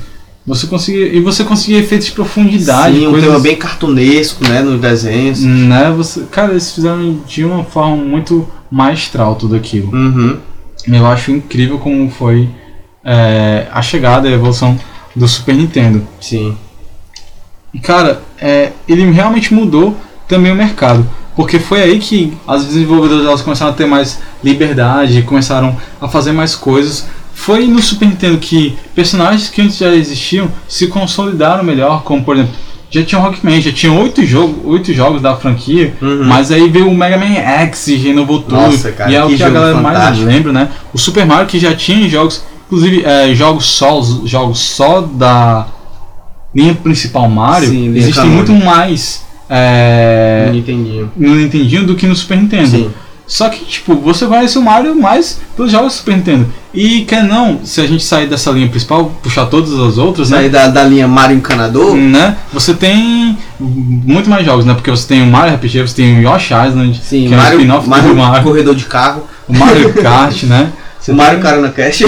Você 0.46 0.66
conseguia. 0.66 1.06
E 1.06 1.20
você 1.20 1.42
conseguia 1.42 1.78
efeitos 1.80 2.08
de 2.08 2.12
profundidade, 2.12 2.98
Sim, 2.98 3.06
um 3.06 3.12
coisas. 3.12 3.28
tema 3.30 3.40
bem 3.40 3.56
cartunesco, 3.56 4.46
né, 4.46 4.60
nos 4.60 4.78
desenhos. 4.78 5.40
Né, 5.42 5.90
você, 5.96 6.20
cara, 6.30 6.50
eles 6.52 6.70
fizeram 6.70 7.18
de 7.26 7.44
uma 7.46 7.64
forma 7.64 7.96
muito 7.96 8.46
maestral 8.70 9.36
tudo 9.36 9.56
aquilo. 9.56 9.90
Uhum. 9.90 10.36
Eu 10.86 11.06
acho 11.06 11.30
incrível 11.30 11.78
como 11.78 12.10
foi 12.10 12.46
é, 13.04 13.66
a 13.72 13.82
chegada 13.82 14.28
e 14.28 14.32
a 14.32 14.34
evolução 14.34 14.78
do 15.14 15.26
Super 15.28 15.54
Nintendo. 15.54 16.06
Sim. 16.20 16.56
E 17.72 17.78
cara, 17.78 18.22
é, 18.40 18.72
ele 18.88 19.10
realmente 19.10 19.52
mudou 19.52 19.96
também 20.28 20.52
o 20.52 20.54
mercado. 20.54 21.06
Porque 21.36 21.58
foi 21.58 21.82
aí 21.82 21.98
que 21.98 22.32
as 22.46 22.64
desenvolvedoras 22.64 23.26
elas 23.26 23.42
começaram 23.42 23.72
a 23.72 23.74
ter 23.74 23.86
mais 23.86 24.20
liberdade, 24.42 25.22
começaram 25.22 25.76
a 26.00 26.06
fazer 26.08 26.30
mais 26.32 26.54
coisas. 26.54 27.06
Foi 27.34 27.66
no 27.66 27.82
Super 27.82 28.06
Nintendo 28.06 28.38
que 28.38 28.78
personagens 28.94 29.48
que 29.50 29.60
antes 29.60 29.76
já 29.76 29.88
existiam 29.92 30.48
se 30.68 30.86
consolidaram 30.86 31.64
melhor, 31.64 32.04
como 32.04 32.22
por 32.22 32.36
exemplo, 32.36 32.54
já 32.88 33.02
tinha 33.02 33.20
o 33.20 33.24
Rockman, 33.24 33.60
já 33.60 33.72
tinha 33.72 33.92
oito, 33.92 34.24
jogo, 34.24 34.70
oito 34.70 34.92
jogos 34.94 35.20
da 35.20 35.34
franquia, 35.34 35.92
Uhum. 36.00 36.22
mas 36.26 36.52
aí 36.52 36.68
veio 36.70 36.88
o 36.88 36.94
Mega 36.94 37.18
Man 37.18 37.34
X 37.34 37.88
e 37.88 37.96
renovou 37.96 38.40
tudo. 38.40 38.54
Nossa, 38.54 38.92
cara, 38.92 39.10
e 39.10 39.16
é 39.16 39.24
o 39.24 39.28
que 39.28 39.36
que 39.36 39.42
a 39.42 39.50
galera 39.50 39.80
mais 39.80 39.98
fantástico. 39.98 40.26
lembra, 40.28 40.52
né? 40.52 40.68
O 40.92 40.98
Super 40.98 41.26
Mario 41.26 41.48
que 41.48 41.58
já 41.58 41.74
tinha 41.74 42.08
jogos, 42.08 42.44
inclusive 42.74 43.04
é, 43.04 43.34
jogos 43.34 43.66
só, 43.66 44.00
jogos 44.24 44.58
só 44.58 45.00
da 45.00 45.66
linha 46.54 46.74
principal 46.74 47.28
Mario, 47.28 47.68
Sim, 47.68 47.96
existem 47.96 48.26
muito 48.26 48.52
mais 48.52 49.22
é, 49.48 50.46
Não 50.48 50.58
entendi. 50.58 51.04
no 51.16 51.34
Nintendinho 51.34 51.86
do 51.86 51.94
que 51.94 52.06
no 52.06 52.14
Super 52.14 52.38
Nintendo. 52.38 52.68
Sim. 52.68 52.90
Só 53.26 53.48
que, 53.48 53.64
tipo, 53.64 53.94
você 53.96 54.26
conhece 54.26 54.58
o 54.58 54.62
Mario 54.62 54.94
mais 54.94 55.40
pelos 55.56 55.72
jogos 55.72 55.94
do 55.94 55.96
Super 55.96 56.16
Nintendo. 56.16 56.46
E 56.74 57.02
quer 57.02 57.24
não, 57.24 57.60
se 57.64 57.80
a 57.80 57.86
gente 57.86 58.04
sair 58.04 58.26
dessa 58.26 58.50
linha 58.50 58.68
principal, 58.68 59.06
puxar 59.22 59.46
todas 59.46 59.72
as 59.72 59.96
outras, 59.96 60.28
né? 60.28 60.38
Sair 60.38 60.50
da, 60.50 60.68
da 60.68 60.84
linha 60.84 61.08
Mario 61.08 61.36
Encanador. 61.38 61.94
né? 61.96 62.36
Você 62.52 62.74
tem 62.74 63.38
muito 63.58 64.28
mais 64.28 64.44
jogos, 64.44 64.66
né? 64.66 64.74
Porque 64.74 64.90
você 64.90 65.08
tem 65.08 65.22
o 65.22 65.26
Mario 65.26 65.54
RPG, 65.54 65.82
você 65.88 65.94
tem 65.96 66.18
o 66.18 66.22
Yoshi 66.22 66.52
Island, 66.52 67.00
Sim, 67.02 67.28
que 67.28 67.32
é 67.32 67.36
um 67.36 67.40
Mario, 67.40 67.58
spin-off 67.60 67.88
Mario, 67.88 68.08
do 68.10 68.16
Mario, 68.16 68.42
corredor 68.42 68.74
de 68.74 68.84
carro. 68.84 69.22
o 69.48 69.56
Mario 69.56 69.94
Kart, 70.02 70.42
né? 70.42 70.70
Você 71.04 71.12
o 71.12 71.14
Mario 71.14 71.34
tem, 71.34 71.42
Carona 71.42 71.68
Cash. 71.70 72.02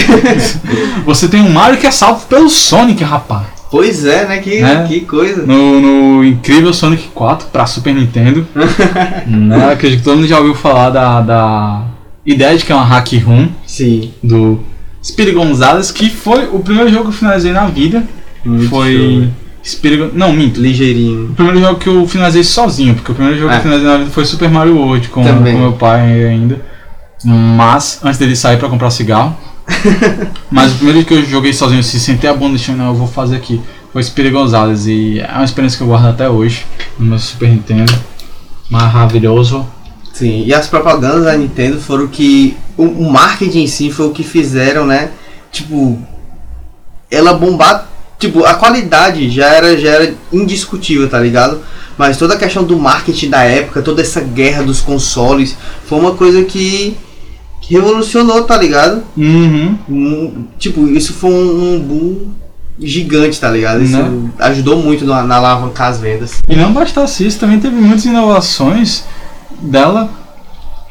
Você 1.05 1.29
tem 1.29 1.41
o 1.43 1.51
Mario 1.51 1.79
que 1.79 1.87
é 1.87 1.91
salvo 1.91 2.25
pelo 2.27 2.49
Sonic, 2.49 3.05
rapaz. 3.05 3.47
pois 3.71 4.07
é, 4.07 4.27
né? 4.27 4.39
Que, 4.39 4.63
É. 4.63 4.85
que 4.89 5.01
coisa. 5.01 5.45
No, 5.45 5.81
no 5.81 6.25
incrível 6.25 6.73
Sonic 6.73 7.09
4 7.15 7.49
pra 7.53 7.67
Super 7.67 7.95
Nintendo. 7.95 8.47
né? 9.27 9.73
Acredito 9.73 9.99
que 9.99 10.05
todo 10.05 10.17
mundo 10.17 10.27
já 10.29 10.39
ouviu 10.39 10.55
falar 10.55 10.91
da, 10.91 11.21
da 11.21 11.83
ideia 12.25 12.57
de 12.57 12.65
que 12.65 12.73
é 12.73 12.75
uma 12.75 12.85
hack 12.85 13.13
room 13.25 13.49
Sim. 13.67 14.13
do 14.23 14.61
Speedy 15.05 15.33
Gonzalez, 15.33 15.91
que 15.91 16.09
foi 16.09 16.47
o 16.47 16.61
primeiro 16.61 16.89
jogo 16.91 17.03
que 17.05 17.09
eu 17.11 17.13
finalizei 17.13 17.53
na 17.53 17.67
vida. 17.67 18.03
Muito 18.45 18.69
foi 18.71 19.29
Speedy 19.65 19.97
Gon- 19.99 20.11
Não, 20.15 20.33
minto. 20.33 20.59
Ligeirinho. 20.61 21.31
O 21.31 21.35
primeiro 21.35 21.61
jogo 21.61 21.79
que 21.79 21.89
eu 21.89 22.07
finalizei 22.09 22.43
sozinho, 22.45 22.95
porque 22.95 23.13
o 23.13 23.15
primeiro 23.15 23.39
jogo 23.39 23.51
É. 23.51 23.55
que 23.55 23.59
eu 23.59 23.63
finalizei 23.63 23.91
na 23.93 23.99
vida 23.99 24.11
foi 24.11 24.25
Super 24.25 24.49
Mario 24.49 24.77
World 24.79 25.09
com, 25.09 25.23
Também. 25.23 25.53
com 25.55 25.61
meu 25.61 25.73
pai 25.73 26.25
ainda. 26.25 26.61
Mas, 27.25 28.01
antes 28.03 28.19
dele 28.19 28.37
sair 28.37 28.59
pra 28.59 28.69
comprar 28.69 28.91
cigarro. 28.91 29.37
Mas 30.51 30.73
o 30.73 30.75
primeiro 30.77 31.05
que 31.05 31.15
eu 31.15 31.25
joguei 31.25 31.53
sozinho, 31.53 31.81
assim, 31.81 31.99
sentei 31.99 32.29
a 32.31 32.35
bunda 32.35 32.55
e 32.55 32.59
disse, 32.59 32.71
não, 32.73 32.89
eu 32.89 32.95
vou 32.95 33.07
fazer 33.07 33.37
aqui. 33.37 33.61
Foi 33.93 34.03
Speedy 34.03 34.31
Gonzalez 34.31 34.87
e 34.87 35.21
é 35.21 35.33
uma 35.33 35.45
experiência 35.45 35.79
que 35.79 35.83
eu 35.83 35.89
guardo 35.89 36.07
até 36.07 36.29
hoje 36.29 36.67
no 36.99 37.07
meu 37.07 37.19
Super 37.19 37.49
Nintendo. 37.49 37.93
Maravilhoso. 38.69 39.67
Sim, 40.13 40.45
e 40.47 40.55
as 40.55 40.67
propagandas 40.67 41.25
da 41.25 41.37
Nintendo 41.37 41.81
foram 41.81 42.07
que. 42.07 42.57
O, 42.77 42.85
o 42.85 43.11
marketing 43.11 43.61
em 43.61 43.67
si 43.67 43.91
foi 43.91 44.07
o 44.07 44.11
que 44.11 44.23
fizeram, 44.23 44.87
né? 44.87 45.11
Tipo. 45.53 45.99
Ela 47.11 47.35
bombar. 47.35 47.89
Tipo, 48.19 48.45
a 48.45 48.55
qualidade 48.55 49.29
já 49.31 49.47
era, 49.47 49.77
já 49.77 49.91
era 49.91 50.15
indiscutível, 50.33 51.09
tá 51.09 51.21
ligado? 51.21 51.61
Mas 51.99 52.17
toda 52.17 52.35
a 52.35 52.39
questão 52.39 52.65
do 52.65 52.79
marketing 52.79 53.29
da 53.31 53.43
época, 53.43 53.83
toda 53.83 54.01
essa 54.01 54.21
guerra 54.21 54.63
dos 54.63 54.81
consoles, 54.81 55.57
foi 55.87 55.99
uma 55.99 56.15
coisa 56.15 56.43
que, 56.45 56.97
que 57.61 57.75
revolucionou, 57.75 58.45
tá 58.45 58.57
ligado? 58.57 59.03
Uhum. 59.17 59.77
Um- 59.89 60.45
tipo, 60.59 60.87
isso 60.89 61.13
foi 61.15 61.31
um, 61.31 61.75
um 61.77 61.81
boom 61.81 62.29
gigante, 62.79 63.41
tá 63.41 63.51
ligado? 63.51 63.83
Isso 63.83 63.97
Né? 63.97 64.31
ajudou 64.41 64.77
muito 64.83 65.05
na, 65.05 65.23
na 65.23 65.37
alavancar 65.37 65.89
as 65.89 65.99
vendas. 65.99 66.41
E 66.49 66.55
não 66.55 66.73
bastasse 66.73 67.27
isso, 67.27 67.39
também 67.39 67.59
teve 67.59 67.75
muitas 67.77 68.05
inovações 68.05 69.05
dela 69.61 70.11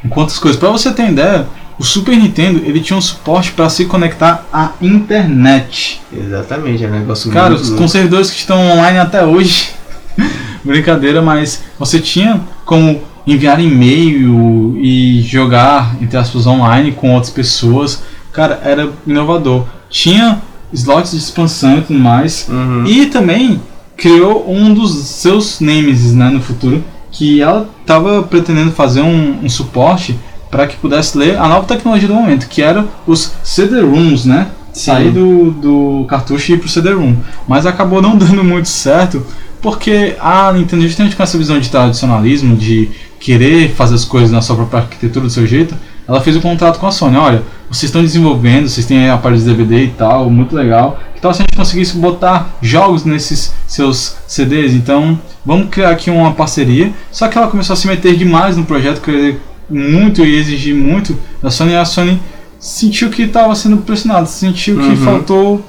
quantas 0.09 0.37
coisas. 0.39 0.59
Pra 0.59 0.69
você 0.69 0.91
ter 0.91 1.09
ideia, 1.09 1.47
o 1.79 1.83
Super 1.83 2.15
Nintendo 2.17 2.61
ele 2.65 2.79
tinha 2.81 2.97
um 2.97 3.01
suporte 3.01 3.51
para 3.51 3.69
se 3.69 3.85
conectar 3.85 4.45
à 4.51 4.71
internet. 4.81 6.01
Exatamente, 6.11 6.83
é 6.83 6.87
um 6.87 6.91
negócio 6.91 7.31
Cara, 7.31 7.49
muito 7.51 7.61
os 7.61 7.69
louco. 7.69 7.83
com 7.83 7.87
servidores 7.87 8.29
que 8.31 8.37
estão 8.37 8.59
online 8.71 8.97
até 8.99 9.23
hoje. 9.25 9.69
Brincadeira, 10.63 11.21
mas 11.21 11.61
você 11.77 11.99
tinha 11.99 12.41
como 12.65 13.01
enviar 13.25 13.59
e-mail 13.59 14.77
e 14.77 15.21
jogar, 15.21 15.95
entre 16.01 16.17
aspas, 16.17 16.45
online 16.45 16.91
com 16.91 17.13
outras 17.13 17.31
pessoas. 17.31 18.03
Cara, 18.31 18.59
era 18.63 18.91
inovador. 19.05 19.65
Tinha 19.89 20.41
slots 20.71 21.11
de 21.11 21.17
expansão 21.17 21.77
e 21.77 21.81
tudo 21.81 21.99
mais. 21.99 22.47
Uhum. 22.49 22.85
E 22.85 23.05
também 23.07 23.61
criou 23.97 24.49
um 24.51 24.73
dos 24.73 24.93
seus 25.05 25.59
nemesis 25.59 26.13
né, 26.13 26.29
no 26.29 26.41
futuro, 26.41 26.83
que 27.11 27.41
ela 27.41 27.69
estava 27.81 28.23
pretendendo 28.23 28.71
fazer 28.71 29.01
um, 29.01 29.39
um 29.43 29.49
suporte 29.49 30.19
para 30.51 30.67
que 30.67 30.75
pudesse 30.77 31.17
ler 31.17 31.37
a 31.37 31.47
nova 31.47 31.65
tecnologia 31.65 32.07
do 32.07 32.13
momento, 32.13 32.47
que 32.47 32.61
era 32.61 32.85
os 33.07 33.33
CD-ROOMs, 33.43 34.25
né? 34.25 34.47
Sim. 34.71 34.91
Sair 34.91 35.11
do, 35.11 35.51
do 35.51 36.05
cartucho 36.07 36.51
e 36.51 36.55
ir 36.55 36.57
pro 36.59 36.67
CD-ROOM. 36.67 37.15
Mas 37.47 37.65
acabou 37.65 38.01
não 38.01 38.15
dando 38.17 38.43
muito 38.43 38.67
certo, 38.67 39.25
porque 39.65 40.15
a 40.19 40.53
Nintendo, 40.53 40.83
justamente 40.83 41.15
com 41.15 41.23
essa 41.23 41.39
visão 41.39 41.59
de 41.59 41.71
tradicionalismo, 41.71 42.55
de 42.55 42.87
querer 43.19 43.71
fazer 43.71 43.95
as 43.95 44.05
coisas 44.05 44.29
na 44.29 44.39
sua 44.39 44.55
própria 44.55 44.81
arquitetura, 44.81 45.25
do 45.25 45.31
seu 45.31 45.47
jeito, 45.47 45.73
ela 46.07 46.21
fez 46.21 46.35
um 46.35 46.39
contrato 46.39 46.79
com 46.79 46.85
a 46.85 46.91
Sony. 46.91 47.17
Olha, 47.17 47.41
vocês 47.67 47.85
estão 47.89 48.03
desenvolvendo, 48.03 48.69
vocês 48.69 48.85
têm 48.85 49.09
aparelhos 49.09 49.43
de 49.43 49.49
DVD 49.49 49.85
e 49.85 49.87
tal, 49.87 50.29
muito 50.29 50.55
legal. 50.55 50.99
Que 51.15 51.19
tal 51.19 51.33
se 51.33 51.41
a 51.41 51.45
gente 51.45 51.57
conseguisse 51.57 51.97
botar 51.97 52.55
jogos 52.61 53.05
nesses 53.05 53.55
seus 53.65 54.15
CDs? 54.27 54.71
Então, 54.71 55.19
vamos 55.43 55.69
criar 55.71 55.89
aqui 55.89 56.11
uma 56.11 56.31
parceria. 56.33 56.93
Só 57.11 57.27
que 57.27 57.35
ela 57.35 57.47
começou 57.47 57.73
a 57.73 57.77
se 57.77 57.87
meter 57.87 58.15
demais 58.15 58.55
no 58.55 58.65
projeto, 58.65 59.01
querer 59.01 59.41
muito 59.67 60.23
e 60.23 60.35
exigir 60.35 60.75
muito 60.75 61.17
da 61.41 61.49
Sony. 61.49 61.71
E 61.71 61.75
a 61.75 61.85
Sony 61.85 62.21
sentiu 62.59 63.09
que 63.09 63.23
estava 63.23 63.55
sendo 63.55 63.77
pressionada, 63.77 64.27
sentiu 64.27 64.77
que 64.77 64.89
Uhum. 64.89 64.97
faltou, 64.97 65.65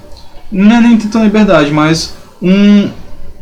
não 0.52 0.76
é 0.76 0.80
nem 0.82 0.98
tanta 0.98 1.18
liberdade, 1.20 1.70
mas 1.72 2.14
um, 2.42 2.90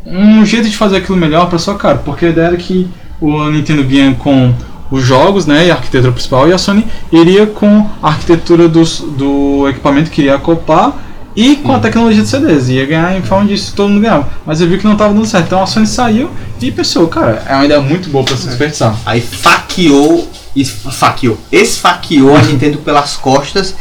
um 0.07 0.45
jeito 0.45 0.69
de 0.69 0.77
fazer 0.77 0.99
aquilo 0.99 1.17
melhor 1.17 1.49
para 1.49 1.59
sua 1.59 1.75
cara. 1.77 1.99
Porque 1.99 2.27
a 2.27 2.29
ideia 2.31 2.47
era 2.49 2.57
que 2.57 2.89
o 3.21 3.45
Nintendo 3.51 3.83
vinha 3.85 4.15
com 4.15 4.53
os 4.91 5.03
jogos, 5.03 5.47
né, 5.47 5.67
e 5.67 5.71
a 5.71 5.75
arquitetura 5.75 6.13
principal, 6.13 6.49
e 6.49 6.53
a 6.53 6.59
Sony 6.59 6.87
iria 7.11 7.47
com 7.47 7.89
a 8.03 8.09
arquitetura 8.09 8.69
dos, 8.69 9.01
do 9.01 9.67
equipamento 9.69 10.11
que 10.11 10.21
iria 10.21 10.35
acoplar 10.37 10.93
e 11.35 11.57
com 11.57 11.73
a 11.73 11.81
tecnologia 11.81 12.23
de 12.23 12.29
CDs. 12.29 12.69
Ia 12.69 12.87
ganhar 12.87 13.17
em 13.17 13.23
forma 13.23 13.47
disso, 13.49 13.73
todo 13.75 13.89
mundo 13.89 14.03
ganhava. 14.03 14.29
Mas 14.47 14.61
eu 14.61 14.69
vi 14.69 14.79
que 14.79 14.85
não 14.85 14.93
estava 14.93 15.13
dando 15.13 15.27
certo. 15.27 15.47
Então 15.47 15.63
a 15.63 15.67
Sony 15.67 15.87
saiu 15.87 16.31
e 16.61 16.71
pensou, 16.71 17.09
cara, 17.09 17.43
é 17.49 17.55
uma 17.55 17.65
ideia 17.65 17.81
muito 17.81 18.09
boa 18.09 18.25
para 18.25 18.37
se 18.37 18.47
desperdiçar. 18.47 18.97
Aí 19.05 19.21
faqueou, 19.21 20.31
es- 20.55 20.71
faqueou, 20.93 21.39
esfaqueou 21.51 22.37
a 22.37 22.41
Nintendo 22.45 22.79
pelas 22.79 23.17
costas 23.17 23.75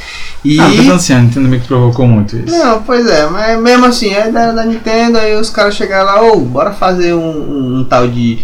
e. 0.44 0.60
Ah, 0.60 0.70
pensando 0.70 0.94
assim, 0.96 1.14
a 1.14 1.20
Nintendo 1.20 1.48
meio 1.50 1.62
que 1.62 1.68
provocou 1.68 2.08
muito 2.08 2.36
isso. 2.38 2.56
Não, 2.58 2.82
pois 2.84 3.06
é, 3.08 3.28
mas 3.28 3.60
mesmo 3.62 3.86
assim, 3.86 4.14
a 4.14 4.28
ideia 4.28 4.52
da 4.54 4.66
Nintendo, 4.66 5.18
aí 5.18 5.36
os 5.36 5.50
caras 5.50 5.76
chegaram 5.76 6.06
lá, 6.06 6.22
ô, 6.22 6.38
bora 6.40 6.72
fazer 6.74 7.14
um, 7.14 7.20
um- 7.20 7.80
um 7.80 7.84
tal 7.84 8.08
de 8.08 8.40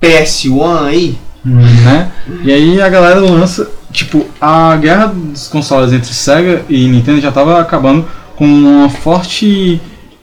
PS1 0.00 0.86
aí. 0.86 1.18
né? 1.44 2.10
E 2.44 2.52
aí 2.52 2.80
a 2.82 2.88
galera 2.88 3.18
lança, 3.20 3.68
tipo, 3.90 4.26
a 4.40 4.76
guerra 4.76 5.06
dos 5.06 5.48
consoles 5.48 5.92
entre 5.92 6.12
Sega 6.12 6.64
e 6.68 6.86
Nintendo 6.86 7.20
já 7.20 7.32
tava 7.32 7.58
acabando 7.60 8.04
com 8.36 8.44
uma 8.46 8.88
forte 8.90 9.80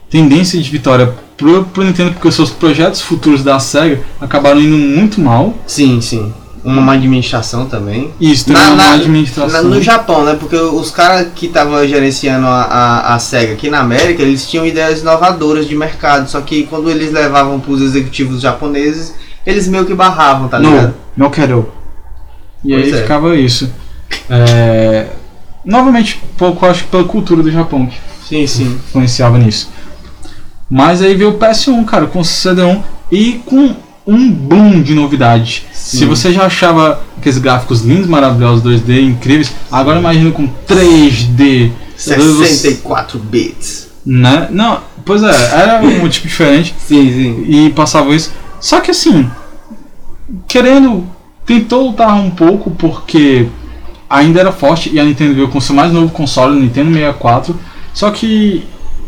tendência 0.09 0.61
de 0.61 0.69
vitória 0.69 1.13
pro, 1.35 1.65
pro 1.65 1.83
Nintendo, 1.83 2.11
porque 2.13 2.27
os 2.27 2.35
seus 2.35 2.49
projetos 2.51 3.01
futuros 3.01 3.43
da 3.43 3.59
Sega 3.59 3.99
acabaram 4.21 4.59
indo 4.61 4.77
muito 4.77 5.19
mal. 5.21 5.53
Sim, 5.65 5.99
sim. 6.01 6.31
Uma 6.67 6.81
má 6.81 6.93
administração 6.93 7.65
também. 7.65 8.13
Isso 8.19 8.51
Na- 8.51 8.59
uma 8.67 8.75
na- 8.75 8.91
administração. 8.93 9.63
Na- 9.63 9.69
no 9.69 9.81
Japão, 9.81 10.23
né? 10.25 10.35
Porque 10.39 10.55
os 10.55 10.91
caras 10.91 11.27
que 11.33 11.45
estavam 11.45 11.87
gerenciando 11.87 12.45
a, 12.45 12.61
a, 12.63 13.15
a 13.15 13.19
SEGA 13.19 13.53
aqui 13.53 13.69
na 13.69 13.79
América, 13.79 14.21
eles 14.21 14.49
tinham 14.49 14.65
ideias 14.65 15.01
inovadoras 15.01 15.67
de 15.67 15.75
mercado. 15.75 16.29
Só 16.29 16.41
que 16.41 16.63
quando 16.63 16.89
eles 16.89 17.11
levavam 17.13 17.59
para 17.59 17.71
os 17.71 17.81
executivos 17.81 18.41
japoneses, 18.41 19.13
eles 19.45 19.67
meio 19.67 19.85
que 19.85 19.93
barravam, 19.93 20.47
tá 20.49 20.59
ligado? 20.59 20.93
não, 21.15 21.25
não 21.25 21.29
quero. 21.31 21.71
E 22.65 22.73
Pois 22.73 22.85
aí 22.85 22.91
é. 22.99 23.01
ficava 23.01 23.35
isso. 23.35 23.71
É, 24.29 25.07
Novamente, 25.63 26.21
pouco 26.37 26.65
acho 26.65 26.83
que 26.85 26.89
pela 26.89 27.03
cultura 27.03 27.43
do 27.43 27.51
Japão, 27.51 27.85
que 27.87 27.97
Sim, 28.27 28.47
sim. 28.47 28.63
influenciava 28.87 29.37
nisso. 29.37 29.69
Mas 30.69 31.01
aí 31.01 31.13
veio 31.15 31.29
o 31.31 31.37
PS1, 31.37 31.83
cara, 31.85 32.07
com 32.07 32.19
o 32.19 32.23
CD1 32.23 32.81
e 33.11 33.41
com 33.45 33.75
um 34.07 34.31
boom 34.31 34.81
de 34.81 34.95
novidade. 34.95 35.65
Se 35.73 36.05
você 36.05 36.31
já 36.31 36.45
achava 36.45 37.03
aqueles 37.17 37.37
gráficos 37.37 37.81
lindos, 37.81 38.07
maravilhosos, 38.07 38.63
2D, 38.63 39.01
incríveis, 39.01 39.53
agora 39.69 39.99
imagina 39.99 40.31
com 40.31 40.47
3D. 40.67 41.71
64 41.97 43.19
bits. 43.19 43.89
Né? 44.05 44.47
Não, 44.51 44.79
pois 45.03 45.21
é, 45.23 45.61
era 45.61 45.81
um 45.81 46.07
tipo 46.07 46.27
diferente 46.27 46.73
Sim, 46.79 47.11
sim. 47.11 47.45
e 47.47 47.69
passava 47.71 48.15
isso. 48.15 48.31
Só 48.61 48.79
que 48.79 48.91
assim, 48.91 49.29
querendo, 50.47 51.05
tentou 51.45 51.87
lutar 51.87 52.15
um 52.15 52.29
pouco 52.29 52.71
porque 52.71 53.47
ainda 54.09 54.39
era 54.39 54.51
forte 54.51 54.89
e 54.93 54.99
a 54.99 55.03
Nintendo 55.03 55.35
veio 55.35 55.49
com 55.49 55.57
o 55.57 55.61
seu 55.61 55.75
mais 55.75 55.91
novo 55.91 56.09
console, 56.13 56.55
o 56.55 56.59
Nintendo 56.59 56.93
64. 56.93 57.59
Só 57.93 58.11
que 58.11 58.63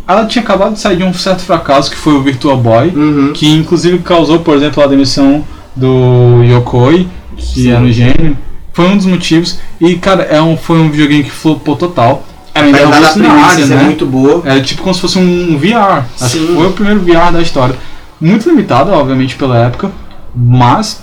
ela 0.09 0.25
tinha 0.25 0.43
acabado 0.43 0.73
de 0.73 0.79
sair 0.79 0.97
de 0.97 1.03
um 1.03 1.13
certo 1.13 1.41
fracasso 1.43 1.89
que 1.91 1.95
foi 1.97 2.13
o 2.13 2.21
Virtual 2.21 2.57
Boy, 2.57 2.87
Uhum. 2.89 3.31
que 3.33 3.47
inclusive 3.47 3.99
causou, 3.99 4.39
por 4.39 4.55
exemplo, 4.57 4.83
a 4.83 4.87
demissão 4.87 5.43
do 5.75 6.41
Yokoi, 6.43 7.07
que 7.37 7.61
Sim. 7.61 7.71
era 7.71 7.79
um 7.81 7.91
gênio. 7.91 8.37
Foi 8.73 8.85
um 8.87 8.97
dos 8.97 9.05
motivos. 9.05 9.59
E 9.79 9.95
cara, 9.95 10.23
é 10.23 10.41
um, 10.41 10.57
foi 10.57 10.79
um 10.79 10.89
videogame 10.89 11.23
que 11.23 11.31
flopou 11.31 11.75
total. 11.75 12.23
Era 12.53 12.65
uma 12.65 12.69
ideia 12.71 12.87
Apesar 12.87 13.01
da 13.01 13.07
revolucionária, 13.07 13.45
premissa 13.53 13.67
ser 13.67 13.75
né? 13.75 13.83
muito 13.83 14.05
boa. 14.05 14.41
É 14.45 14.59
tipo 14.59 14.81
como 14.81 14.93
se 14.95 15.01
fosse 15.01 15.19
um 15.19 15.57
VR. 15.57 16.03
Acho 16.19 16.37
Sim. 16.37 16.47
que 16.47 16.53
foi 16.55 16.67
o 16.67 16.71
primeiro 16.71 16.99
VR 17.01 17.31
da 17.31 17.41
história. 17.41 17.75
Muito 18.19 18.49
limitado, 18.49 18.91
obviamente, 18.91 19.35
pela 19.35 19.57
época, 19.57 19.91
mas 20.35 21.01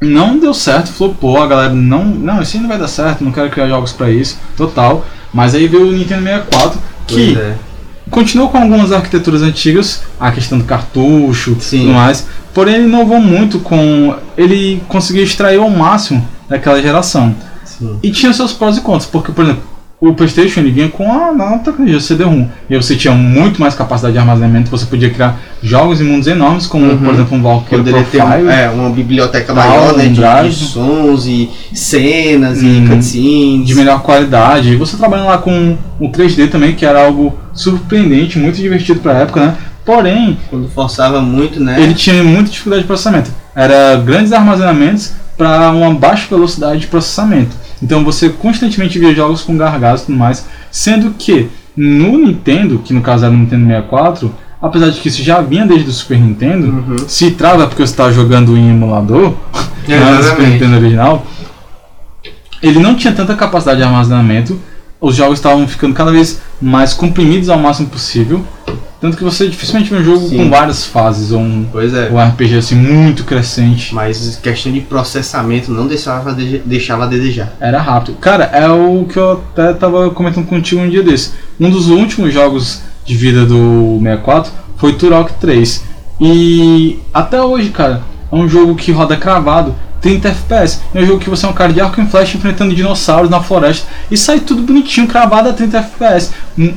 não 0.00 0.38
deu 0.38 0.52
certo, 0.54 0.92
flopou. 0.92 1.42
A 1.42 1.46
galera 1.46 1.72
não, 1.72 2.04
não, 2.04 2.40
isso 2.42 2.56
aí 2.56 2.62
não 2.62 2.68
vai 2.68 2.78
dar 2.78 2.88
certo, 2.88 3.24
não 3.24 3.32
quero 3.32 3.50
criar 3.50 3.68
jogos 3.68 3.92
pra 3.92 4.10
isso, 4.10 4.38
total. 4.56 5.04
Mas 5.32 5.54
aí 5.54 5.66
veio 5.66 5.88
o 5.88 5.92
Nintendo 5.92 6.22
64, 6.22 6.80
que 7.06 7.36
é. 7.38 7.54
Continuou 8.10 8.48
com 8.48 8.58
algumas 8.58 8.92
arquiteturas 8.92 9.42
antigas, 9.42 10.02
a 10.18 10.30
questão 10.32 10.58
do 10.58 10.64
cartucho 10.64 11.56
e 11.58 11.62
Sim. 11.62 11.80
tudo 11.80 11.92
mais, 11.94 12.26
porém 12.54 12.74
ele 12.76 12.84
inovou 12.84 13.20
muito 13.20 13.58
com. 13.60 14.14
Ele 14.36 14.82
conseguiu 14.88 15.22
extrair 15.24 15.58
ao 15.58 15.70
máximo 15.70 16.26
daquela 16.48 16.80
geração. 16.80 17.34
Sim. 17.64 17.98
E 18.02 18.10
tinha 18.10 18.32
seus 18.32 18.52
prós 18.52 18.76
e 18.76 18.80
contras, 18.80 19.06
porque, 19.06 19.30
por 19.32 19.44
exemplo, 19.44 19.62
o 20.00 20.14
PlayStation 20.14 20.60
ele 20.60 20.70
vinha 20.70 20.88
com 20.88 21.10
a 21.12 21.32
nova 21.32 21.58
tecnologia 21.58 21.98
CD-ROM. 22.00 22.46
E 22.70 22.76
você 22.76 22.94
tinha 22.94 23.12
muito 23.12 23.60
mais 23.60 23.74
capacidade 23.74 24.12
de 24.12 24.18
armazenamento, 24.20 24.70
você 24.70 24.86
podia 24.86 25.10
criar 25.10 25.36
jogos 25.60 26.00
em 26.00 26.04
mundos 26.04 26.28
enormes, 26.28 26.68
como, 26.68 26.86
Uhum. 26.86 26.98
por 26.98 27.14
exemplo, 27.14 27.36
um 27.36 27.42
Valkyrie 27.42 27.78
Poderia 27.78 28.04
ter 28.04 28.18
Profile. 28.22 28.48
é, 28.48 28.68
uma 28.70 28.90
biblioteca 28.90 29.52
maior, 29.52 29.96
né? 29.96 30.06
De, 30.06 30.48
de 30.50 30.54
sons 30.54 31.26
e 31.26 31.50
cenas 31.74 32.62
Hum, 32.62 32.84
e 32.84 32.88
cutscenes. 32.88 33.66
de 33.66 33.74
melhor 33.74 34.00
qualidade. 34.02 34.72
E 34.72 34.76
você 34.76 34.96
trabalhando 34.96 35.26
lá 35.26 35.38
com 35.38 35.76
o 35.98 36.08
3D 36.10 36.48
também, 36.48 36.74
que 36.76 36.86
era 36.86 37.04
algo 37.04 37.36
surpreendente, 37.58 38.38
muito 38.38 38.56
divertido 38.56 39.00
pra 39.00 39.14
época, 39.18 39.40
né? 39.44 39.56
Porém, 39.84 40.38
Quando 40.50 40.68
forçava 40.68 41.20
muito, 41.20 41.58
né? 41.60 41.80
ele 41.82 41.94
tinha 41.94 42.22
muita 42.22 42.50
dificuldade 42.50 42.82
de 42.82 42.86
processamento. 42.86 43.30
Era 43.54 43.96
grandes 43.96 44.32
armazenamentos 44.32 45.12
para 45.36 45.70
uma 45.70 45.92
baixa 45.94 46.26
velocidade 46.28 46.80
de 46.80 46.86
processamento. 46.86 47.56
Então 47.82 48.04
você 48.04 48.28
constantemente 48.28 48.98
via 48.98 49.14
jogos 49.14 49.42
com 49.42 49.56
gargalos 49.56 50.02
e 50.02 50.06
tudo 50.06 50.18
mais, 50.18 50.46
sendo 50.70 51.10
que 51.18 51.48
no 51.76 52.18
Nintendo, 52.18 52.78
que 52.84 52.92
no 52.92 53.00
caso 53.00 53.24
era 53.24 53.32
o 53.32 53.36
Nintendo 53.36 53.66
64, 53.66 54.34
apesar 54.60 54.90
de 54.90 55.00
que 55.00 55.08
isso 55.08 55.22
já 55.22 55.40
vinha 55.40 55.64
desde 55.64 55.88
o 55.88 55.92
Super 55.92 56.18
Nintendo, 56.18 56.66
Uhum. 56.66 56.96
se 57.08 57.30
trava 57.30 57.66
porque 57.66 57.86
você 57.86 57.92
está 57.92 58.10
jogando 58.10 58.56
em 58.56 58.70
emulador, 58.70 59.34
não 59.88 59.96
é 59.96 60.16
do 60.16 60.22
Super. 60.24 60.48
Nintendo 60.48 60.76
original, 60.76 61.24
ele 62.62 62.78
não 62.80 62.94
tinha 62.94 63.12
tanta 63.12 63.34
capacidade 63.34 63.78
de 63.78 63.84
armazenamento, 63.84 64.60
os 65.00 65.14
jogos 65.14 65.38
estavam 65.38 65.66
ficando 65.66 65.94
cada 65.94 66.10
vez 66.10 66.40
mais 66.60 66.92
comprimidos 66.92 67.48
ao 67.48 67.58
máximo 67.58 67.88
possível, 67.88 68.44
tanto 69.00 69.16
que 69.16 69.22
você 69.22 69.46
dificilmente 69.46 69.90
vê 69.90 69.96
um 69.96 70.04
jogo 70.04 70.28
Sim. 70.28 70.36
com 70.38 70.50
várias 70.50 70.84
fases 70.84 71.30
ou 71.30 71.38
um, 71.40 71.66
é. 71.74 72.12
um 72.12 72.18
RPG 72.20 72.56
assim 72.56 72.74
muito 72.74 73.22
crescente. 73.22 73.94
Mas 73.94 74.40
questão 74.42 74.72
de 74.72 74.80
processamento 74.80 75.70
não 75.70 75.86
deixava, 75.86 76.34
de- 76.34 76.58
deixava 76.58 77.04
a 77.04 77.06
desejar. 77.06 77.52
Era 77.60 77.80
rápido. 77.80 78.16
Cara, 78.16 78.44
é 78.52 78.68
o 78.68 79.04
que 79.04 79.16
eu 79.16 79.32
até 79.54 79.72
tava 79.72 80.10
comentando 80.10 80.46
contigo 80.46 80.80
um 80.80 80.90
dia 80.90 81.02
desse. 81.02 81.30
Um 81.60 81.70
dos 81.70 81.88
últimos 81.88 82.34
jogos 82.34 82.80
de 83.04 83.14
vida 83.14 83.46
do 83.46 84.00
64 84.02 84.52
foi 84.76 84.92
Turok 84.94 85.32
3. 85.34 85.84
E 86.20 86.98
até 87.14 87.40
hoje, 87.40 87.70
cara, 87.70 88.02
é 88.30 88.36
um 88.36 88.48
jogo 88.48 88.74
que 88.74 88.92
roda 88.92 89.16
cravado, 89.16 89.74
30 90.00 90.28
FPS. 90.28 90.80
É 90.94 91.00
um 91.00 91.06
jogo 91.06 91.18
que 91.20 91.30
você 91.30 91.44
é 91.44 91.48
um 91.48 91.52
cara 91.52 91.72
de 91.72 91.80
arco 91.80 92.00
e 92.00 92.06
flecha 92.06 92.36
enfrentando 92.36 92.74
dinossauros 92.74 93.30
na 93.30 93.40
floresta 93.42 93.86
e 94.10 94.16
sai 94.16 94.40
tudo 94.40 94.62
bonitinho, 94.62 95.06
cravado 95.08 95.48
a 95.48 95.52
30 95.52 95.78
FPS. 95.78 96.30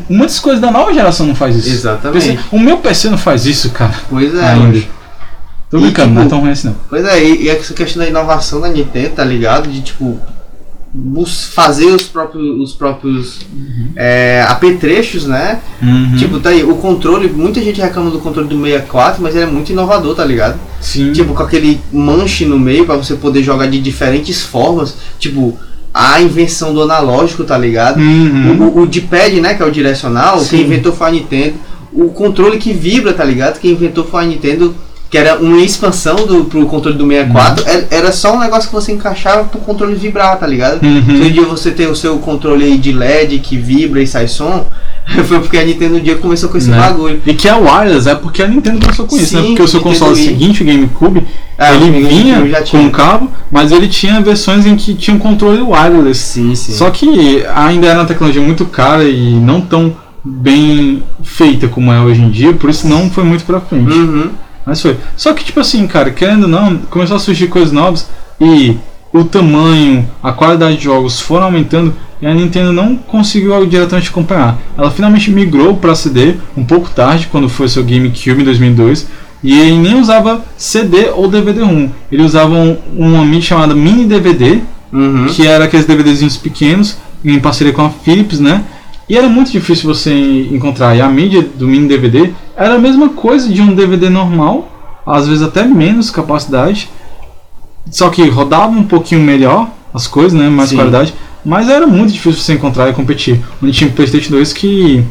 Muitas 0.10 0.40
coisas 0.40 0.62
da 0.62 0.72
nova 0.72 0.94
geração 0.94 1.26
não 1.28 1.36
faz 1.36 1.56
isso. 1.56 1.70
Exatamente. 1.70 2.38
PC 2.38 2.40
o 2.52 2.60
meu 2.60 2.78
PC 2.78 3.10
não 3.10 3.18
faz 3.18 3.46
isso, 3.46 3.70
cara. 3.72 3.94
Pois 4.10 4.34
é, 4.36 4.44
Ainda. 4.44 4.82
Tô 5.70 5.78
E, 5.78 5.82
brincando, 5.82 6.14
não 6.14 6.22
é 6.22 6.24
tipo, 6.26 6.30
tão 6.36 6.42
ruim 6.42 6.52
assim 6.52 6.68
não. 6.68 6.76
Pois 6.90 7.06
é, 7.06 7.24
e, 7.24 7.44
e 7.44 7.50
essa 7.50 7.74
questão 7.74 8.04
da 8.04 8.10
inovação 8.10 8.60
da 8.60 8.68
Nintendo, 8.68 9.12
tá 9.16 9.24
ligado? 9.24 9.70
De 9.70 9.82
tipo. 9.82 10.20
Fazer 11.54 11.86
os 11.86 12.04
próprios, 12.04 12.60
os 12.60 12.74
próprios 12.74 13.40
é, 13.96 14.46
apetrechos, 14.50 15.26
né? 15.26 15.62
Uhum. 15.82 16.18
Tipo, 16.18 16.40
tá 16.40 16.50
aí, 16.50 16.64
o 16.64 16.76
controle, 16.76 17.30
muita 17.30 17.62
gente 17.62 17.80
reclama 17.80 18.10
do 18.10 18.20
controle 18.20 18.50
do 18.50 18.62
64, 18.62 19.22
mas 19.22 19.34
ele 19.34 19.46
é 19.46 19.48
muito 19.48 19.72
inovador, 19.72 20.16
tá 20.16 20.26
ligado? 20.26 20.60
Sim. 20.82 21.14
Tipo, 21.14 21.34
com 21.34 21.44
aquele 21.44 21.80
manche 21.94 22.46
no 22.46 22.60
meio 22.60 22.86
pra 22.86 22.98
você 22.98 23.16
poder 23.16 23.42
jogar 23.42 23.68
de 23.68 23.80
diferentes 23.80 24.42
formas. 24.42 24.98
Tipo, 25.18 25.58
a 25.94 26.22
invenção 26.22 26.74
do 26.74 26.82
analógico, 26.82 27.44
tá 27.44 27.58
ligado? 27.58 28.00
Uhum. 28.00 28.68
O, 28.76 28.82
o 28.82 28.88
D-pad, 28.88 29.40
né, 29.40 29.54
que 29.54 29.64
é 29.64 29.66
o 29.66 29.72
direcional, 29.72 30.40
Sim. 30.40 30.50
quem 30.50 30.62
inventou 30.66 30.92
foi 30.92 31.08
a 31.08 31.12
Nintendo. 31.12 31.56
O 31.94 32.10
controle 32.10 32.58
que 32.58 32.74
vibra, 32.74 33.14
tá 33.14 33.24
ligado? 33.24 33.60
Quem 33.60 33.72
inventou 33.72 34.06
foi 34.06 34.24
a 34.24 34.28
Nintendo, 34.28 34.76
que 35.12 35.18
era 35.18 35.38
uma 35.38 35.60
expansão 35.60 36.16
do, 36.26 36.46
pro 36.46 36.66
controle 36.66 36.98
do 36.98 37.06
64. 37.06 37.66
Era, 37.68 37.88
era 37.92 38.12
só 38.14 38.34
um 38.34 38.40
negócio 38.40 38.70
que 38.70 38.74
você 38.74 38.94
encaixava 38.94 39.44
pro 39.44 39.60
controle 39.60 39.94
vibrar, 39.94 40.40
tá 40.40 40.48
ligado? 40.48 40.82
Uhum. 40.82 41.04
Se 41.06 41.12
um 41.22 41.30
dia 41.30 41.44
você 41.44 41.70
tem 41.70 41.88
o 41.88 41.96
seu 41.96 42.18
controle 42.20 42.64
aí 42.64 42.78
de 42.78 42.94
LED 42.94 43.40
que 43.40 43.58
vibra 43.58 44.02
e 44.02 44.08
sai 44.08 44.30
som, 44.30 44.66
foi 45.28 45.40
porque 45.42 45.58
a 45.58 45.66
Nintendo 45.66 45.98
um 45.98 46.00
dia 46.00 46.16
começou 46.16 46.48
com 46.48 46.58
esse 46.58 46.70
Né? 46.70 46.78
bagulho. 46.80 47.22
E 47.26 47.34
que 47.34 47.46
é 47.46 47.54
wireless, 47.54 48.08
é 48.08 48.16
porque 48.16 48.42
a 48.42 48.48
Nintendo 48.48 48.80
começou 48.80 49.06
com 49.06 49.18
isso, 49.18 49.36
né? 49.36 49.42
Sim, 49.42 49.48
Porque 49.50 49.62
o 49.64 49.68
seu 49.68 49.80
Nintendo 49.82 50.00
console 50.00 50.16
Wii. 50.18 50.28
seguinte, 50.30 50.64
o 50.64 50.66
GameCube, 50.66 51.28
Ah, 51.58 51.74
ele 51.76 52.08
vinha 52.08 52.48
já 52.48 52.62
com 52.64 52.78
um 52.78 52.90
cabo, 52.90 53.30
mas 53.52 53.74
ele 53.74 53.90
tinha 53.90 54.22
versões 54.22 54.66
em 54.66 54.78
que 54.78 54.94
tinha 54.96 55.14
um 55.14 55.20
controle 55.20 55.62
wireless. 55.62 56.22
Sim, 56.22 56.56
sim. 56.56 56.72
Só 56.72 56.90
que 56.90 57.44
ainda 57.54 57.86
era 57.86 58.00
uma 58.00 58.06
tecnologia 58.06 58.42
muito 58.42 58.66
cara 58.66 59.04
e 59.04 59.34
não 59.34 59.60
tão 59.60 59.94
bem 60.24 61.04
feita 61.22 61.68
como 61.68 61.92
é 61.92 62.00
hoje 62.00 62.22
em 62.22 62.30
dia, 62.30 62.54
por 62.54 62.70
isso 62.70 62.88
não 62.88 63.10
foi 63.10 63.26
muito 63.26 63.44
pra 63.44 63.60
frente. 63.60 63.92
Uhum. 63.92 64.30
Mas 64.66 64.82
foi. 64.82 64.98
Só 65.18 65.34
que, 65.34 65.44
tipo 65.44 65.60
assim, 65.60 65.86
cara, 65.88 66.12
querendo 66.12 66.44
ou 66.44 66.50
não, 66.50 66.78
começou 66.78 67.16
a 67.16 67.20
surgir 67.20 67.48
coisas 67.48 67.72
novas 67.72 68.08
e 68.40 68.78
o 69.14 69.24
tamanho, 69.24 70.08
a 70.22 70.32
qualidade 70.32 70.78
de 70.78 70.84
jogos 70.84 71.20
foram 71.20 71.46
aumentando 71.46 71.94
e 72.22 72.28
a 72.28 72.34
Nintendo 72.34 72.72
não 72.72 72.96
conseguiu 72.96 73.66
diretamente 73.66 74.10
acompanhar. 74.10 74.58
Ela 74.78 74.92
finalmente 74.92 75.32
migrou 75.32 75.76
para 75.76 75.96
CD 75.96 76.36
um 76.56 76.64
pouco 76.64 76.90
tarde, 76.90 77.28
quando 77.32 77.50
foi 77.50 77.68
seu 77.68 77.84
GameCube 77.84 78.42
em 78.42 78.46
2002, 78.46 79.08
e 79.44 79.60
ele 79.60 79.78
nem 79.78 80.00
usava 80.00 80.46
CD 80.56 81.10
ou 81.10 81.28
DVD-ROM. 81.28 81.90
Ele 82.12 82.22
usava 82.22 82.54
um, 82.54 82.78
uma 82.96 83.26
mídia 83.26 83.50
chamada 83.50 83.74
Mini 83.74 84.06
DVD, 84.06 84.60
Uhum. 84.94 85.26
que 85.28 85.48
era 85.48 85.64
aqueles 85.64 85.86
DVDzinhos 85.86 86.36
pequenos, 86.36 86.98
em 87.24 87.40
parceria 87.40 87.72
com 87.72 87.82
a 87.82 87.90
Philips, 87.90 88.42
né? 88.42 88.62
E 89.08 89.18
era 89.18 89.30
muito 89.30 89.50
difícil 89.50 89.86
você 89.94 90.14
encontrar. 90.52 90.96
E 90.96 91.02
a 91.02 91.08
mídia 91.08 91.42
do 91.42 91.66
mini 91.68 91.88
DVD 91.88 92.32
era 92.56 92.76
a 92.76 92.80
mesma 92.80 93.10
coisa 93.10 93.50
de 93.50 93.62
um 93.62 93.74
DVD 93.74 94.10
normal, 94.10 94.70
às 95.06 95.28
vezes 95.28 95.44
até 95.44 95.64
menos 95.64 96.10
capacidade, 96.10 96.90
só 97.90 98.10
que 98.10 98.28
rodava 98.30 98.72
um 98.72 98.84
pouquinho 98.84 99.22
melhor 99.22 99.70
as 99.94 100.08
coisas, 100.08 100.34
né? 100.34 100.50
Mais 100.50 100.70
Sim. 100.70 100.76
qualidade, 100.76 101.14
mas 101.44 101.70
era 101.70 101.88
muito 101.88 102.14
difícil 102.14 102.42
você 102.42 102.54
encontrar 102.54 102.90
e 102.90 102.94
competir. 102.94 103.42
Onde 103.62 103.74
tinha 103.74 103.90
o 103.90 103.94
PlayStation 103.94 104.32
2 104.32 104.54
que 104.54 105.04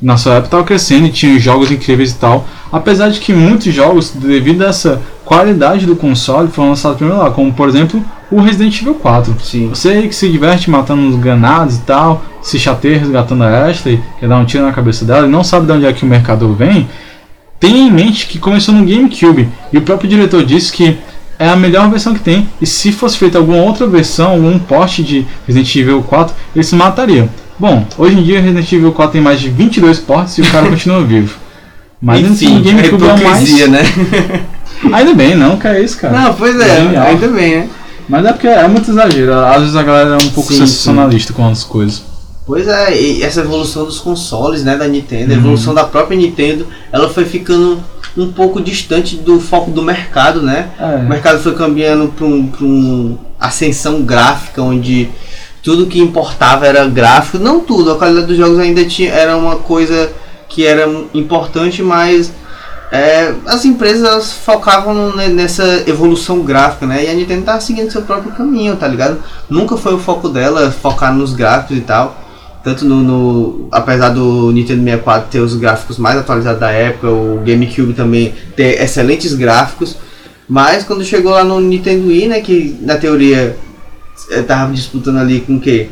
na 0.00 0.16
sua 0.16 0.34
época 0.34 0.46
estava 0.48 0.64
crescendo 0.64 1.06
e 1.06 1.10
tinha 1.10 1.38
jogos 1.38 1.70
incríveis 1.70 2.12
e 2.12 2.16
tal. 2.16 2.46
Apesar 2.72 3.08
de 3.10 3.20
que 3.20 3.32
muitos 3.32 3.72
jogos, 3.72 4.10
devido 4.10 4.62
a 4.62 4.68
essa 4.68 5.00
qualidade 5.24 5.86
do 5.86 5.96
console, 5.96 6.48
foram 6.48 6.70
lançados 6.70 6.98
primeiro 6.98 7.22
lá, 7.22 7.30
como 7.30 7.52
por 7.52 7.68
exemplo 7.68 8.04
o 8.34 8.40
Resident 8.40 8.80
Evil 8.80 8.94
4. 8.94 9.36
Sim. 9.42 9.68
Você 9.68 10.02
que 10.02 10.14
se 10.14 10.28
diverte 10.28 10.68
matando 10.68 11.08
os 11.08 11.16
ganados 11.16 11.76
e 11.76 11.80
tal, 11.80 12.24
se 12.42 12.58
chateia 12.58 12.98
resgatando 12.98 13.44
a 13.44 13.66
Ashley, 13.66 14.00
quer 14.18 14.28
dar 14.28 14.38
um 14.38 14.44
tiro 14.44 14.64
na 14.64 14.72
cabeça 14.72 15.04
dela 15.04 15.26
e 15.26 15.30
não 15.30 15.44
sabe 15.44 15.66
de 15.66 15.72
onde 15.72 15.86
é 15.86 15.92
que 15.92 16.04
o 16.04 16.08
mercado 16.08 16.52
vem, 16.52 16.88
tenha 17.60 17.86
em 17.86 17.90
mente 17.90 18.26
que 18.26 18.38
começou 18.38 18.74
no 18.74 18.84
GameCube 18.84 19.48
e 19.72 19.78
o 19.78 19.82
próprio 19.82 20.10
diretor 20.10 20.44
disse 20.44 20.72
que 20.72 20.98
é 21.38 21.48
a 21.48 21.56
melhor 21.56 21.88
versão 21.88 22.12
que 22.12 22.20
tem 22.20 22.48
e 22.60 22.66
se 22.66 22.90
fosse 22.90 23.16
feita 23.16 23.38
alguma 23.38 23.58
outra 23.58 23.86
versão, 23.86 24.32
algum 24.32 24.58
porte 24.58 25.02
de 25.02 25.24
Resident 25.46 25.74
Evil 25.76 26.02
4, 26.02 26.34
ele 26.54 26.64
se 26.64 26.74
mataria. 26.74 27.28
Bom, 27.58 27.86
hoje 27.96 28.18
em 28.18 28.22
dia 28.22 28.40
Resident 28.40 28.72
Evil 28.72 28.92
4 28.92 29.12
tem 29.12 29.20
mais 29.20 29.40
de 29.40 29.48
22 29.48 30.00
portes 30.00 30.36
e 30.38 30.42
o 30.42 30.46
cara 30.50 30.68
continua 30.70 31.02
vivo. 31.04 31.36
Mas 32.02 32.20
Enfim, 32.20 32.58
o 32.58 32.62
GameCube 32.62 33.04
é 33.04 33.12
o 33.12 33.22
mais. 33.24 33.68
né? 33.68 33.82
Ainda 34.92 35.14
bem, 35.14 35.34
não, 35.36 35.56
que 35.56 35.66
é 35.66 35.82
isso, 35.82 35.96
cara. 35.98 36.20
Não, 36.20 36.34
pois 36.34 36.58
é, 36.60 36.76
Genial. 36.76 37.06
ainda 37.06 37.28
bem, 37.28 37.56
né? 37.56 37.68
Mas 38.08 38.24
é 38.24 38.32
porque 38.32 38.46
é 38.48 38.66
muito 38.68 38.90
exagero. 38.90 39.34
Às 39.34 39.60
vezes 39.60 39.76
a 39.76 39.82
galera 39.82 40.10
é 40.20 40.24
um 40.24 40.30
pouco 40.30 40.52
Sim, 40.52 40.58
sensacionalista 40.60 41.32
com 41.32 41.46
as 41.48 41.64
coisas. 41.64 42.02
Pois 42.46 42.68
é, 42.68 43.00
e 43.00 43.22
essa 43.22 43.40
evolução 43.40 43.84
dos 43.86 43.98
consoles, 44.00 44.62
né, 44.62 44.76
da 44.76 44.86
Nintendo, 44.86 45.32
a 45.32 45.34
Uhum. 45.36 45.40
evolução 45.40 45.72
da 45.74 45.84
própria 45.84 46.16
Nintendo, 46.16 46.66
ela 46.92 47.08
foi 47.08 47.24
ficando 47.24 47.82
um 48.16 48.30
pouco 48.30 48.60
distante 48.60 49.16
do 49.16 49.40
foco 49.40 49.70
do 49.70 49.82
mercado, 49.82 50.42
né? 50.42 50.68
O 50.78 50.84
É. 50.84 51.02
mercado 51.02 51.40
foi 51.42 51.54
caminhando 51.54 52.08
para 52.08 52.26
um, 52.26 52.46
pra 52.46 52.64
um 52.64 53.18
ascensão 53.40 54.02
gráfica, 54.02 54.62
onde 54.62 55.08
tudo 55.62 55.86
que 55.86 55.98
importava 55.98 56.66
era 56.66 56.84
gráfico. 56.86 57.38
Não 57.38 57.60
tudo, 57.60 57.90
a 57.92 57.96
qualidade 57.96 58.26
dos 58.26 58.36
jogos 58.36 58.58
ainda 58.58 58.84
tinha, 58.84 59.10
era 59.10 59.36
uma 59.36 59.56
coisa 59.56 60.12
que 60.48 60.66
era 60.66 60.86
importante, 61.14 61.82
mas 61.82 62.30
é, 62.94 63.34
as 63.46 63.64
empresas 63.64 64.32
focavam 64.32 65.16
nessa 65.16 65.82
evolução 65.86 66.40
gráfica, 66.40 66.86
né? 66.86 67.04
E 67.04 67.08
a 67.10 67.14
Nintendo 67.14 67.42
tá 67.44 67.58
seguindo 67.60 67.90
seu 67.90 68.02
próprio 68.02 68.32
caminho, 68.32 68.76
tá 68.76 68.86
ligado? 68.86 69.18
Nunca 69.50 69.76
foi 69.76 69.94
o 69.94 69.98
foco 69.98 70.28
dela 70.28 70.70
focar 70.70 71.12
nos 71.14 71.32
gráficos 71.34 71.76
e 71.76 71.80
tal. 71.80 72.20
Tanto 72.62 72.84
no, 72.84 73.02
no- 73.02 73.68
Apesar 73.72 74.10
do 74.10 74.50
Nintendo 74.52 74.82
64 74.84 75.28
ter 75.30 75.40
os 75.40 75.54
gráficos 75.56 75.98
mais 75.98 76.16
atualizados 76.18 76.60
da 76.60 76.70
época, 76.70 77.08
o 77.10 77.42
GameCube 77.44 77.92
também 77.94 78.32
ter 78.56 78.80
excelentes 78.82 79.34
gráficos. 79.34 79.96
Mas 80.48 80.84
quando 80.84 81.04
chegou 81.04 81.32
lá 81.32 81.42
no 81.44 81.60
Nintendo 81.60 82.06
Wii, 82.08 82.28
né? 82.28 82.40
Que 82.40 82.78
na 82.80 82.96
teoria 82.96 83.56
eh, 84.30 84.42
tava 84.42 84.72
disputando 84.72 85.18
ali 85.18 85.40
com 85.40 85.56
o 85.56 85.60
quê? 85.60 85.88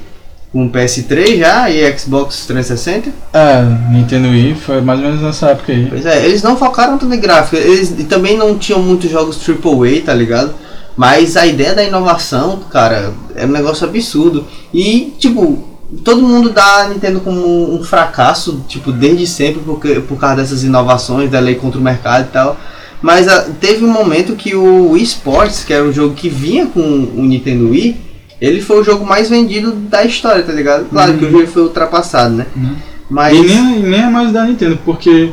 Com 0.52 0.66
o 0.66 0.70
PS3 0.70 1.38
já 1.38 1.70
e 1.70 1.98
Xbox 1.98 2.44
360. 2.46 3.10
É, 3.32 3.62
Nintendo 3.90 4.28
Wii 4.28 4.54
foi 4.54 4.82
mais 4.82 5.00
ou 5.00 5.06
menos 5.06 5.22
nessa 5.22 5.46
época 5.46 5.72
aí. 5.72 5.86
Pois 5.88 6.04
é, 6.04 6.24
eles 6.26 6.42
não 6.42 6.56
focaram 6.56 6.98
tanto 6.98 7.14
em 7.14 7.20
gráfico, 7.20 7.56
eles 7.56 7.94
e 7.98 8.04
também 8.04 8.36
não 8.36 8.58
tinham 8.58 8.82
muitos 8.82 9.10
jogos 9.10 9.40
AAA, 9.48 10.02
tá 10.04 10.12
ligado? 10.12 10.54
Mas 10.96 11.36
a 11.36 11.46
ideia 11.46 11.74
da 11.74 11.82
inovação, 11.82 12.60
cara, 12.70 13.14
é 13.34 13.46
um 13.46 13.50
negócio 13.50 13.86
absurdo. 13.86 14.46
E, 14.74 15.14
tipo, 15.18 15.64
todo 16.04 16.22
mundo 16.22 16.50
dá 16.50 16.82
a 16.82 16.88
Nintendo 16.88 17.20
como 17.20 17.74
um 17.74 17.82
fracasso, 17.82 18.62
tipo, 18.68 18.92
desde 18.92 19.26
sempre, 19.26 19.62
porque, 19.64 20.00
por 20.00 20.18
causa 20.18 20.36
dessas 20.36 20.64
inovações, 20.64 21.30
da 21.30 21.40
lei 21.40 21.54
contra 21.54 21.80
o 21.80 21.82
mercado 21.82 22.26
e 22.28 22.32
tal. 22.32 22.58
Mas 23.00 23.26
ah, 23.26 23.46
teve 23.60 23.84
um 23.84 23.90
momento 23.90 24.36
que 24.36 24.54
o 24.54 24.90
Wii 24.90 25.02
Sports, 25.02 25.64
que 25.64 25.72
era 25.72 25.84
um 25.84 25.92
jogo 25.92 26.14
que 26.14 26.28
vinha 26.28 26.66
com 26.66 26.80
o 26.80 27.22
Nintendo 27.24 27.70
Wii, 27.70 28.11
ele 28.42 28.60
foi 28.60 28.80
o 28.80 28.84
jogo 28.84 29.06
mais 29.06 29.30
vendido 29.30 29.72
da 29.72 30.04
história, 30.04 30.42
tá 30.42 30.52
ligado? 30.52 30.86
Claro 30.86 31.16
que 31.16 31.24
o 31.24 31.30
jogo 31.30 31.46
foi 31.46 31.62
ultrapassado, 31.62 32.34
né? 32.34 32.46
Uhum. 32.56 32.74
Mas. 33.08 33.38
E 33.38 33.42
nem, 33.42 33.82
nem 33.82 34.00
é 34.00 34.10
mais 34.10 34.32
da 34.32 34.44
Nintendo, 34.44 34.78
porque 34.84 35.32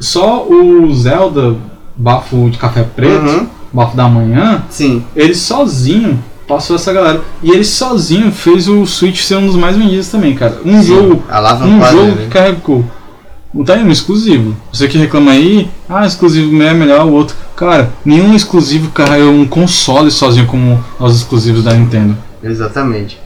só 0.00 0.46
o 0.46 0.92
Zelda 0.92 1.56
Bafo 1.96 2.50
de 2.50 2.58
Café 2.58 2.82
Preto, 2.82 3.24
Uhum, 3.24 3.46
Bafo 3.72 3.96
da 3.96 4.08
Manhã, 4.08 4.64
sim. 4.68 5.04
ele 5.14 5.34
sozinho 5.34 6.18
passou 6.48 6.74
essa 6.74 6.92
galera. 6.92 7.20
E 7.40 7.52
ele 7.52 7.64
sozinho 7.64 8.32
fez 8.32 8.66
o 8.66 8.84
Switch 8.84 9.20
ser 9.20 9.36
um 9.36 9.46
dos 9.46 9.54
mais 9.54 9.76
vendidos 9.76 10.08
também, 10.08 10.34
cara. 10.34 10.58
Um 10.64 10.82
Sim, 10.82 10.88
jogo, 10.88 11.22
um 11.64 11.84
jogo 11.84 12.06
né? 12.06 12.16
que 12.24 12.28
carregou. 12.28 12.84
Não 13.54 13.64
tá 13.64 13.74
aí 13.74 13.84
um 13.84 13.90
exclusivo. 13.90 14.56
Você 14.72 14.88
que 14.88 14.98
reclama 14.98 15.32
aí, 15.32 15.68
ah, 15.88 16.06
exclusivo 16.06 16.60
é 16.62 16.74
melhor 16.74 17.06
o 17.06 17.12
outro. 17.12 17.36
Cara, 17.54 17.90
nenhum 18.04 18.34
exclusivo 18.34 18.90
carrega 18.90 19.26
um 19.26 19.46
console 19.46 20.10
sozinho 20.10 20.46
como 20.46 20.82
os 20.98 21.16
exclusivos 21.16 21.62
da 21.62 21.74
Nintendo. 21.74 22.16
Exatamente. 22.42 23.18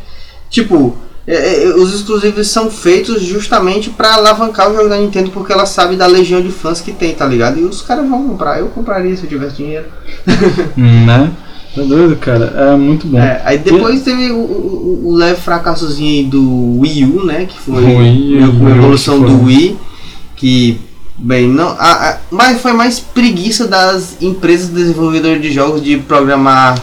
Tipo, 0.51 0.97
é, 1.27 1.65
é, 1.65 1.69
os 1.77 1.95
exclusivos 1.95 2.49
são 2.49 2.71
feitos 2.71 3.23
justamente 3.23 3.91
pra 3.91 4.15
alavancar 4.15 4.71
o 4.71 4.75
jogo 4.77 4.89
da 4.89 4.99
Nintendo, 4.99 5.31
porque 5.31 5.53
ela 5.53 5.67
sabe 5.67 5.97
da 5.97 6.07
legião 6.07 6.43
de 6.43 6.51
fãs 6.51 6.81
que 6.81 6.93
tem, 6.93 7.15
tá 7.15 7.27
ligado? 7.27 7.59
E 7.59 7.65
os 7.65 7.81
caras 7.83 8.09
vão 8.09 8.29
comprar. 8.29 8.59
Eu 8.61 8.69
compraria 8.69 9.17
se 9.17 9.25
eu 9.25 9.29
tivesse 9.29 9.57
dinheiro. 9.57 9.87
né? 10.77 11.31
Tá 11.75 11.83
doido, 11.83 12.15
cara? 12.17 12.45
É 12.57 12.77
muito 12.77 13.07
bom. 13.09 13.19
É, 13.19 13.43
aí 13.45 13.59
depois 13.59 14.03
teve 14.03 14.31
o, 14.31 14.37
o, 14.37 15.09
o 15.09 15.15
leve 15.15 15.41
fracassozinho 15.41 16.21
aí 16.21 16.25
do 16.25 16.79
Wii 16.81 17.05
U, 17.05 17.27
né? 17.27 17.47
Que 17.47 17.59
foi 17.59 17.83
Wii, 17.85 18.39
a 18.39 18.47
evolução 18.77 19.19
foi. 19.19 19.29
do 19.29 19.43
Wii. 19.45 19.77
Que, 20.37 20.79
bem, 21.17 21.49
não. 21.49 21.71
A, 21.71 22.11
a- 22.11 22.19
mas 22.31 22.61
foi 22.61 22.73
mais 22.75 23.01
preguiça 23.01 23.67
das 23.67 24.17
empresas 24.23 24.69
desenvolvedoras 24.69 25.43
de 25.43 25.51
jogos 25.51 25.83
de 25.83 25.97
programar 25.97 26.79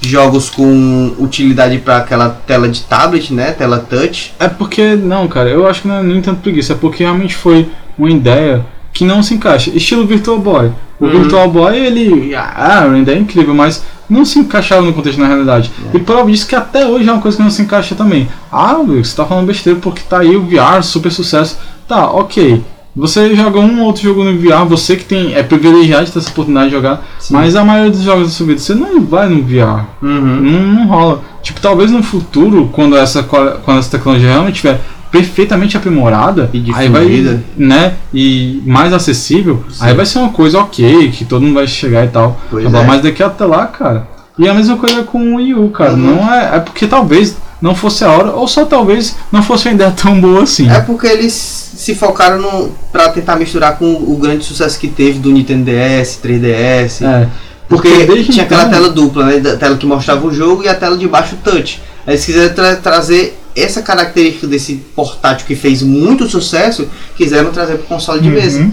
jogos 0.00 0.48
com 0.50 1.14
utilidade 1.18 1.78
para 1.78 1.98
aquela 1.98 2.28
tela 2.28 2.68
de 2.68 2.82
tablet, 2.82 3.32
né? 3.32 3.52
Tela 3.52 3.78
touch. 3.78 4.32
É 4.38 4.48
porque, 4.48 4.94
não, 4.96 5.28
cara, 5.28 5.48
eu 5.50 5.66
acho 5.66 5.82
que 5.82 5.88
não 5.88 5.96
é 5.98 6.02
nem 6.02 6.20
tanto 6.22 6.40
preguiça, 6.40 6.72
é 6.72 6.76
porque 6.76 7.02
realmente 7.02 7.34
foi 7.34 7.68
uma 7.98 8.10
ideia 8.10 8.64
que 8.92 9.04
não 9.04 9.22
se 9.22 9.34
encaixa. 9.34 9.70
Estilo 9.70 10.06
Virtual 10.06 10.38
Boy. 10.38 10.72
O 10.98 11.04
Uhum. 11.06 11.10
Virtual 11.10 11.50
Boy, 11.50 11.76
ele. 11.78 12.34
Ah, 12.34 12.82
é 12.84 12.86
uma 12.86 12.98
ideia 12.98 13.18
incrível, 13.18 13.54
mas 13.54 13.82
não 14.08 14.24
se 14.24 14.38
encaixava 14.38 14.82
no 14.82 14.92
contexto 14.92 15.20
na 15.20 15.26
realidade. 15.28 15.70
É. 15.92 15.96
E 15.96 16.00
prova 16.00 16.30
disso 16.30 16.46
que 16.46 16.56
até 16.56 16.86
hoje 16.86 17.08
é 17.08 17.12
uma 17.12 17.22
coisa 17.22 17.36
que 17.36 17.42
não 17.42 17.50
se 17.50 17.62
encaixa 17.62 17.94
também. 17.94 18.28
Ah, 18.50 18.72
Luiz, 18.72 19.08
você 19.08 19.16
tá 19.16 19.24
falando 19.24 19.46
besteira 19.46 19.78
porque 19.80 20.02
tá 20.02 20.18
aí 20.18 20.34
o 20.36 20.42
VR, 20.42 20.82
super 20.82 21.10
sucesso. 21.12 21.58
Tá, 21.86 22.10
ok. 22.10 22.62
Você 22.94 23.34
joga 23.36 23.60
um 23.60 23.80
ou 23.80 23.86
outro 23.86 24.02
jogo 24.02 24.24
no 24.24 24.36
VR, 24.36 24.66
você 24.68 24.96
que 24.96 25.04
tem 25.04 25.34
é 25.34 25.42
privilegiado 25.42 26.06
de 26.06 26.12
ter 26.12 26.18
essa 26.18 26.30
oportunidade 26.30 26.70
de 26.70 26.76
jogar, 26.76 27.02
Sim. 27.20 27.34
mas 27.34 27.54
a 27.54 27.64
maioria 27.64 27.92
dos 27.92 28.02
jogos 28.02 28.24
da 28.24 28.30
sua 28.30 28.46
vida 28.46 28.58
você 28.58 28.74
não 28.74 29.00
vai 29.00 29.28
no 29.28 29.42
VR. 29.42 29.86
Uhum. 30.02 30.40
Não, 30.40 30.62
não 30.62 30.86
rola. 30.88 31.22
Tipo, 31.42 31.60
talvez 31.60 31.90
no 31.90 32.02
futuro, 32.02 32.68
quando 32.72 32.96
essa, 32.96 33.22
quando 33.22 33.78
essa 33.78 33.90
tecnologia 33.90 34.28
realmente 34.28 34.56
estiver 34.56 34.80
perfeitamente 35.10 35.76
aprimorada, 35.76 36.50
E 36.52 36.72
aí 36.74 36.88
vai, 36.88 37.40
né, 37.56 37.94
e 38.14 38.62
mais 38.64 38.92
acessível, 38.92 39.64
Sim. 39.68 39.84
aí 39.84 39.94
vai 39.94 40.06
ser 40.06 40.18
uma 40.18 40.30
coisa 40.30 40.58
ok, 40.58 41.10
que 41.10 41.24
todo 41.24 41.42
mundo 41.42 41.54
vai 41.54 41.66
chegar 41.66 42.04
e 42.04 42.08
tal. 42.08 42.40
Pois 42.50 42.72
é. 42.72 42.84
Mas 42.84 43.02
daqui 43.02 43.22
até 43.22 43.44
lá, 43.44 43.66
cara. 43.66 44.08
E 44.38 44.48
a 44.48 44.54
mesma 44.54 44.76
coisa 44.76 45.02
com 45.02 45.34
o 45.34 45.36
Wii 45.36 45.54
U, 45.54 45.68
cara. 45.70 45.92
Uhum. 45.92 46.16
Não 46.16 46.32
é, 46.32 46.56
é 46.56 46.60
porque 46.60 46.86
talvez 46.86 47.36
não 47.60 47.74
fosse 47.74 48.04
a 48.04 48.10
hora, 48.10 48.30
ou 48.32 48.46
só 48.48 48.64
talvez 48.64 49.14
não 49.30 49.42
fosse 49.42 49.68
uma 49.68 49.74
ideia 49.74 49.90
tão 49.90 50.20
boa 50.20 50.42
assim. 50.44 50.68
É 50.70 50.80
porque 50.80 51.06
eles 51.06 51.32
se 51.76 51.94
focaram 51.94 52.40
no, 52.40 52.70
pra 52.92 53.08
tentar 53.10 53.36
misturar 53.36 53.76
com 53.78 53.92
o 53.92 54.16
grande 54.16 54.44
sucesso 54.44 54.78
que 54.78 54.88
teve 54.88 55.18
do 55.18 55.30
Nintendo 55.30 55.64
DS, 55.70 56.18
3DS. 56.22 57.04
É. 57.06 57.28
Porque, 57.68 58.04
desde 58.04 58.32
tinha 58.32 58.44
aquela 58.44 58.62
então- 58.64 58.72
tela 58.74 58.90
dupla, 58.90 59.24
né? 59.26 59.38
Da 59.38 59.56
tela 59.56 59.76
que 59.76 59.86
mostrava 59.86 60.26
o 60.26 60.32
jogo 60.34 60.64
e 60.64 60.68
a 60.68 60.74
tela 60.74 60.96
de 60.96 61.06
baixo 61.06 61.36
touch. 61.44 61.80
Aí 62.06 62.14
Eles 62.14 62.24
quiseram 62.24 62.52
tra- 62.54 62.76
trazer 62.76 63.38
essa 63.54 63.80
característica 63.82 64.46
desse 64.46 64.74
portátil 64.96 65.46
que 65.46 65.54
fez 65.54 65.82
muito 65.82 66.28
sucesso, 66.28 66.88
quiseram 67.16 67.50
trazer 67.52 67.74
pro 67.74 67.86
console 67.86 68.20
de 68.20 68.28
mesa. 68.28 68.60
Uhum. 68.60 68.72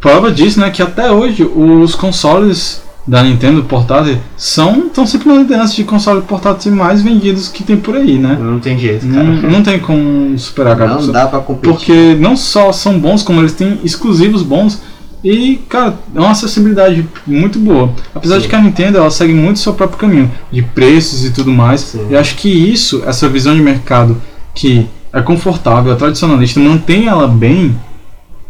Prova 0.00 0.30
disso, 0.32 0.58
né, 0.58 0.70
que 0.70 0.80
até 0.82 1.10
hoje 1.10 1.42
os 1.42 1.94
consoles 1.94 2.80
da 3.06 3.22
Nintendo 3.22 3.62
portátil 3.64 4.18
são 4.36 4.86
estão 4.86 5.06
sempre 5.06 5.28
na 5.28 5.36
liderança 5.36 5.74
de 5.74 5.84
consoles 5.84 6.24
portáteis 6.24 6.74
mais 6.74 7.02
vendidos 7.02 7.48
que 7.48 7.64
tem 7.64 7.76
por 7.76 7.96
aí, 7.96 8.18
né? 8.18 8.38
Não 8.40 8.60
tem 8.60 8.78
jeito, 8.78 9.06
Não, 9.06 9.36
cara. 9.36 9.50
não 9.50 9.62
tem 9.62 9.78
como 9.78 10.38
superar, 10.38 10.76
cara. 10.76 10.94
Não 10.94 11.10
dá 11.10 11.26
pra 11.26 11.40
competir. 11.40 11.72
Porque 11.72 12.16
não 12.20 12.36
só 12.36 12.72
são 12.72 12.98
bons, 12.98 13.22
como 13.22 13.40
eles 13.40 13.52
têm 13.52 13.80
exclusivos 13.82 14.42
bons 14.42 14.80
e, 15.22 15.60
cara, 15.68 15.98
é 16.14 16.18
uma 16.18 16.30
acessibilidade 16.30 17.06
muito 17.26 17.58
boa. 17.58 17.90
Apesar 18.14 18.36
Sim. 18.36 18.42
de 18.42 18.48
que 18.48 18.56
a 18.56 18.62
Nintendo 18.62 18.98
ela 18.98 19.10
segue 19.10 19.34
muito 19.34 19.58
seu 19.58 19.74
próprio 19.74 19.98
caminho 19.98 20.30
de 20.50 20.62
preços 20.62 21.24
e 21.24 21.30
tudo 21.30 21.50
mais. 21.50 21.80
Sim. 21.80 22.06
E 22.10 22.16
acho 22.16 22.36
que 22.36 22.48
isso, 22.48 23.02
essa 23.06 23.28
visão 23.28 23.54
de 23.54 23.60
mercado 23.60 24.16
que 24.54 24.86
é 25.12 25.20
confortável, 25.20 25.92
é 25.92 25.96
tradicionalista, 25.96 26.60
mantém 26.60 27.06
ela 27.06 27.26
bem, 27.26 27.76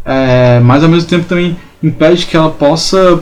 é, 0.05 0.61
mas 0.61 0.83
ao 0.83 0.89
mesmo 0.89 1.09
tempo 1.09 1.25
também 1.25 1.57
impede 1.83 2.27
que 2.27 2.37
ela 2.37 2.51
possa 2.51 3.21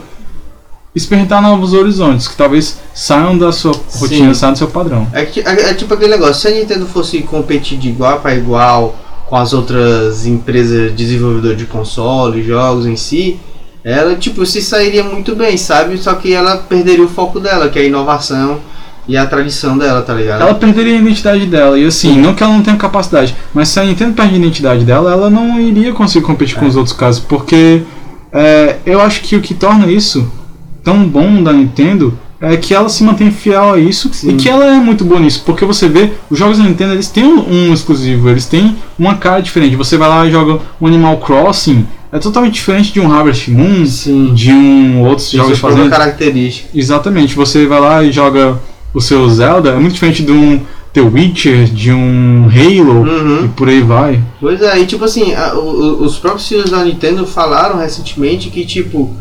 experimentar 0.95 1.41
novos 1.41 1.73
horizontes, 1.73 2.27
que 2.27 2.35
talvez 2.35 2.79
saiam 2.93 3.37
da 3.37 3.51
sua 3.51 3.73
Sim. 3.73 3.99
rotina, 3.99 4.33
saiam 4.33 4.53
do 4.53 4.57
seu 4.57 4.67
padrão. 4.67 5.07
É, 5.13 5.21
é- 5.21 5.69
é 5.69 5.73
tipo 5.73 5.93
aquele 5.93 6.11
negócio, 6.11 6.35
se 6.35 6.47
a 6.47 6.51
Nintendo 6.51 6.85
fosse 6.85 7.19
competir 7.21 7.77
de 7.77 7.89
igual 7.89 8.19
para 8.19 8.35
igual 8.35 8.95
com 9.27 9.35
as 9.35 9.53
outras 9.53 10.25
empresas 10.25 10.91
desenvolvedoras 10.93 11.57
de 11.57 11.65
console, 11.65 12.41
jogos 12.43 12.87
em 12.87 12.95
si, 12.95 13.39
ela 13.83 14.15
tipo 14.15 14.45
se 14.45 14.61
sairia 14.61 15.03
muito 15.03 15.35
bem, 15.35 15.55
sabe? 15.57 15.97
Só 15.97 16.13
que 16.15 16.33
ela 16.33 16.57
perderia 16.57 17.03
o 17.05 17.07
foco 17.07 17.39
dela, 17.39 17.69
que 17.69 17.77
é 17.77 17.83
a 17.83 17.85
inovação 17.85 18.59
e 19.07 19.15
a 19.15 19.25
tradição 19.25 19.77
dela, 19.77 20.01
tá 20.01 20.13
ligado? 20.13 20.41
Ela 20.41 20.55
perderia 20.55 20.95
a 20.97 21.01
identidade 21.01 21.45
dela. 21.45 21.77
E 21.77 21.85
assim, 21.85 22.19
não 22.19 22.33
que 22.33 22.43
ela 22.43 22.51
não 22.53 22.63
tenha 22.63 22.75
capacidade, 22.77 23.35
mas 23.53 23.69
se 23.69 23.79
a 23.79 23.85
Nintendo 23.85 24.13
perde 24.13 24.33
a 24.33 24.37
identidade 24.37 24.83
dela, 24.83 25.11
ela 25.11 25.29
não 25.29 25.59
iria 25.59 25.93
conseguir 25.93 26.25
competir 26.25 26.57
com 26.57 26.65
É. 26.65 26.67
os 26.67 26.75
outros 26.75 26.95
casos. 26.95 27.21
Porque 27.21 27.83
é, 28.33 28.77
eu 28.85 28.99
acho 28.99 29.21
que 29.21 29.35
o 29.35 29.41
que 29.41 29.53
torna 29.53 29.89
isso 29.89 30.27
tão 30.89 31.03
bom 31.07 31.43
da 31.43 31.53
Nintendo 31.53 32.17
é 32.41 32.55
que 32.57 32.73
ela 32.73 32.87
se 32.89 33.03
mantém 33.03 33.29
fiel 33.31 33.73
a 33.73 33.79
isso 33.79 34.09
Sim. 34.13 34.31
e 34.31 34.33
que 34.35 34.47
ela 34.49 34.65
é 34.65 34.77
muito 34.77 35.03
boa 35.03 35.19
nisso. 35.19 35.43
Porque 35.45 35.65
você 35.65 35.87
vê, 35.89 36.11
os 36.29 36.39
jogos 36.39 36.57
da 36.57 36.63
Nintendo 36.63 36.93
eles 36.93 37.07
têm 37.09 37.25
um, 37.25 37.69
um 37.69 37.73
exclusivo, 37.73 38.29
eles 38.29 38.45
têm 38.45 38.75
uma 38.97 39.15
cara 39.15 39.41
diferente. 39.41 39.75
Você 39.75 39.97
vai 39.97 40.07
lá 40.09 40.25
e 40.25 40.31
joga 40.31 40.59
um 40.81 40.87
Animal 40.87 41.17
Crossing, 41.17 41.85
é 42.11 42.17
totalmente 42.17 42.53
diferente 42.55 42.91
de 42.93 42.99
um 42.99 43.11
Harvest 43.13 43.51
Moon, 43.51 43.85
Sim. 43.85 44.33
de 44.33 44.51
um 44.51 45.01
outros 45.03 45.29
Tem 45.29 45.39
jogos 45.39 45.59
sua 45.59 45.69
própria 45.69 45.89
fazendo. 45.89 45.99
característica. 45.99 46.69
Exatamente, 46.73 47.35
você 47.35 47.67
vai 47.67 47.79
lá 47.81 48.03
e 48.03 48.11
joga 48.11 48.57
o 48.93 49.01
seu 49.01 49.27
Zelda, 49.29 49.71
é 49.71 49.75
muito 49.79 49.93
diferente 49.93 50.23
de 50.23 50.31
um 50.31 50.61
The 50.93 51.01
Witcher, 51.01 51.65
de 51.65 51.91
um 51.91 52.45
Halo 52.49 53.01
Uhum. 53.01 53.45
e 53.45 53.47
por 53.49 53.67
aí 53.69 53.81
vai. 53.81 54.19
Pois 54.39 54.59
é, 54.61 54.79
e 54.79 54.85
tipo 54.87 55.03
assim, 55.05 55.35
a- 55.35 55.53
o- 55.55 56.01
os 56.03 56.17
próprios 56.17 56.47
CEOs 56.47 56.71
da 56.71 56.83
Nintendo 56.83 57.27
falaram 57.27 57.77
recentemente 57.77 58.49
que 58.49 58.65
tipo, 58.65 59.13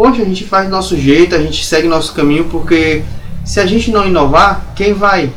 poxa, 0.00 0.22
a 0.22 0.24
gente 0.24 0.44
faz 0.44 0.70
nosso 0.70 0.96
jeito, 0.96 1.34
a 1.34 1.38
gente 1.38 1.62
segue 1.64 1.86
nosso 1.86 2.14
caminho, 2.14 2.44
porque 2.44 3.02
se 3.44 3.60
a 3.60 3.66
gente 3.66 3.90
não 3.90 4.06
inovar, 4.06 4.72
quem 4.74 4.94
vai? 4.94 5.30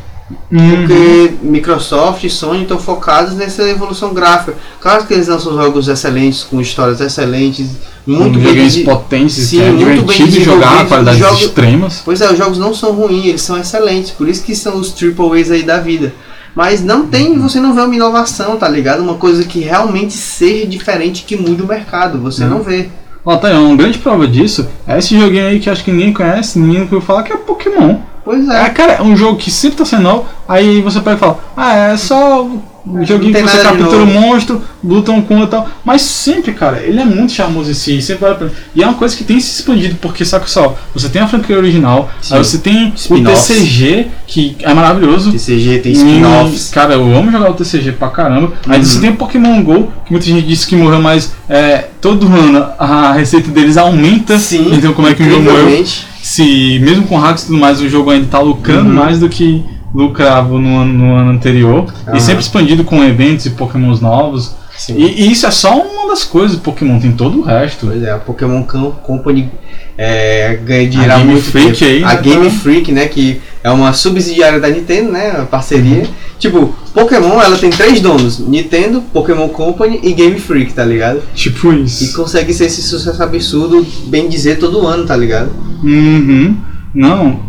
Uhum. 0.49 0.69
Porque 0.87 1.33
Microsoft 1.43 2.23
e 2.23 2.29
Sony 2.29 2.61
estão 2.61 2.79
focados 2.79 3.33
nessa 3.35 3.61
evolução 3.69 4.13
gráfica. 4.13 4.55
Claro 4.79 5.05
que 5.05 5.13
eles 5.13 5.27
lançam 5.27 5.53
jogos 5.53 5.89
excelentes, 5.89 6.43
com 6.43 6.61
histórias 6.61 7.01
excelentes, 7.01 7.71
muito 8.07 8.39
bem 8.39 8.53
games 8.55 8.73
desi- 8.73 8.83
potentes, 8.85 9.35
Sim, 9.35 9.61
é 9.63 9.69
muito 9.71 10.03
bem 10.03 10.25
de 10.27 10.41
jogar, 10.41 10.87
qualidades 10.87 11.19
jogos- 11.19 11.41
extremas. 11.41 12.01
Pois 12.05 12.21
é, 12.21 12.31
os 12.31 12.37
jogos 12.37 12.57
não 12.57 12.73
são 12.73 12.93
ruins, 12.93 13.25
eles 13.25 13.41
são 13.41 13.57
excelentes, 13.59 14.11
por 14.11 14.29
isso 14.29 14.43
que 14.43 14.55
são 14.55 14.77
os 14.77 14.91
triple 14.91 15.39
A's 15.41 15.51
aí 15.51 15.63
da 15.63 15.79
vida. 15.79 16.13
Mas 16.55 16.81
não 16.83 17.05
tem, 17.07 17.37
você 17.37 17.59
não 17.59 17.73
vê 17.75 17.81
uma 17.81 17.95
inovação, 17.95 18.55
tá 18.57 18.69
ligado? 18.69 19.01
Uma 19.01 19.15
coisa 19.15 19.43
que 19.43 19.59
realmente 19.59 20.13
seja 20.13 20.65
diferente, 20.67 21.23
que 21.27 21.35
mude 21.35 21.61
o 21.63 21.67
mercado, 21.67 22.17
você 22.19 22.43
Não. 22.45 22.57
não 22.59 22.63
vê. 22.63 22.89
Ó, 23.25 23.37
tá 23.37 23.47
aí, 23.47 23.57
uma 23.57 23.75
grande 23.75 23.99
prova 23.99 24.27
disso 24.27 24.67
é 24.85 24.97
esse 24.99 25.17
joguinho 25.17 25.47
aí 25.47 25.59
que 25.59 25.69
acho 25.69 25.83
que 25.83 25.91
ninguém 25.91 26.13
conhece, 26.13 26.59
ninguém 26.59 26.81
nunca 26.81 26.95
ouviu 26.95 27.07
falar, 27.07 27.23
que 27.23 27.31
é 27.31 27.37
Pokémon. 27.37 27.97
Pois 28.23 28.47
É, 28.49 28.65
é. 28.65 28.69
cara, 28.69 28.93
é 28.93 29.01
um 29.01 29.15
jogo 29.15 29.37
que 29.37 29.49
sempre 29.49 29.77
tá 29.77 29.85
sendo 29.85 30.03
novo, 30.03 30.25
aí 30.47 30.81
você 30.81 30.99
pega 30.99 31.15
e 31.15 31.19
fala, 31.19 31.39
ah, 31.55 31.73
é 31.73 31.97
só 31.97 32.47
um 32.85 33.05
joguinho 33.05 33.33
que 33.33 33.41
você 33.41 33.57
captura 33.59 33.99
novo. 34.05 34.11
monstro, 34.19 34.61
luta 34.83 35.11
um 35.11 35.21
com 35.21 35.35
o 35.35 35.39
outro 35.39 35.57
e 35.57 35.61
tal. 35.61 35.69
Mas 35.85 36.01
sempre, 36.01 36.51
cara, 36.53 36.81
ele 36.83 36.99
é 36.99 37.05
muito 37.05 37.31
charmoso 37.31 37.71
em 37.71 37.73
si, 37.73 38.01
sempre 38.01 38.21
vale 38.23 38.33
a 38.33 38.37
pena. 38.37 38.51
E 38.75 38.83
é 38.83 38.85
uma 38.85 38.95
coisa 38.95 39.15
que 39.15 39.23
tem 39.23 39.39
se 39.39 39.59
expandido, 39.59 39.95
porque, 40.01 40.25
saca 40.25 40.47
só, 40.47 40.75
você 40.93 41.07
tem 41.07 41.21
a 41.21 41.27
franquia 41.27 41.57
original, 41.57 42.09
Sim. 42.21 42.35
aí 42.35 42.43
você 42.43 42.57
tem 42.57 42.93
o. 43.09 43.23
TCG, 43.23 44.07
que 44.27 44.57
é 44.61 44.73
maravilhoso. 44.73 45.31
TCG 45.31 45.79
tem 45.79 45.91
E, 45.91 45.95
spin-offs. 45.95 46.69
Cara, 46.71 46.93
eu 46.95 47.15
amo 47.15 47.31
jogar 47.31 47.51
o 47.51 47.53
TCG 47.53 47.93
pra 47.93 48.09
caramba. 48.09 48.53
Aí 48.67 48.79
Uhum. 48.79 48.83
você 48.85 48.99
tem 48.99 49.09
o 49.11 49.15
Pokémon 49.15 49.61
GO, 49.63 49.91
que 50.05 50.11
muita 50.11 50.25
gente 50.25 50.45
disse 50.45 50.67
que 50.67 50.75
morreu, 50.75 51.01
mas 51.01 51.31
é, 51.49 51.85
todo 52.01 52.27
ano 52.27 52.65
a 52.77 53.13
receita 53.13 53.49
deles 53.49 53.77
aumenta. 53.77 54.37
Sim, 54.37 54.73
Então 54.73 54.93
como 54.93 55.07
é 55.07 55.13
que 55.13 55.23
o 55.23 55.29
jogo 55.29 55.43
morreu? 55.43 55.85
Se 56.21 56.79
mesmo 56.79 57.05
com 57.05 57.17
hacks 57.17 57.43
e 57.43 57.47
tudo 57.47 57.57
mais, 57.59 57.81
o 57.81 57.89
jogo 57.89 58.09
ainda 58.09 58.27
tá 58.27 58.39
lucrando 58.39 58.89
Uhum. 58.89 58.95
mais 58.95 59.19
do 59.19 59.27
que 59.27 59.63
lucrava 59.93 60.57
no, 60.59 60.77
ano- 60.79 60.93
no 60.93 61.15
ano 61.15 61.31
anterior. 61.31 61.93
E 62.13 62.19
sempre 62.19 62.41
expandido 62.41 62.83
com 62.83 63.03
eventos 63.03 63.45
e 63.45 63.51
Pokémons 63.51 64.01
novos. 64.01 64.55
E, 64.89 65.23
e 65.25 65.31
isso 65.31 65.45
é 65.45 65.51
só 65.51 65.79
uma 65.79 66.09
das 66.09 66.23
coisas 66.23 66.57
Pokémon, 66.57 66.99
tem 66.99 67.11
todo 67.11 67.39
o 67.39 67.43
resto. 67.43 67.85
Pois 67.87 68.01
é, 68.01 68.11
a 68.11 68.17
Pokémon 68.17 68.63
Com- 68.63 68.91
Company 68.91 69.51
é, 69.95 70.55
ganha 70.65 70.87
A 70.87 70.89
dinheiro 70.89 71.13
há 71.13 71.17
Game 71.17 71.31
muito 71.31 71.43
Freak 71.45 71.77
tempo. 71.79 71.91
aí, 71.91 72.03
a 72.03 72.15
né, 72.15 72.21
Game 72.21 72.45
tá- 72.45 72.51
Freak, 72.51 72.91
né, 72.91 73.05
que 73.07 73.39
é 73.63 73.69
uma 73.69 73.93
subsidiária 73.93 74.59
da 74.59 74.67
Nintendo, 74.69 75.11
né, 75.11 75.31
uma 75.35 75.45
parceria. 75.45 76.07
Tipo, 76.39 76.73
Pokémon, 76.93 77.39
ela 77.39 77.55
tem 77.57 77.69
três 77.69 78.01
donos, 78.01 78.39
Nintendo, 78.39 79.01
Pokémon 79.13 79.47
Company 79.49 79.99
e 80.03 80.11
Game 80.13 80.37
Freak, 80.39 80.73
tá 80.73 80.83
ligado? 80.83 81.21
Tipo 81.35 81.71
E 81.71 81.83
isso. 81.83 82.13
consegue 82.15 82.51
ser 82.51 82.65
esse 82.65 82.81
sucesso 82.81 83.21
absurdo, 83.21 83.85
bem 84.07 84.27
dizer, 84.27 84.57
todo 84.57 84.85
ano, 84.87 85.05
tá 85.05 85.15
ligado? 85.15 85.51
Uhum. 85.83 86.57
Não. 86.93 87.39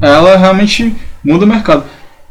Ela 0.00 0.36
realmente 0.36 0.92
muda 1.24 1.44
o 1.44 1.48
mercado. 1.48 1.84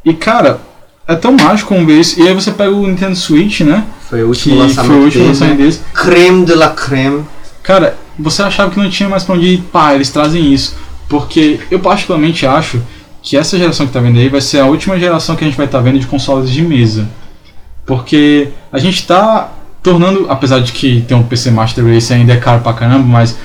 E 0.04 0.14
cara, 0.14 0.60
é 1.08 1.16
tão 1.16 1.36
mágico 1.40 1.70
como 1.74 1.86
ver 1.86 2.00
isso. 2.00 2.20
E 2.20 2.28
aí 2.28 2.34
você 2.34 2.52
pega 2.52 2.72
o 2.72 2.86
Nintendo 2.86 3.16
Switch, 3.16 3.62
né? 3.62 3.86
Foi 4.10 4.24
o 4.24 4.32
Que 4.32 4.50
último 4.50 4.56
foi 4.56 4.64
o 4.64 4.68
lançamento 4.68 5.04
último 5.04 5.28
lançamento 5.28 5.58
né? 5.58 5.62
deles. 5.62 5.84
Creme 5.94 6.46
de 6.46 6.54
la 6.54 6.70
creme. 6.70 7.26
Cara, 7.64 7.98
você 8.18 8.44
achava 8.44 8.72
que 8.72 8.80
não 8.80 8.90
tinha 8.90 9.10
mais 9.10 9.24
pra 9.24 9.36
onde 9.36 9.46
ir? 9.46 9.62
Pá, 9.72 9.94
eles 9.94 10.10
trazem 10.10 10.54
isso. 10.54 10.76
Porque 11.08 11.60
eu 11.72 11.80
particularmente 11.80 12.46
acho 12.46 12.82
que 13.22 13.38
essa 13.38 13.58
geração 13.58 13.86
que 13.86 13.94
tá 13.94 14.00
vendo 14.00 14.20
aí 14.20 14.30
vai 14.30 14.42
ser 14.42 14.60
a 14.60 14.66
última 14.66 15.00
geração 15.00 15.36
que 15.36 15.44
a 15.44 15.48
gente 15.48 15.58
vai 15.58 15.66
estar 15.66 15.80
tá 15.80 15.84
vendo 15.84 16.00
de 16.00 16.08
consoles 16.08 16.50
de 16.50 16.62
mesa. 16.62 17.08
Porque 17.86 18.50
a 18.72 18.80
gente 18.80 19.06
tá 19.08 19.52
tornando, 19.82 20.28
apesar 20.30 20.60
de 20.60 20.72
que 20.74 21.02
tem 21.08 21.16
um 21.16 21.24
PC 21.24 21.52
Master 21.52 21.86
Race 21.86 22.14
ainda 22.14 22.34
é 22.34 22.38
caro 22.38 22.62
pra 22.62 22.74
caramba, 22.74 23.06
mas 23.06 23.38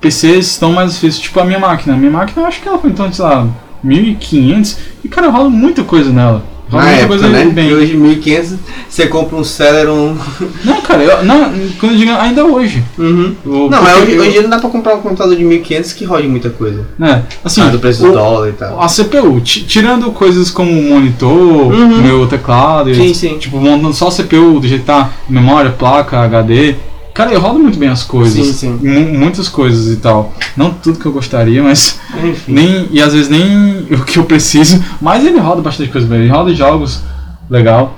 PCs 0.00 0.46
estão 0.46 0.72
mais 0.72 0.94
difíceis, 0.94 1.18
tipo 1.18 1.40
a 1.40 1.44
minha 1.44 1.58
máquina. 1.58 1.94
A 1.94 1.96
minha 1.96 2.10
máquina 2.10 2.42
eu 2.42 2.46
acho 2.46 2.60
que 2.60 2.68
ela 2.68 2.78
foi 2.78 2.90
então, 2.90 3.12
sei 3.12 3.24
lá, 3.24 3.48
1500 3.82 4.76
e 5.04 5.08
cara, 5.08 5.28
rola 5.28 5.50
muita 5.50 5.82
coisa 5.82 6.10
nela. 6.10 6.44
Na 6.72 6.88
época, 6.90 7.08
coisa 7.08 7.28
né? 7.28 7.44
Bem. 7.46 7.72
hoje 7.74 7.96
1500 7.96 8.58
você 8.88 9.06
compra 9.06 9.36
um 9.36 9.42
Celeron. 9.44 10.16
Não, 10.64 10.80
cara, 10.82 11.02
eu, 11.02 11.24
não, 11.24 11.52
quando 11.78 11.92
eu 11.92 11.98
digo 11.98 12.12
ainda 12.12 12.44
hoje. 12.44 12.82
Uhum. 12.98 13.34
Não, 13.44 13.82
mas 13.82 14.02
hoje, 14.02 14.18
hoje 14.18 14.42
não 14.42 14.50
dá 14.50 14.58
pra 14.58 14.68
comprar 14.68 14.94
um 14.94 15.00
computador 15.00 15.36
de 15.36 15.44
1500 15.44 15.92
que 15.92 16.04
rode 16.04 16.28
muita 16.28 16.50
coisa. 16.50 16.86
É, 17.00 17.22
assim. 17.44 17.62
Ah, 17.62 17.68
do 17.68 17.78
preço 17.78 18.04
o, 18.04 18.08
do 18.08 18.14
dólar 18.14 18.48
e 18.48 18.52
tal. 18.52 18.80
A 18.80 18.88
CPU, 18.88 19.40
tirando 19.40 20.10
coisas 20.10 20.50
como 20.50 20.70
monitor, 20.70 21.30
uhum. 21.30 22.02
meu 22.02 22.26
teclado, 22.26 22.94
sim, 22.94 23.14
sim. 23.14 23.38
tipo, 23.38 23.58
montando 23.58 23.94
só 23.94 24.08
a 24.08 24.10
CPU 24.10 24.60
do 24.60 24.66
jeito 24.66 24.80
que 24.80 24.86
tá, 24.86 25.10
memória, 25.28 25.70
placa, 25.70 26.18
HD. 26.20 26.74
Cara, 27.14 27.32
eu 27.32 27.40
rodo 27.40 27.58
muito 27.58 27.78
bem 27.78 27.88
as 27.88 28.02
coisas. 28.02 28.46
Sim, 28.46 28.52
sim. 28.52 28.88
Muitas 29.16 29.48
coisas 29.48 29.92
e 29.92 29.96
tal. 29.96 30.32
Não 30.56 30.70
tudo 30.70 30.98
que 30.98 31.06
eu 31.06 31.12
gostaria, 31.12 31.62
mas. 31.62 31.98
Enfim. 32.24 32.52
Nem, 32.52 32.88
e 32.90 33.00
às 33.00 33.12
vezes 33.12 33.28
nem 33.28 33.86
o 33.92 34.04
que 34.04 34.18
eu 34.18 34.24
preciso. 34.24 34.82
Mas 35.00 35.24
ele 35.24 35.38
roda 35.38 35.60
bastante 35.60 35.90
coisa 35.90 36.06
bem. 36.06 36.20
Ele 36.20 36.28
roda 36.28 36.54
jogos 36.54 37.02
legal. 37.48 37.96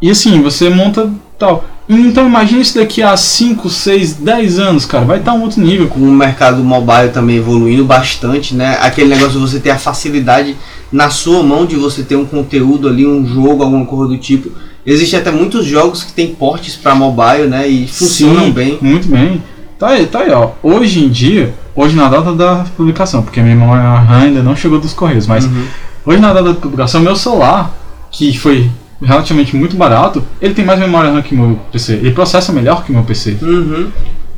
E 0.00 0.10
assim, 0.10 0.40
você 0.40 0.70
monta 0.70 1.10
tal. 1.38 1.64
Então 1.88 2.26
imagine 2.26 2.60
isso 2.60 2.78
daqui 2.78 3.02
a 3.02 3.16
5, 3.16 3.68
6, 3.70 4.14
10 4.14 4.58
anos, 4.58 4.84
cara. 4.84 5.04
Vai 5.04 5.18
estar 5.18 5.32
um 5.32 5.42
outro 5.42 5.60
nível. 5.60 5.88
Com 5.88 6.00
o 6.00 6.12
mercado 6.12 6.62
mobile 6.62 7.10
também 7.12 7.36
evoluindo 7.36 7.84
bastante, 7.84 8.54
né? 8.54 8.78
Aquele 8.80 9.08
negócio 9.08 9.32
de 9.32 9.38
você 9.38 9.58
ter 9.58 9.70
a 9.70 9.78
facilidade 9.78 10.56
na 10.92 11.10
sua 11.10 11.42
mão 11.42 11.66
de 11.66 11.76
você 11.76 12.02
ter 12.02 12.16
um 12.16 12.24
conteúdo 12.26 12.88
ali, 12.88 13.06
um 13.06 13.26
jogo, 13.26 13.62
alguma 13.62 13.84
coisa 13.84 14.12
do 14.12 14.18
tipo 14.18 14.50
Existem 14.90 15.20
até 15.20 15.30
muitos 15.30 15.66
jogos 15.66 16.02
que 16.02 16.14
tem 16.14 16.34
portes 16.34 16.74
para 16.74 16.94
mobile, 16.94 17.46
né? 17.46 17.68
E 17.68 17.86
funcionam 17.86 18.46
Sim, 18.46 18.52
bem. 18.52 18.78
Muito 18.80 19.06
bem. 19.06 19.42
Tá 19.78 19.88
aí, 19.88 20.06
tá 20.06 20.20
aí, 20.20 20.30
ó. 20.30 20.52
Hoje 20.62 21.04
em 21.04 21.10
dia, 21.10 21.54
hoje 21.76 21.94
na 21.94 22.08
data 22.08 22.32
da 22.32 22.64
publicação, 22.74 23.22
porque 23.22 23.38
a 23.38 23.42
minha 23.42 23.54
memória 23.54 23.84
ainda 24.08 24.42
não 24.42 24.56
chegou 24.56 24.80
dos 24.80 24.94
correios, 24.94 25.26
mas 25.26 25.44
uhum. 25.44 25.66
hoje 26.06 26.20
na 26.20 26.32
data 26.32 26.54
da 26.54 26.54
publicação, 26.54 27.02
meu 27.02 27.14
celular, 27.14 27.70
que 28.10 28.36
foi 28.38 28.70
relativamente 29.02 29.54
muito 29.54 29.76
barato, 29.76 30.24
ele 30.40 30.54
tem 30.54 30.64
mais 30.64 30.80
memória 30.80 31.10
RAM 31.10 31.20
que 31.20 31.34
o 31.34 31.38
meu 31.38 31.60
PC. 31.70 31.92
Ele 31.92 32.12
processa 32.12 32.50
melhor 32.50 32.82
que 32.82 32.90
o 32.90 32.94
meu 32.94 33.04
PC. 33.04 33.36
Uhum. 33.42 33.90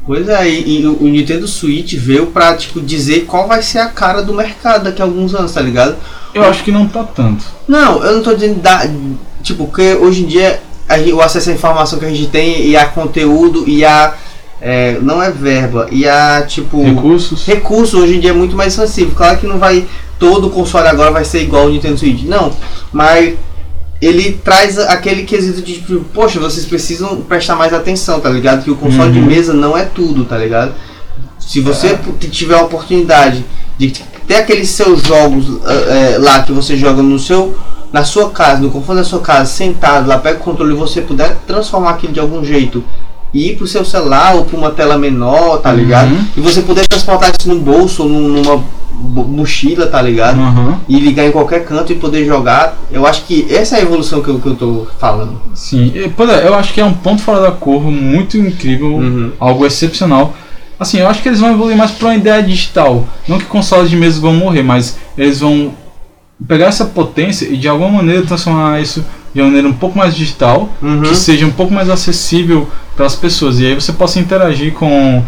Pois 0.04 0.28
é, 0.28 0.50
e, 0.50 0.80
e, 0.80 0.86
o 0.86 1.04
Nintendo 1.04 1.46
Switch 1.46 1.94
veio 1.94 2.26
pra 2.26 2.56
tipo, 2.56 2.80
dizer 2.80 3.20
qual 3.26 3.46
vai 3.46 3.62
ser 3.62 3.78
a 3.78 3.86
cara 3.86 4.20
do 4.20 4.34
mercado 4.34 4.82
daqui 4.82 5.00
a 5.00 5.04
alguns 5.04 5.32
anos, 5.32 5.52
tá 5.52 5.60
ligado? 5.60 5.94
Eu 6.34 6.42
acho 6.42 6.64
que 6.64 6.72
não 6.72 6.88
tá 6.88 7.04
tanto. 7.04 7.44
Não, 7.68 8.04
eu 8.04 8.16
não 8.16 8.22
tô 8.22 8.34
dizendo 8.34 8.60
da, 8.60 8.82
Tipo, 9.42 9.66
porque 9.66 9.94
hoje 9.94 10.22
em 10.22 10.26
dia 10.26 10.60
a, 10.90 10.98
o 11.14 11.20
acesso 11.20 11.50
à 11.50 11.52
informação 11.52 11.98
que 11.98 12.04
a 12.04 12.10
gente 12.10 12.26
tem 12.26 12.66
e 12.66 12.76
a 12.76 12.86
conteúdo 12.86 13.64
e 13.68 13.84
a. 13.84 14.14
É, 14.62 14.98
não 15.00 15.22
é 15.22 15.30
verba, 15.30 15.88
e 15.90 16.06
a 16.06 16.44
tipo. 16.46 16.82
Recursos. 16.82 17.46
Recursos 17.46 17.94
hoje 17.94 18.16
em 18.16 18.20
dia 18.20 18.30
é 18.30 18.34
muito 18.34 18.56
mais 18.56 18.74
sensível. 18.74 19.14
Claro 19.14 19.38
que 19.38 19.46
não 19.46 19.58
vai. 19.58 19.86
Todo 20.18 20.50
console 20.50 20.86
agora 20.86 21.10
vai 21.10 21.24
ser 21.24 21.42
igual 21.42 21.62
ao 21.62 21.70
Nintendo 21.70 21.96
Switch. 21.96 22.24
Não. 22.24 22.52
Mas 22.92 23.36
ele 24.02 24.38
traz 24.44 24.78
aquele 24.78 25.22
quesito 25.22 25.62
de 25.62 25.74
tipo, 25.74 26.00
poxa, 26.12 26.38
vocês 26.38 26.66
precisam 26.66 27.22
prestar 27.22 27.54
mais 27.54 27.72
atenção, 27.72 28.20
tá 28.20 28.28
ligado? 28.28 28.62
Que 28.64 28.70
o 28.70 28.76
console 28.76 29.08
uhum. 29.08 29.12
de 29.12 29.20
mesa 29.20 29.54
não 29.54 29.76
é 29.76 29.84
tudo, 29.84 30.24
tá 30.24 30.36
ligado? 30.36 30.74
Se 31.38 31.60
você 31.60 31.88
é. 31.88 31.98
tiver 32.30 32.54
a 32.54 32.62
oportunidade 32.62 33.44
de 33.78 33.92
ter 34.26 34.36
aqueles 34.36 34.68
seus 34.68 35.02
jogos 35.02 35.46
é, 35.66 36.18
lá 36.18 36.42
que 36.42 36.52
você 36.52 36.76
joga 36.76 37.02
no 37.02 37.18
seu 37.18 37.56
na 37.92 38.04
sua 38.04 38.30
casa, 38.30 38.60
no 38.60 38.70
conforto 38.70 38.98
da 38.98 39.04
sua 39.04 39.20
casa, 39.20 39.46
sentado 39.46 40.08
lá, 40.08 40.18
pega 40.18 40.38
o 40.38 40.42
controle 40.42 40.72
e 40.72 40.76
você 40.76 41.00
puder 41.00 41.36
transformar 41.46 41.90
aquilo 41.90 42.12
de 42.12 42.20
algum 42.20 42.44
jeito 42.44 42.84
e 43.32 43.50
ir 43.50 43.56
pro 43.56 43.66
seu 43.66 43.84
celular 43.84 44.34
ou 44.34 44.44
para 44.44 44.58
uma 44.58 44.70
tela 44.70 44.98
menor, 44.98 45.58
tá 45.58 45.72
ligado? 45.72 46.12
Uhum. 46.12 46.24
E 46.36 46.40
você 46.40 46.62
poder 46.62 46.86
transportar 46.86 47.32
isso 47.38 47.48
no 47.48 47.60
bolso 47.60 48.02
ou 48.02 48.08
numa 48.08 48.62
mochila, 48.92 49.86
tá 49.86 50.02
ligado? 50.02 50.38
Uhum. 50.38 50.76
E 50.88 50.98
ligar 50.98 51.26
em 51.26 51.32
qualquer 51.32 51.64
canto 51.64 51.92
e 51.92 51.96
poder 51.96 52.24
jogar. 52.26 52.76
Eu 52.90 53.06
acho 53.06 53.24
que 53.24 53.46
essa 53.50 53.76
é 53.76 53.80
a 53.80 53.82
evolução 53.82 54.20
que 54.20 54.28
eu, 54.28 54.38
que 54.40 54.46
eu 54.46 54.56
tô 54.56 54.86
falando. 54.98 55.40
Sim, 55.54 55.92
eu 55.94 56.54
acho 56.54 56.74
que 56.74 56.80
é 56.80 56.84
um 56.84 56.92
ponto 56.92 57.22
fora 57.22 57.40
da 57.40 57.50
curva 57.50 57.90
muito 57.90 58.36
incrível, 58.36 58.94
uhum. 58.94 59.32
algo 59.38 59.64
excepcional. 59.64 60.34
Assim, 60.78 60.98
eu 60.98 61.08
acho 61.08 61.22
que 61.22 61.28
eles 61.28 61.40
vão 61.40 61.52
evoluir 61.52 61.76
mais 61.76 61.90
para 61.90 62.08
uma 62.08 62.16
ideia 62.16 62.42
digital. 62.42 63.06
Não 63.28 63.38
que 63.38 63.44
consoles 63.44 63.90
de 63.90 63.96
mesa 63.96 64.18
vão 64.18 64.32
morrer, 64.32 64.62
mas 64.62 64.98
eles 65.16 65.40
vão 65.40 65.74
pegar 66.46 66.66
essa 66.66 66.84
potência 66.84 67.46
e 67.46 67.56
de 67.56 67.68
alguma 67.68 67.90
maneira 67.90 68.22
transformar 68.22 68.80
isso 68.80 69.04
de 69.34 69.40
uma 69.40 69.46
maneira 69.46 69.68
um 69.68 69.72
pouco 69.72 69.96
mais 69.96 70.14
digital, 70.14 70.68
uhum. 70.82 71.02
que 71.02 71.14
seja 71.14 71.46
um 71.46 71.50
pouco 71.50 71.72
mais 71.72 71.88
acessível 71.88 72.68
para 72.96 73.06
as 73.06 73.14
pessoas. 73.14 73.60
E 73.60 73.66
aí 73.66 73.74
você 73.74 73.92
possa 73.92 74.18
interagir 74.18 74.72
com, 74.72 75.22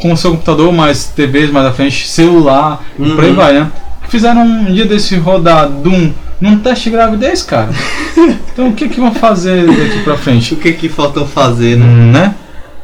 com 0.00 0.12
o 0.12 0.16
seu 0.16 0.32
computador, 0.32 0.72
mais 0.72 1.06
TVs 1.06 1.50
mais 1.50 1.66
à 1.66 1.72
frente, 1.72 2.08
celular, 2.08 2.84
uhum. 2.98 3.06
e 3.06 3.14
por 3.14 3.24
aí 3.24 3.32
vai, 3.32 3.52
né? 3.52 3.70
Fizeram 4.08 4.42
um 4.42 4.72
dia 4.72 4.84
desse 4.84 5.16
rodar 5.16 5.68
Doom 5.68 6.12
num 6.40 6.58
teste 6.58 6.84
de 6.84 6.90
gravidez, 6.90 7.42
cara. 7.42 7.70
então 8.52 8.68
o 8.68 8.72
que 8.72 8.88
que 8.88 9.00
vão 9.00 9.14
fazer 9.14 9.66
daqui 9.66 10.02
pra 10.02 10.16
frente? 10.16 10.54
O 10.54 10.56
que 10.56 10.72
que 10.72 10.88
faltam 10.88 11.26
fazer, 11.26 11.76
né? 11.76 11.86
né? 11.86 12.34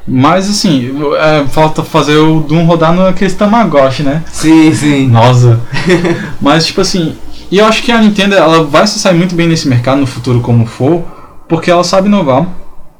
Mas 0.06 0.50
assim, 0.50 0.92
é, 1.16 1.44
falta 1.46 1.82
fazer 1.82 2.16
o 2.16 2.40
Doom 2.40 2.64
rodar 2.64 2.92
naquele 2.92 3.30
Tamagotchi, 3.32 4.02
né? 4.02 4.22
Sim, 4.32 4.72
sim. 4.74 5.06
Nossa. 5.08 5.60
Mas 6.40 6.66
tipo 6.66 6.80
assim, 6.80 7.14
e 7.50 7.58
eu 7.58 7.66
acho 7.66 7.82
que 7.82 7.92
a 7.92 8.00
Nintendo 8.00 8.34
ela 8.34 8.64
vai 8.64 8.86
se 8.86 8.98
sair 8.98 9.14
muito 9.14 9.34
bem 9.34 9.46
nesse 9.46 9.68
mercado 9.68 10.00
no 10.00 10.06
futuro 10.06 10.40
como 10.40 10.66
for, 10.66 11.02
porque 11.48 11.70
ela 11.70 11.84
sabe 11.84 12.08
inovar, 12.08 12.48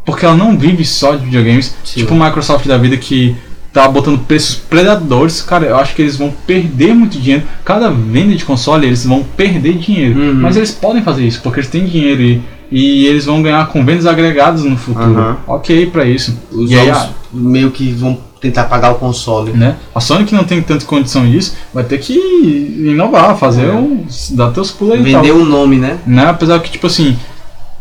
porque 0.04 0.24
ela 0.24 0.36
não 0.36 0.56
vive 0.56 0.84
só 0.84 1.16
de 1.16 1.24
videogames, 1.24 1.74
sim. 1.82 2.00
tipo 2.00 2.14
o 2.14 2.22
Microsoft 2.22 2.66
da 2.66 2.76
vida 2.76 2.96
que 2.96 3.36
tá 3.72 3.88
botando 3.88 4.18
preços 4.26 4.54
predadores, 4.54 5.40
cara, 5.40 5.64
eu 5.64 5.76
acho 5.76 5.94
que 5.94 6.02
eles 6.02 6.16
vão 6.16 6.30
perder 6.46 6.94
muito 6.94 7.18
dinheiro. 7.18 7.44
Cada 7.64 7.90
venda 7.90 8.34
de 8.34 8.44
console 8.44 8.86
eles 8.86 9.06
vão 9.06 9.22
perder 9.22 9.78
dinheiro, 9.78 10.20
uhum. 10.20 10.34
mas 10.34 10.56
eles 10.56 10.70
podem 10.70 11.02
fazer 11.02 11.26
isso 11.26 11.40
porque 11.42 11.60
eles 11.60 11.70
têm 11.70 11.86
dinheiro 11.86 12.20
e 12.20 12.42
e 12.72 13.06
eles 13.06 13.26
vão 13.26 13.42
ganhar 13.42 13.68
com 13.68 13.84
vendas 13.84 14.06
agregadas 14.06 14.64
no 14.64 14.76
futuro. 14.76 15.20
Uhum. 15.20 15.36
Ok 15.46 15.86
para 15.86 16.06
isso. 16.06 16.36
Os 16.50 16.70
e 16.70 16.74
jogos 16.74 16.96
aí, 16.96 17.10
meio 17.30 17.70
que 17.70 17.92
vão 17.92 18.18
tentar 18.40 18.64
pagar 18.64 18.92
o 18.92 18.94
console. 18.94 19.52
Né? 19.52 19.76
A 19.94 20.00
Sony 20.00 20.24
que 20.24 20.34
não 20.34 20.44
tem 20.44 20.62
tanta 20.62 20.84
condição 20.86 21.30
disso, 21.30 21.54
vai 21.72 21.84
ter 21.84 21.98
que 21.98 22.14
inovar, 22.14 23.36
fazer 23.36 23.66
é. 23.66 23.72
um, 23.72 24.04
dar 24.30 24.50
teus 24.50 24.70
pulos 24.70 24.94
aí 24.94 25.02
Vender 25.02 25.32
o 25.32 25.42
um 25.42 25.44
nome, 25.44 25.76
né? 25.76 25.98
né? 26.06 26.26
Apesar 26.26 26.58
que, 26.60 26.70
tipo 26.70 26.86
assim, 26.86 27.16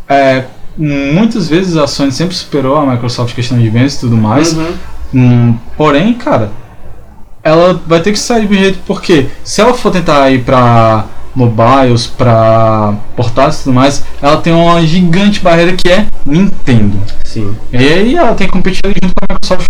é, 0.06 0.44
muitas 0.76 1.48
vezes 1.48 1.76
a 1.76 1.86
Sony 1.86 2.12
sempre 2.12 2.36
superou 2.36 2.76
a 2.76 2.86
Microsoft 2.86 3.32
em 3.32 3.36
questão 3.36 3.58
de 3.58 3.70
vendas 3.70 3.94
e 3.94 4.00
tudo 4.00 4.16
mais. 4.16 4.52
Uhum. 4.52 4.72
Hum, 5.14 5.54
porém, 5.76 6.12
cara, 6.14 6.50
ela 7.42 7.80
vai 7.86 8.00
ter 8.00 8.12
que 8.12 8.18
sair 8.18 8.46
do 8.46 8.54
jeito 8.54 8.78
porque 8.86 9.26
se 9.42 9.60
ela 9.60 9.74
for 9.74 9.90
tentar 9.90 10.30
ir 10.30 10.44
pra 10.44 11.06
mobiles, 11.34 12.06
para 12.06 12.94
portáteis 13.16 13.60
e 13.60 13.64
tudo 13.64 13.74
mais, 13.74 14.04
ela 14.20 14.36
tem 14.36 14.52
uma 14.52 14.84
gigante 14.84 15.40
barreira 15.40 15.72
que 15.72 15.88
é 15.88 16.06
Nintendo. 16.26 16.98
Sim. 17.24 17.56
E 17.72 17.76
aí 17.76 18.16
ela 18.16 18.34
tem 18.34 18.46
que 18.46 18.52
competir 18.52 18.82
junto 18.84 19.14
com 19.14 19.24
a 19.28 19.34
Microsoft 19.34 19.66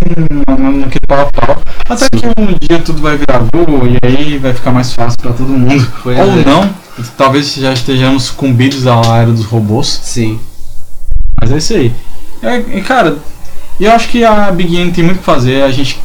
naquele 0.80 1.06
pau 1.06 1.20
a 1.20 1.46
pau. 1.46 1.62
Até 1.88 2.04
Sim. 2.04 2.08
que 2.10 2.40
um 2.40 2.56
dia 2.60 2.78
tudo 2.80 3.00
vai 3.00 3.16
virar 3.16 3.44
Google 3.52 3.86
e 3.86 3.98
aí 4.02 4.38
vai 4.38 4.52
ficar 4.52 4.72
mais 4.72 4.92
fácil 4.92 5.16
para 5.20 5.32
todo 5.32 5.48
mundo. 5.48 5.86
Pois 6.02 6.18
Ou 6.18 6.40
é. 6.40 6.44
não, 6.44 6.70
talvez 7.16 7.54
já 7.54 7.72
estejamos 7.72 8.24
sucumbidos 8.24 8.86
à 8.86 9.00
era 9.18 9.30
dos 9.30 9.44
robôs. 9.44 10.00
Sim. 10.02 10.40
Mas 11.40 11.52
é 11.52 11.56
isso 11.56 11.74
aí. 11.74 11.92
É, 12.42 12.80
cara, 12.80 13.18
eu 13.80 13.92
acho 13.92 14.08
que 14.08 14.24
a 14.24 14.50
Big 14.50 14.76
N 14.76 14.90
tem 14.90 15.04
muito 15.04 15.18
que 15.18 15.24
fazer. 15.24 15.62
A 15.62 15.70
gente 15.70 16.00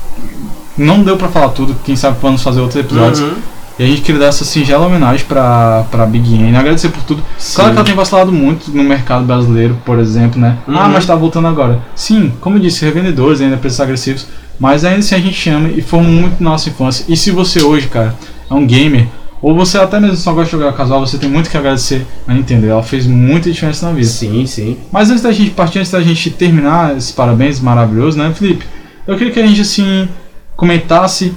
não 0.78 1.04
deu 1.04 1.18
para 1.18 1.28
falar 1.28 1.50
tudo. 1.50 1.76
Quem 1.84 1.96
sabe 1.96 2.18
vamos 2.22 2.44
fazer 2.44 2.62
outros 2.62 2.80
episódios. 2.80 3.20
Uhum. 3.20 3.36
E 3.80 3.84
a 3.84 3.88
gente 3.88 4.02
queria 4.02 4.22
dar 4.22 4.28
essa 4.28 4.44
singela 4.44 4.88
homenagem 4.88 5.26
pra, 5.26 5.86
pra 5.92 6.06
Big 6.06 6.34
N, 6.34 6.58
agradecer 6.58 6.90
por 6.90 7.04
tudo. 7.04 7.24
Sim. 7.38 7.56
Claro 7.56 7.72
que 7.72 7.78
ela 7.78 7.86
tem 7.86 7.96
vacilado 7.96 8.32
muito 8.32 8.72
no 8.72 8.84
mercado 8.84 9.26
brasileiro, 9.26 9.78
por 9.86 10.00
exemplo, 10.00 10.42
né? 10.42 10.58
Uhum. 10.68 10.78
Ah, 10.78 10.90
mas 10.90 11.06
tá 11.06 11.16
voltando 11.16 11.48
agora. 11.48 11.80
Sim, 11.96 12.34
como 12.42 12.58
eu 12.58 12.62
disse, 12.62 12.84
revendedores 12.84 13.40
ainda 13.40 13.58
preços 13.58 13.80
agressivos, 13.80 14.28
mas 14.60 14.84
ainda 14.84 15.00
assim 15.00 15.16
a 15.16 15.20
gente 15.20 15.36
chama 15.36 15.70
e 15.70 15.82
foi 15.82 16.02
muito 16.02 16.44
nossa 16.44 16.70
infância. 16.70 17.06
E 17.08 17.16
se 17.16 17.30
você 17.30 17.64
hoje, 17.64 17.88
cara, 17.88 18.16
é 18.50 18.54
um 18.54 18.66
gamer, 18.66 19.08
ou 19.42 19.56
você 19.56 19.78
até 19.78 20.00
mesmo 20.00 20.18
só 20.18 20.34
gosta 20.34 20.46
de 20.46 20.64
jogar 20.64 20.76
casual, 20.76 21.06
você 21.06 21.18
tem 21.18 21.30
muito 21.30 21.50
que 21.50 21.58
agradecer 21.58 22.06
a 22.28 22.34
Nintendo. 22.34 22.68
Ela 22.68 22.82
fez 22.82 23.06
muita 23.06 23.52
diferença 23.52 23.86
na 23.86 23.94
vida. 23.94 24.08
Sim, 24.08 24.46
sim. 24.48 24.78
Mas 24.92 25.12
antes 25.12 25.22
da 25.22 25.32
gente 25.32 25.52
partir, 25.52 25.80
antes 25.80 25.92
da 25.92 26.02
gente 26.02 26.32
terminar 26.32 26.98
esses 26.98 27.12
parabéns 27.12 27.60
maravilhosos, 27.60 28.16
né, 28.16 28.34
Felipe? 28.34 28.66
Eu 29.06 29.16
queria 29.16 29.32
que 29.32 29.40
a 29.40 29.46
gente, 29.46 29.62
assim, 29.62 30.10
comentasse 30.56 31.34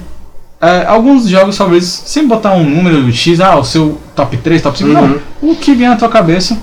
é, 0.61 0.85
alguns 0.85 1.27
jogos, 1.27 1.57
talvez, 1.57 1.85
sem 1.85 2.27
botar 2.27 2.53
um 2.53 2.63
número 2.63 3.11
X, 3.11 3.39
ah, 3.39 3.57
o 3.57 3.63
seu 3.63 3.99
top 4.15 4.37
3, 4.37 4.61
top 4.61 4.77
5, 4.77 4.89
uhum. 4.89 5.07
não. 5.41 5.49
O 5.49 5.55
que 5.55 5.73
vem 5.73 5.89
na 5.89 5.95
tua 5.95 6.09
cabeça. 6.09 6.57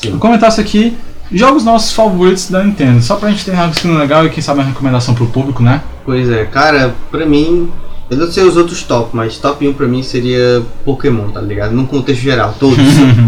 Sim. 0.00 0.18
Comentasse 0.18 0.60
aqui 0.60 0.96
jogos 1.30 1.64
nossos 1.64 1.92
favoritos 1.92 2.50
da 2.50 2.64
Nintendo. 2.64 3.02
Só 3.02 3.16
pra 3.16 3.30
gente 3.30 3.44
ter 3.44 3.50
uma 3.50 3.68
discussão 3.68 3.98
legal 3.98 4.24
e 4.24 4.30
quem 4.30 4.42
sabe 4.42 4.60
uma 4.60 4.66
recomendação 4.66 5.14
pro 5.14 5.26
público, 5.26 5.62
né? 5.62 5.82
Pois 6.04 6.30
é, 6.30 6.44
cara, 6.44 6.94
pra 7.10 7.26
mim, 7.26 7.70
Eu 8.08 8.16
não 8.16 8.30
sei 8.30 8.44
os 8.44 8.56
outros 8.56 8.84
top, 8.84 9.10
mas 9.12 9.36
top 9.36 9.66
1 9.66 9.74
pra 9.74 9.86
mim 9.86 10.02
seria 10.02 10.62
Pokémon, 10.84 11.28
tá 11.30 11.40
ligado? 11.40 11.72
Num 11.72 11.86
contexto 11.86 12.22
geral, 12.22 12.54
todos. 12.58 12.78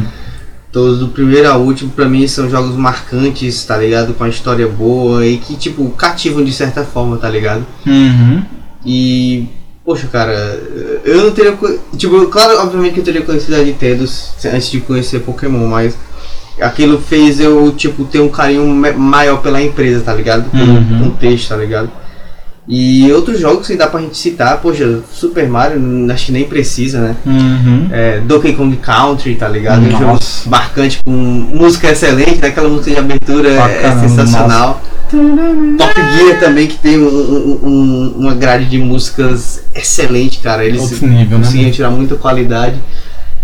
todos, 0.71 1.01
do 1.01 1.09
primeiro 1.09 1.51
ao 1.51 1.61
último, 1.61 1.91
pra 1.91 2.09
mim 2.09 2.27
são 2.29 2.49
jogos 2.49 2.77
marcantes, 2.77 3.65
tá 3.65 3.77
ligado? 3.77 4.15
Com 4.15 4.25
a 4.25 4.29
história 4.29 4.69
boa 4.69 5.27
e 5.27 5.39
que, 5.39 5.57
tipo, 5.57 5.91
cativam 5.91 6.45
de 6.45 6.53
certa 6.53 6.85
forma, 6.85 7.17
tá 7.17 7.29
ligado? 7.29 7.67
Uhum. 7.85 8.43
E, 8.87 9.49
poxa, 9.89 10.07
cara, 10.13 10.61
eu 11.03 11.23
não 11.25 11.31
teria. 11.31 11.57
Tipo, 11.97 12.27
claro, 12.27 12.59
obviamente 12.61 12.93
que 12.93 13.01
eu 13.01 13.05
teria 13.05 13.23
conhecido 13.23 13.55
a 13.57 13.61
Nintendo 13.61 14.05
antes 14.53 14.71
de 14.71 14.81
conhecer 14.81 15.21
Pokémon, 15.21 15.67
mas 15.67 15.97
aquilo 16.61 17.01
fez 17.01 17.41
eu, 17.41 17.73
tipo, 17.73 18.05
ter 18.05 18.21
um 18.21 18.29
carinho 18.29 18.67
ma- 18.67 18.93
maior 18.93 19.39
pela 19.41 19.63
empresa, 19.63 20.03
tá 20.03 20.13
ligado? 20.13 20.51
Pelo 20.51 20.73
Uhum. 20.75 20.99
contexto, 21.05 21.49
tá 21.49 21.57
ligado? 21.57 21.91
E 22.71 23.11
outros 23.13 23.41
jogos 23.41 23.67
que 23.67 23.77
dá 23.77 23.87
pra 23.87 23.99
gente 23.99 24.19
citar, 24.19 24.61
poxa, 24.61 25.01
Super 25.11 25.49
Mario, 25.49 25.81
acho 26.13 26.27
que 26.27 26.33
nem 26.33 26.45
precisa, 26.45 27.01
né? 27.01 27.17
Uhum. 27.25 27.89
É, 27.91 28.21
Donkey 28.21 28.53
Kong 28.53 28.77
Country, 28.77 29.37
tá 29.37 29.49
ligado? 29.49 29.81
Um 29.81 29.91
jogo 29.91 30.05
Nossa. 30.05 30.51
marcante 30.51 30.99
com 31.03 31.11
música 31.11 31.89
excelente, 31.91 32.41
daquela 32.41 32.69
música 32.69 32.91
de 32.91 32.99
abertura 32.99 33.49
é, 33.53 33.81
caramba, 33.81 34.07
sensacional. 34.07 34.83
Top 35.79 35.95
Gear 36.17 36.41
também, 36.41 36.67
que 36.67 36.79
tem 36.79 36.99
um- 36.99 37.09
um- 37.09 37.61
um- 37.63 38.15
uma 38.19 38.35
grade 38.35 38.67
de 38.67 38.79
músicas 38.79 39.63
excelente, 39.75 40.39
cara. 40.39 40.65
Eles 40.65 41.01
nível, 41.01 41.39
né? 41.39 41.45
conseguiam 41.45 41.71
tirar 41.71 41.91
muita 41.91 42.15
qualidade. 42.17 42.77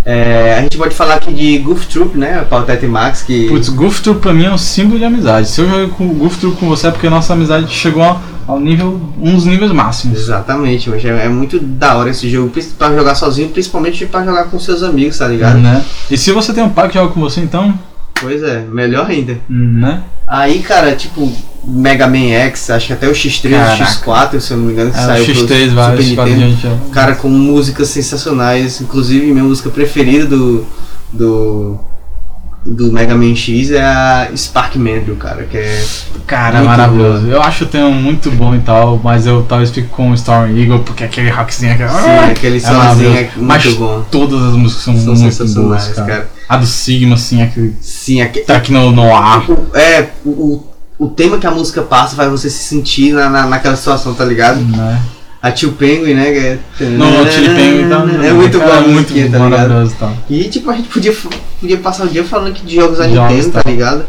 É, 0.06 0.56
a 0.58 0.60
gente 0.60 0.76
pode 0.76 0.94
falar 0.94 1.14
aqui 1.14 1.32
de 1.32 1.56
Goof 1.58 1.86
Troop, 1.86 2.18
né? 2.18 2.44
Patete 2.50 2.86
Max, 2.86 3.22
que. 3.22 3.48
Putz, 3.48 3.70
Goof 3.70 4.02
Troop 4.02 4.20
pra 4.20 4.34
mim 4.34 4.44
é 4.44 4.50
um 4.52 4.58
símbolo 4.58 4.98
de 4.98 5.04
amizade. 5.06 5.48
Se 5.48 5.62
eu 5.62 5.68
joguei 5.68 5.88
com 5.88 6.06
Goof 6.08 6.38
Troop 6.38 6.58
com 6.58 6.68
você 6.68 6.88
é 6.88 6.90
porque 6.90 7.06
a 7.06 7.10
nossa 7.10 7.32
amizade 7.32 7.72
chegou 7.72 8.02
ao- 8.46 8.60
nível, 8.60 9.00
um 9.18 9.34
dos 9.34 9.46
níveis 9.46 9.72
máximos. 9.72 10.18
Exatamente, 10.18 10.90
mas 10.90 11.02
é, 11.02 11.24
é 11.24 11.28
muito 11.30 11.58
da 11.58 11.96
hora 11.96 12.10
esse 12.10 12.28
jogo, 12.28 12.52
pra 12.76 12.94
jogar 12.94 13.14
sozinho, 13.14 13.48
principalmente 13.48 14.04
pra 14.04 14.22
jogar 14.22 14.44
com 14.44 14.58
seus 14.58 14.82
amigos, 14.82 15.16
tá 15.16 15.26
ligado? 15.26 15.58
Né? 15.58 15.82
E 16.10 16.18
se 16.18 16.30
você 16.32 16.52
tem 16.52 16.62
um 16.62 16.68
pai 16.68 16.88
que 16.88 16.94
joga 16.98 17.10
com 17.10 17.20
você, 17.20 17.40
então, 17.40 17.72
Pois 18.24 18.42
é, 18.42 18.60
melhor 18.60 19.08
ainda. 19.08 19.38
né? 19.48 20.02
Aí, 20.26 20.60
cara, 20.60 20.94
tipo, 20.96 21.30
Mega 21.62 22.06
Man 22.06 22.30
X, 22.30 22.70
acho 22.70 22.86
que 22.88 22.92
até 22.94 23.06
o 23.08 23.12
X3 23.12 23.44
e 23.44 23.48
o 23.48 23.50
Caraca. 23.58 23.84
X4, 23.84 24.40
se 24.40 24.50
eu 24.52 24.56
não 24.56 24.64
me 24.64 24.72
engano, 24.72 24.90
que 24.90 24.98
É, 24.98 25.02
saiu 25.02 25.24
pro 25.24 25.34
X3 25.34 25.68
vai, 25.74 25.90
Super 25.96 26.02
X4 26.02 26.08
Nintendo. 26.28 26.40
gente. 26.50 26.66
ó. 26.66 26.90
Cara, 26.92 27.14
com 27.14 27.28
músicas 27.28 27.88
sensacionais, 27.88 28.80
inclusive 28.80 29.26
minha 29.32 29.44
música 29.44 29.68
preferida 29.70 30.26
do 30.26 30.66
do 31.12 31.78
do 32.66 32.90
Mega 32.90 33.14
Man 33.14 33.34
X 33.34 33.70
é 33.70 33.82
a 33.82 34.28
Spark 34.34 34.76
Mandrill, 34.76 35.16
cara, 35.16 35.44
que 35.44 35.56
é 35.58 35.84
Cara, 36.26 36.62
maravilhoso. 36.62 37.26
Eu 37.26 37.42
acho 37.42 37.64
o 37.64 37.66
tema 37.66 37.90
muito 37.90 38.30
bom 38.30 38.54
e 38.54 38.60
tal, 38.60 38.98
mas 39.04 39.26
eu 39.26 39.42
talvez 39.42 39.70
fique 39.70 39.88
com 39.88 40.10
o 40.10 40.14
Storm 40.14 40.56
Eagle, 40.58 40.78
porque 40.80 41.04
aquele 41.04 41.28
rockzinho 41.30 41.72
aquele. 41.74 41.88
sim, 41.90 42.30
aquele 42.30 42.60
somzinho 42.60 42.78
maravilhoso. 42.78 43.16
é 43.16 43.20
muito 43.22 43.42
mas 43.42 43.74
bom. 43.74 44.04
todas 44.10 44.42
as 44.42 44.54
músicas 44.54 44.82
são, 44.84 44.96
São 44.96 45.04
muito 45.14 45.18
sensacionais, 45.34 45.84
boas, 45.84 45.94
cara. 45.96 46.06
cara. 46.08 46.28
A 46.48 46.56
do 46.56 46.66
Sigma, 46.66 47.14
assim, 47.16 47.42
aquele 47.42 47.76
Sim, 47.82 48.22
aqui, 48.22 48.40
tecno 48.40 48.90
noir. 48.92 49.50
o- 49.50 49.76
é 49.76 50.08
o, 50.24 50.62
o, 50.98 51.08
tema 51.08 51.36
que 51.38 51.46
a 51.46 51.50
música 51.50 51.82
passa 51.82 52.16
faz 52.16 52.30
você 52.30 52.48
se 52.48 52.64
sentir 52.64 53.12
na, 53.12 53.28
na, 53.28 53.46
naquela 53.46 53.76
situação, 53.76 54.14
tá 54.14 54.24
ligado? 54.24 54.60
Né? 54.60 55.00
A 55.46 55.52
Tio 55.52 55.72
Penguin, 55.72 56.14
né? 56.14 56.32
que 56.32 56.38
é- 56.84 56.86
No, 56.88 57.22
o 57.22 57.30
Chili 57.30 57.48
Penguin 57.54 57.88
tal. 57.88 58.08
É 58.24 58.32
muito 58.32 58.58
bom 58.58 58.64
muito 58.80 58.90
musiquinha, 58.92 59.30
tá 59.30 59.38
ligado? 59.38 59.50
maravilhoso 59.50 59.92
e 59.92 59.96
tal. 59.96 60.16
E 60.30 60.44
tipo, 60.44 60.70
a 60.70 60.74
gente 60.74 60.88
podia, 60.88 61.14
podia 61.60 61.76
passar 61.78 62.04
o 62.04 62.08
dia 62.08 62.24
falando 62.24 62.48
aqui 62.48 62.64
de 62.64 62.76
jogos 62.76 62.98
da 62.98 63.06
Nintendo, 63.06 63.50
tá. 63.50 63.62
tá 63.62 63.70
ligado? 63.70 64.04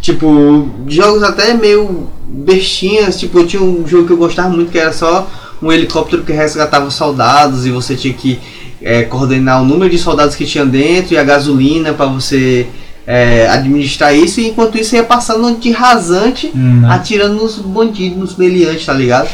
Tipo, 0.00 0.68
jogos 0.88 1.22
até 1.22 1.54
meio 1.54 2.08
bestinhas, 2.26 3.18
tipo, 3.20 3.38
eu 3.38 3.46
tinha 3.46 3.62
um 3.62 3.86
jogo 3.86 4.06
que 4.06 4.12
eu 4.12 4.16
gostava 4.16 4.48
muito 4.48 4.72
que 4.72 4.78
era 4.78 4.92
só 4.92 5.30
um 5.62 5.70
helicóptero 5.70 6.24
que 6.24 6.32
resgatava 6.32 6.90
soldados 6.90 7.64
e 7.66 7.70
você 7.70 7.94
tinha 7.94 8.12
que 8.12 8.40
é, 8.82 9.02
coordenar 9.04 9.62
o 9.62 9.64
número 9.64 9.88
de 9.88 9.96
soldados 9.98 10.34
que 10.34 10.44
tinha 10.44 10.64
dentro 10.66 11.14
e 11.14 11.18
a 11.18 11.22
gasolina 11.22 11.92
pra 11.92 12.06
você 12.06 12.66
é, 13.06 13.46
administrar 13.48 14.12
isso 14.12 14.40
e 14.40 14.48
enquanto 14.48 14.76
isso 14.76 14.96
ia 14.96 15.04
passando 15.04 15.56
de 15.60 15.70
rasante 15.70 16.50
Hum, 16.52 16.80
né? 16.80 16.88
atirando 16.90 17.34
nos 17.34 17.58
bandidos, 17.58 18.18
nos 18.18 18.36
meliantes, 18.36 18.84
tá 18.84 18.92
ligado? 18.92 19.28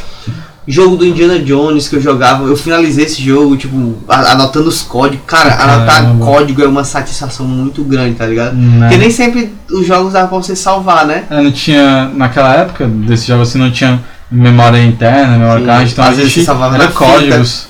Jogo 0.70 0.96
do 0.96 1.06
Indiana 1.06 1.38
Jones 1.38 1.88
que 1.88 1.96
eu 1.96 2.00
jogava, 2.00 2.44
eu 2.44 2.54
finalizei 2.54 3.06
esse 3.06 3.22
jogo, 3.22 3.56
tipo, 3.56 3.94
anotando 4.06 4.68
os 4.68 4.82
códigos. 4.82 5.24
Cara, 5.26 5.54
anotar 5.54 6.02
Caramba. 6.02 6.24
código 6.26 6.62
é 6.62 6.68
uma 6.68 6.84
satisfação 6.84 7.46
muito 7.46 7.82
grande, 7.82 8.16
tá 8.16 8.26
ligado? 8.26 8.54
Né? 8.54 8.80
Porque 8.86 8.98
nem 8.98 9.10
sempre 9.10 9.50
os 9.70 9.86
jogos 9.86 10.12
dava 10.12 10.28
pra 10.28 10.36
você 10.36 10.54
salvar, 10.54 11.06
né? 11.06 11.24
É, 11.30 11.40
não 11.40 11.50
tinha, 11.50 12.10
naquela 12.14 12.54
época 12.54 12.86
desse 12.86 13.26
jogo 13.26 13.42
assim, 13.44 13.58
não 13.58 13.70
tinha 13.70 13.98
memória 14.30 14.84
interna, 14.84 15.38
memória 15.38 15.60
Sim, 15.60 15.66
card, 15.66 15.90
então 15.92 16.04
às 16.04 16.16
vezes 16.18 16.44
salvava 16.44 16.74
era 16.74 16.84
na 16.84 16.90
fita. 16.90 17.04
códigos. 17.04 17.68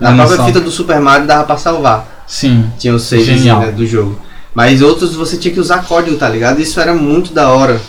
Na 0.00 0.12
própria 0.14 0.44
fita 0.46 0.60
do 0.60 0.70
Super 0.72 0.98
Mario 0.98 1.28
dava 1.28 1.44
pra 1.44 1.56
salvar. 1.56 2.24
Sim. 2.26 2.68
Tinha 2.78 2.92
o 2.94 2.98
save 2.98 3.22
Genial. 3.22 3.60
né, 3.60 3.70
do 3.70 3.86
jogo. 3.86 4.18
Mas 4.52 4.82
outros 4.82 5.14
você 5.14 5.36
tinha 5.36 5.54
que 5.54 5.60
usar 5.60 5.84
código, 5.84 6.16
tá 6.16 6.28
ligado? 6.28 6.60
Isso 6.60 6.80
era 6.80 6.94
muito 6.94 7.32
da 7.32 7.48
hora. 7.50 7.80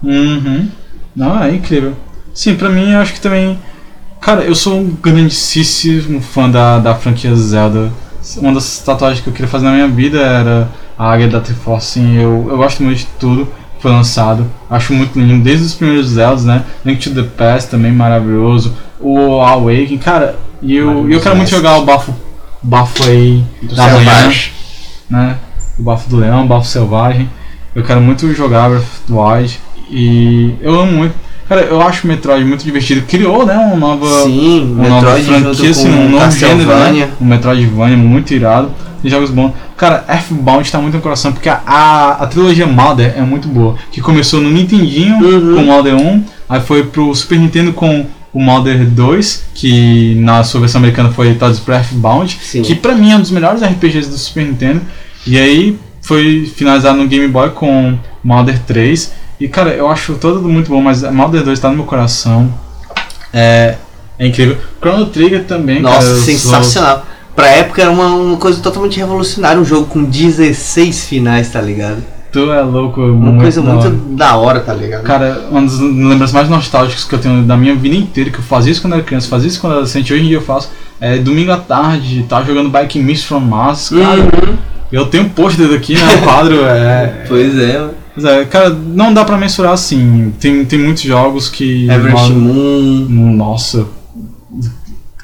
Uhum. 0.00 0.68
Não, 1.16 1.42
é 1.42 1.52
incrível. 1.52 1.96
Sim, 2.32 2.54
pra 2.54 2.68
mim 2.68 2.92
eu 2.92 3.00
acho 3.00 3.14
que 3.14 3.20
também. 3.20 3.58
Cara, 4.20 4.42
eu 4.42 4.54
sou 4.54 4.78
um 4.78 4.90
grandíssimo 5.02 6.20
fã 6.20 6.48
da, 6.48 6.78
da 6.78 6.94
franquia 6.94 7.34
Zelda. 7.34 7.90
Uma 8.36 8.52
das 8.52 8.78
tatuagens 8.78 9.22
que 9.22 9.28
eu 9.28 9.32
queria 9.32 9.48
fazer 9.48 9.64
na 9.64 9.72
minha 9.72 9.88
vida 9.88 10.18
era 10.20 10.68
a 10.98 11.10
águia 11.10 11.28
da 11.28 11.40
Triforce. 11.40 12.00
Eu, 12.00 12.46
eu 12.50 12.56
gosto 12.58 12.82
muito 12.82 12.98
de 12.98 13.06
tudo 13.18 13.46
que 13.46 13.82
foi 13.82 13.90
lançado. 13.90 14.46
Acho 14.68 14.92
muito 14.92 15.18
lindo, 15.18 15.42
desde 15.42 15.64
os 15.64 15.74
primeiros 15.74 16.08
Zeldas, 16.08 16.44
né? 16.44 16.64
Link 16.84 17.00
to 17.00 17.14
the 17.14 17.22
Past 17.22 17.70
também 17.70 17.92
maravilhoso. 17.92 18.74
O 19.00 19.40
Awakening, 19.40 19.96
cara, 19.98 20.38
e 20.60 20.76
eu, 20.76 21.10
eu 21.10 21.20
quero 21.20 21.36
muito 21.36 21.48
jogar 21.50 21.78
o 21.78 21.86
bafo, 21.86 22.14
bafo 22.62 23.02
aí 23.04 23.42
Do 23.62 23.74
da 23.74 23.84
manhã 23.84 23.98
Selvagem. 23.98 24.52
né? 25.08 25.36
O 25.78 25.82
bafo 25.82 26.10
do 26.10 26.16
leão, 26.18 26.44
o 26.44 26.46
bafo 26.46 26.66
selvagem. 26.66 27.30
Eu 27.74 27.82
quero 27.82 28.02
muito 28.02 28.30
jogar 28.34 28.68
Breath 28.68 28.82
of 28.82 29.00
the 29.08 29.14
Wild 29.14 29.60
e 29.90 30.54
eu 30.60 30.78
amo 30.78 30.92
muito. 30.92 31.14
Cara, 31.50 31.62
eu 31.62 31.82
acho 31.82 32.04
o 32.04 32.08
Metroid 32.08 32.44
muito 32.44 32.62
divertido. 32.64 33.02
Criou, 33.08 33.44
né, 33.44 33.56
uma 33.58 33.76
nova, 33.76 34.22
Sim, 34.22 34.72
uma 34.72 34.88
nova 34.88 35.16
Metroid 35.16 35.24
franquia, 35.26 35.52
junto 35.52 35.70
assim, 35.70 35.90
um 35.90 36.08
novo 36.08 36.30
gênero, 36.30 36.68
né? 36.70 37.10
Um 37.20 37.24
Metroidvania 37.24 37.96
muito 37.96 38.32
irado. 38.32 38.70
Tem 39.02 39.10
jogos 39.10 39.30
bons. 39.30 39.52
Cara, 39.76 40.04
F-Bound 40.06 40.70
tá 40.70 40.78
muito 40.78 40.94
no 40.94 41.00
coração 41.02 41.32
porque 41.32 41.48
a, 41.48 41.60
a, 41.66 42.10
a 42.22 42.26
trilogia 42.28 42.68
Mother 42.68 43.14
é 43.16 43.22
muito 43.22 43.48
boa. 43.48 43.74
Que 43.90 44.00
começou 44.00 44.40
no 44.40 44.48
Nintendinho 44.48 45.16
Uhum. 45.16 45.56
com 45.56 45.62
o 45.62 45.66
Mother 45.66 45.96
1, 45.96 46.24
aí 46.48 46.60
foi 46.60 46.84
pro 46.84 47.12
Super 47.16 47.36
Nintendo 47.40 47.72
com 47.72 48.06
o 48.32 48.40
Mother 48.40 48.86
2, 48.86 49.46
que 49.52 50.14
na 50.20 50.44
sua 50.44 50.60
versão 50.60 50.78
americana 50.78 51.10
foi 51.10 51.34
traduzido 51.34 51.64
pra 51.64 51.78
F-Bound, 51.78 52.38
Sim. 52.40 52.62
que 52.62 52.76
pra 52.76 52.94
mim 52.94 53.10
é 53.10 53.16
um 53.16 53.20
dos 53.20 53.32
melhores 53.32 53.60
RPGs 53.60 54.08
do 54.08 54.16
Super 54.16 54.44
Nintendo. 54.46 54.82
E 55.26 55.36
aí 55.36 55.76
foi 56.00 56.48
finalizado 56.54 56.96
no 56.96 57.08
Game 57.08 57.26
Boy 57.26 57.50
com 57.50 57.98
Mother 58.22 58.56
3. 58.60 59.12
E 59.40 59.48
cara, 59.48 59.70
eu 59.70 59.88
acho 59.88 60.14
todo 60.14 60.42
muito 60.48 60.70
bom, 60.70 60.80
mas 60.82 61.02
Mother 61.02 61.42
2 61.42 61.58
tá 61.58 61.68
no 61.70 61.76
meu 61.76 61.84
coração. 61.86 62.52
É, 63.32 63.76
é 64.18 64.26
incrível. 64.26 64.56
Chrono 64.80 65.06
Trigger 65.06 65.44
também, 65.44 65.82
cara, 65.82 65.94
Nossa, 65.94 66.14
sou- 66.16 66.24
sensacional. 66.24 67.06
Pra 67.34 67.46
época 67.48 67.80
era 67.80 67.90
uma, 67.90 68.06
uma 68.08 68.36
coisa 68.36 68.60
totalmente 68.60 68.98
revolucionária, 68.98 69.60
um 69.60 69.64
jogo 69.64 69.86
com 69.86 70.04
16 70.04 71.04
finais, 71.06 71.48
tá 71.48 71.60
ligado? 71.60 72.02
Tu 72.32 72.52
é 72.52 72.60
louco, 72.60 73.00
Uma 73.00 73.40
coisa 73.40 73.60
da 73.62 73.72
muito 73.72 73.86
hora. 73.86 73.96
da 74.10 74.36
hora, 74.36 74.60
tá 74.60 74.74
ligado? 74.74 75.02
Cara, 75.04 75.46
uma 75.50 75.62
das 75.62 75.78
lembranças 75.80 76.32
mais 76.32 76.48
nostálgicas 76.48 77.04
que 77.04 77.14
eu 77.14 77.18
tenho 77.18 77.42
da 77.42 77.56
minha 77.56 77.74
vida 77.74 77.96
inteira, 77.96 78.30
que 78.30 78.38
eu 78.38 78.42
fazia 78.42 78.70
isso 78.70 78.82
quando 78.82 78.92
era 78.94 79.02
criança, 79.02 79.26
fazia 79.28 79.48
isso 79.48 79.60
quando 79.60 79.72
era 79.72 79.78
adolescente, 79.80 80.12
hoje 80.12 80.22
em 80.24 80.26
dia 80.28 80.36
eu 80.36 80.42
faço, 80.42 80.70
é 81.00 81.16
domingo 81.18 81.50
à 81.50 81.56
tarde, 81.56 82.24
tá 82.28 82.42
jogando 82.42 82.68
Bike 82.68 82.98
Miss 83.00 83.24
from 83.24 83.40
Mars, 83.40 83.88
cara, 83.88 84.20
Uhum. 84.20 84.56
eu 84.92 85.06
tenho 85.06 85.24
um 85.24 85.28
pôster 85.28 85.72
aqui, 85.74 85.94
né, 85.94 86.14
o 86.16 86.22
quadro, 86.22 86.64
é... 86.64 87.24
Pois 87.26 87.58
é, 87.58 87.78
mano. 87.78 87.94
É, 88.24 88.44
cara, 88.44 88.70
não 88.70 89.12
dá 89.12 89.24
pra 89.24 89.36
mensurar 89.36 89.72
assim, 89.72 90.32
tem, 90.40 90.64
tem 90.64 90.78
muitos 90.78 91.02
jogos 91.02 91.48
que... 91.48 91.88
Everest 91.90 92.32
Moon. 92.32 93.06
Nossa, 93.34 93.86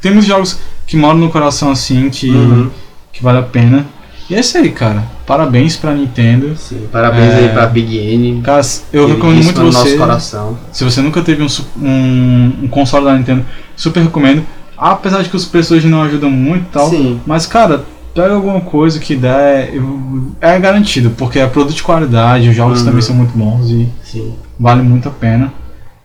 tem 0.01 0.12
muitos 0.12 0.28
jogos 0.28 0.59
que 0.86 0.97
moram 0.97 1.18
no 1.18 1.30
coração 1.30 1.70
assim, 1.70 2.09
que, 2.11 2.30
Uhum. 2.30 2.70
que 3.12 3.22
vale 3.22 3.38
a 3.38 3.42
pena. 3.42 3.86
E 4.28 4.34
é 4.34 4.40
isso 4.40 4.59
aí, 4.59 4.70
cara, 4.70 5.05
parabéns 5.24 5.76
pra 5.76 5.94
Nintendo. 5.94 6.57
Sim, 6.57 6.88
parabéns 6.90 7.32
É. 7.32 7.38
aí 7.38 7.49
pra 7.51 7.66
Big 7.66 7.97
N. 7.97 8.42
Cara, 8.42 8.61
eu 8.92 9.07
recomendo 9.07 9.44
muito 9.44 9.61
no 9.62 9.70
você... 9.72 9.78
nosso 9.78 9.97
coração. 9.97 10.59
Se 10.72 10.82
você 10.82 11.01
nunca 11.01 11.22
teve 11.22 11.42
um, 11.44 11.47
um, 11.80 12.53
um 12.64 12.68
console 12.68 13.05
da 13.05 13.16
Nintendo, 13.16 13.44
super 13.76 14.03
recomendo. 14.03 14.44
Apesar 14.76 15.22
de 15.22 15.28
que 15.28 15.36
os 15.36 15.44
preços 15.44 15.70
hoje 15.78 15.86
não 15.88 16.03
ajudam 16.03 16.28
muito 16.30 16.64
e 16.64 16.72
tal. 16.72 16.90
Sim. 16.90 17.20
Mas, 17.24 17.47
cara, 17.47 17.84
pega 18.17 18.35
alguma 18.35 18.61
coisa 18.61 18.99
que 18.99 19.14
der. 19.14 19.75
eu- 19.75 20.33
É 20.41 20.59
garantido, 20.59 21.11
porque 21.11 21.39
é 21.39 21.47
produto 21.47 21.75
de 21.77 21.83
qualidade, 21.83 22.49
os 22.49 22.57
jogos 22.57 22.81
Uhum. 22.81 22.87
também 22.87 23.03
são 23.03 23.14
muito 23.14 23.37
bons 23.37 23.71
e 23.71 23.89
Sim. 24.05 24.35
vale 24.59 24.83
muito 24.83 25.09
a 25.09 25.12
pena. 25.12 25.53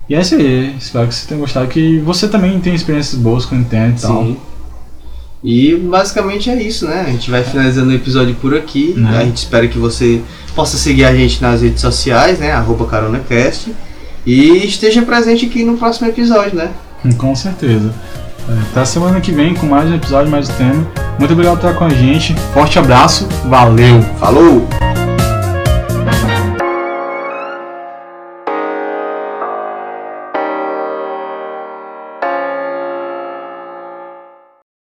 E 0.10 0.14
é 0.16 0.22
isso 0.22 0.36
aí. 0.36 0.76
Espero 0.78 1.08
que 1.08 1.16
você 1.16 1.28
tenha 1.28 1.40
gostado. 1.40 1.68
Que 1.68 2.00
você 2.00 2.28
também 2.28 2.60
tenha 2.60 2.76
experiências 2.76 3.16
boas 3.20 3.46
com 3.46 3.56
a 3.56 3.58
Nintendo 3.58 3.98
e 3.98 4.02
tal. 4.02 4.24
Sim. 4.26 4.38
E 5.44 5.76
basicamente 5.76 6.50
é 6.50 6.62
isso, 6.62 6.86
né? 6.88 7.06
A 7.08 7.10
gente 7.12 7.32
vai 7.32 7.44
finalizando 7.44 7.90
o 7.90 7.94
episódio 7.94 8.36
por 8.36 8.54
aqui. 8.56 8.94
Né? 8.96 9.18
A 9.18 9.24
gente 9.26 9.38
espera 9.38 9.68
que 9.68 9.78
você 9.80 10.22
possa 10.56 10.78
seguir 10.78 11.06
a 11.06 11.16
gente 11.16 11.42
nas 11.42 11.62
redes 11.62 11.82
sociais, 11.82 12.38
né? 12.40 12.52
Arroba 12.52 12.86
CaronaCast. 12.86 13.72
E 14.26 14.66
esteja 14.66 15.02
presente 15.02 15.46
aqui 15.48 15.64
no 15.64 15.78
próximo 15.78 16.08
episódio, 16.08 16.56
né? 16.58 16.70
Com 17.18 17.36
certeza. 17.36 17.92
Até 18.72 18.86
semana 18.86 19.22
que 19.22 19.32
vem 19.32 19.54
com 19.54 19.66
mais 19.66 19.90
um 19.90 19.96
episódio, 19.96 20.32
mais 20.32 20.50
um 20.50 20.54
tema. 20.54 20.88
Muito 21.20 21.34
obrigado 21.34 21.60
por 21.60 21.68
estar 21.68 21.78
com 21.78 21.86
a 21.86 21.90
gente. 21.90 22.34
Forte 22.54 22.80
abraço, 22.80 23.28
valeu! 23.46 24.02
Falou! 24.20 24.68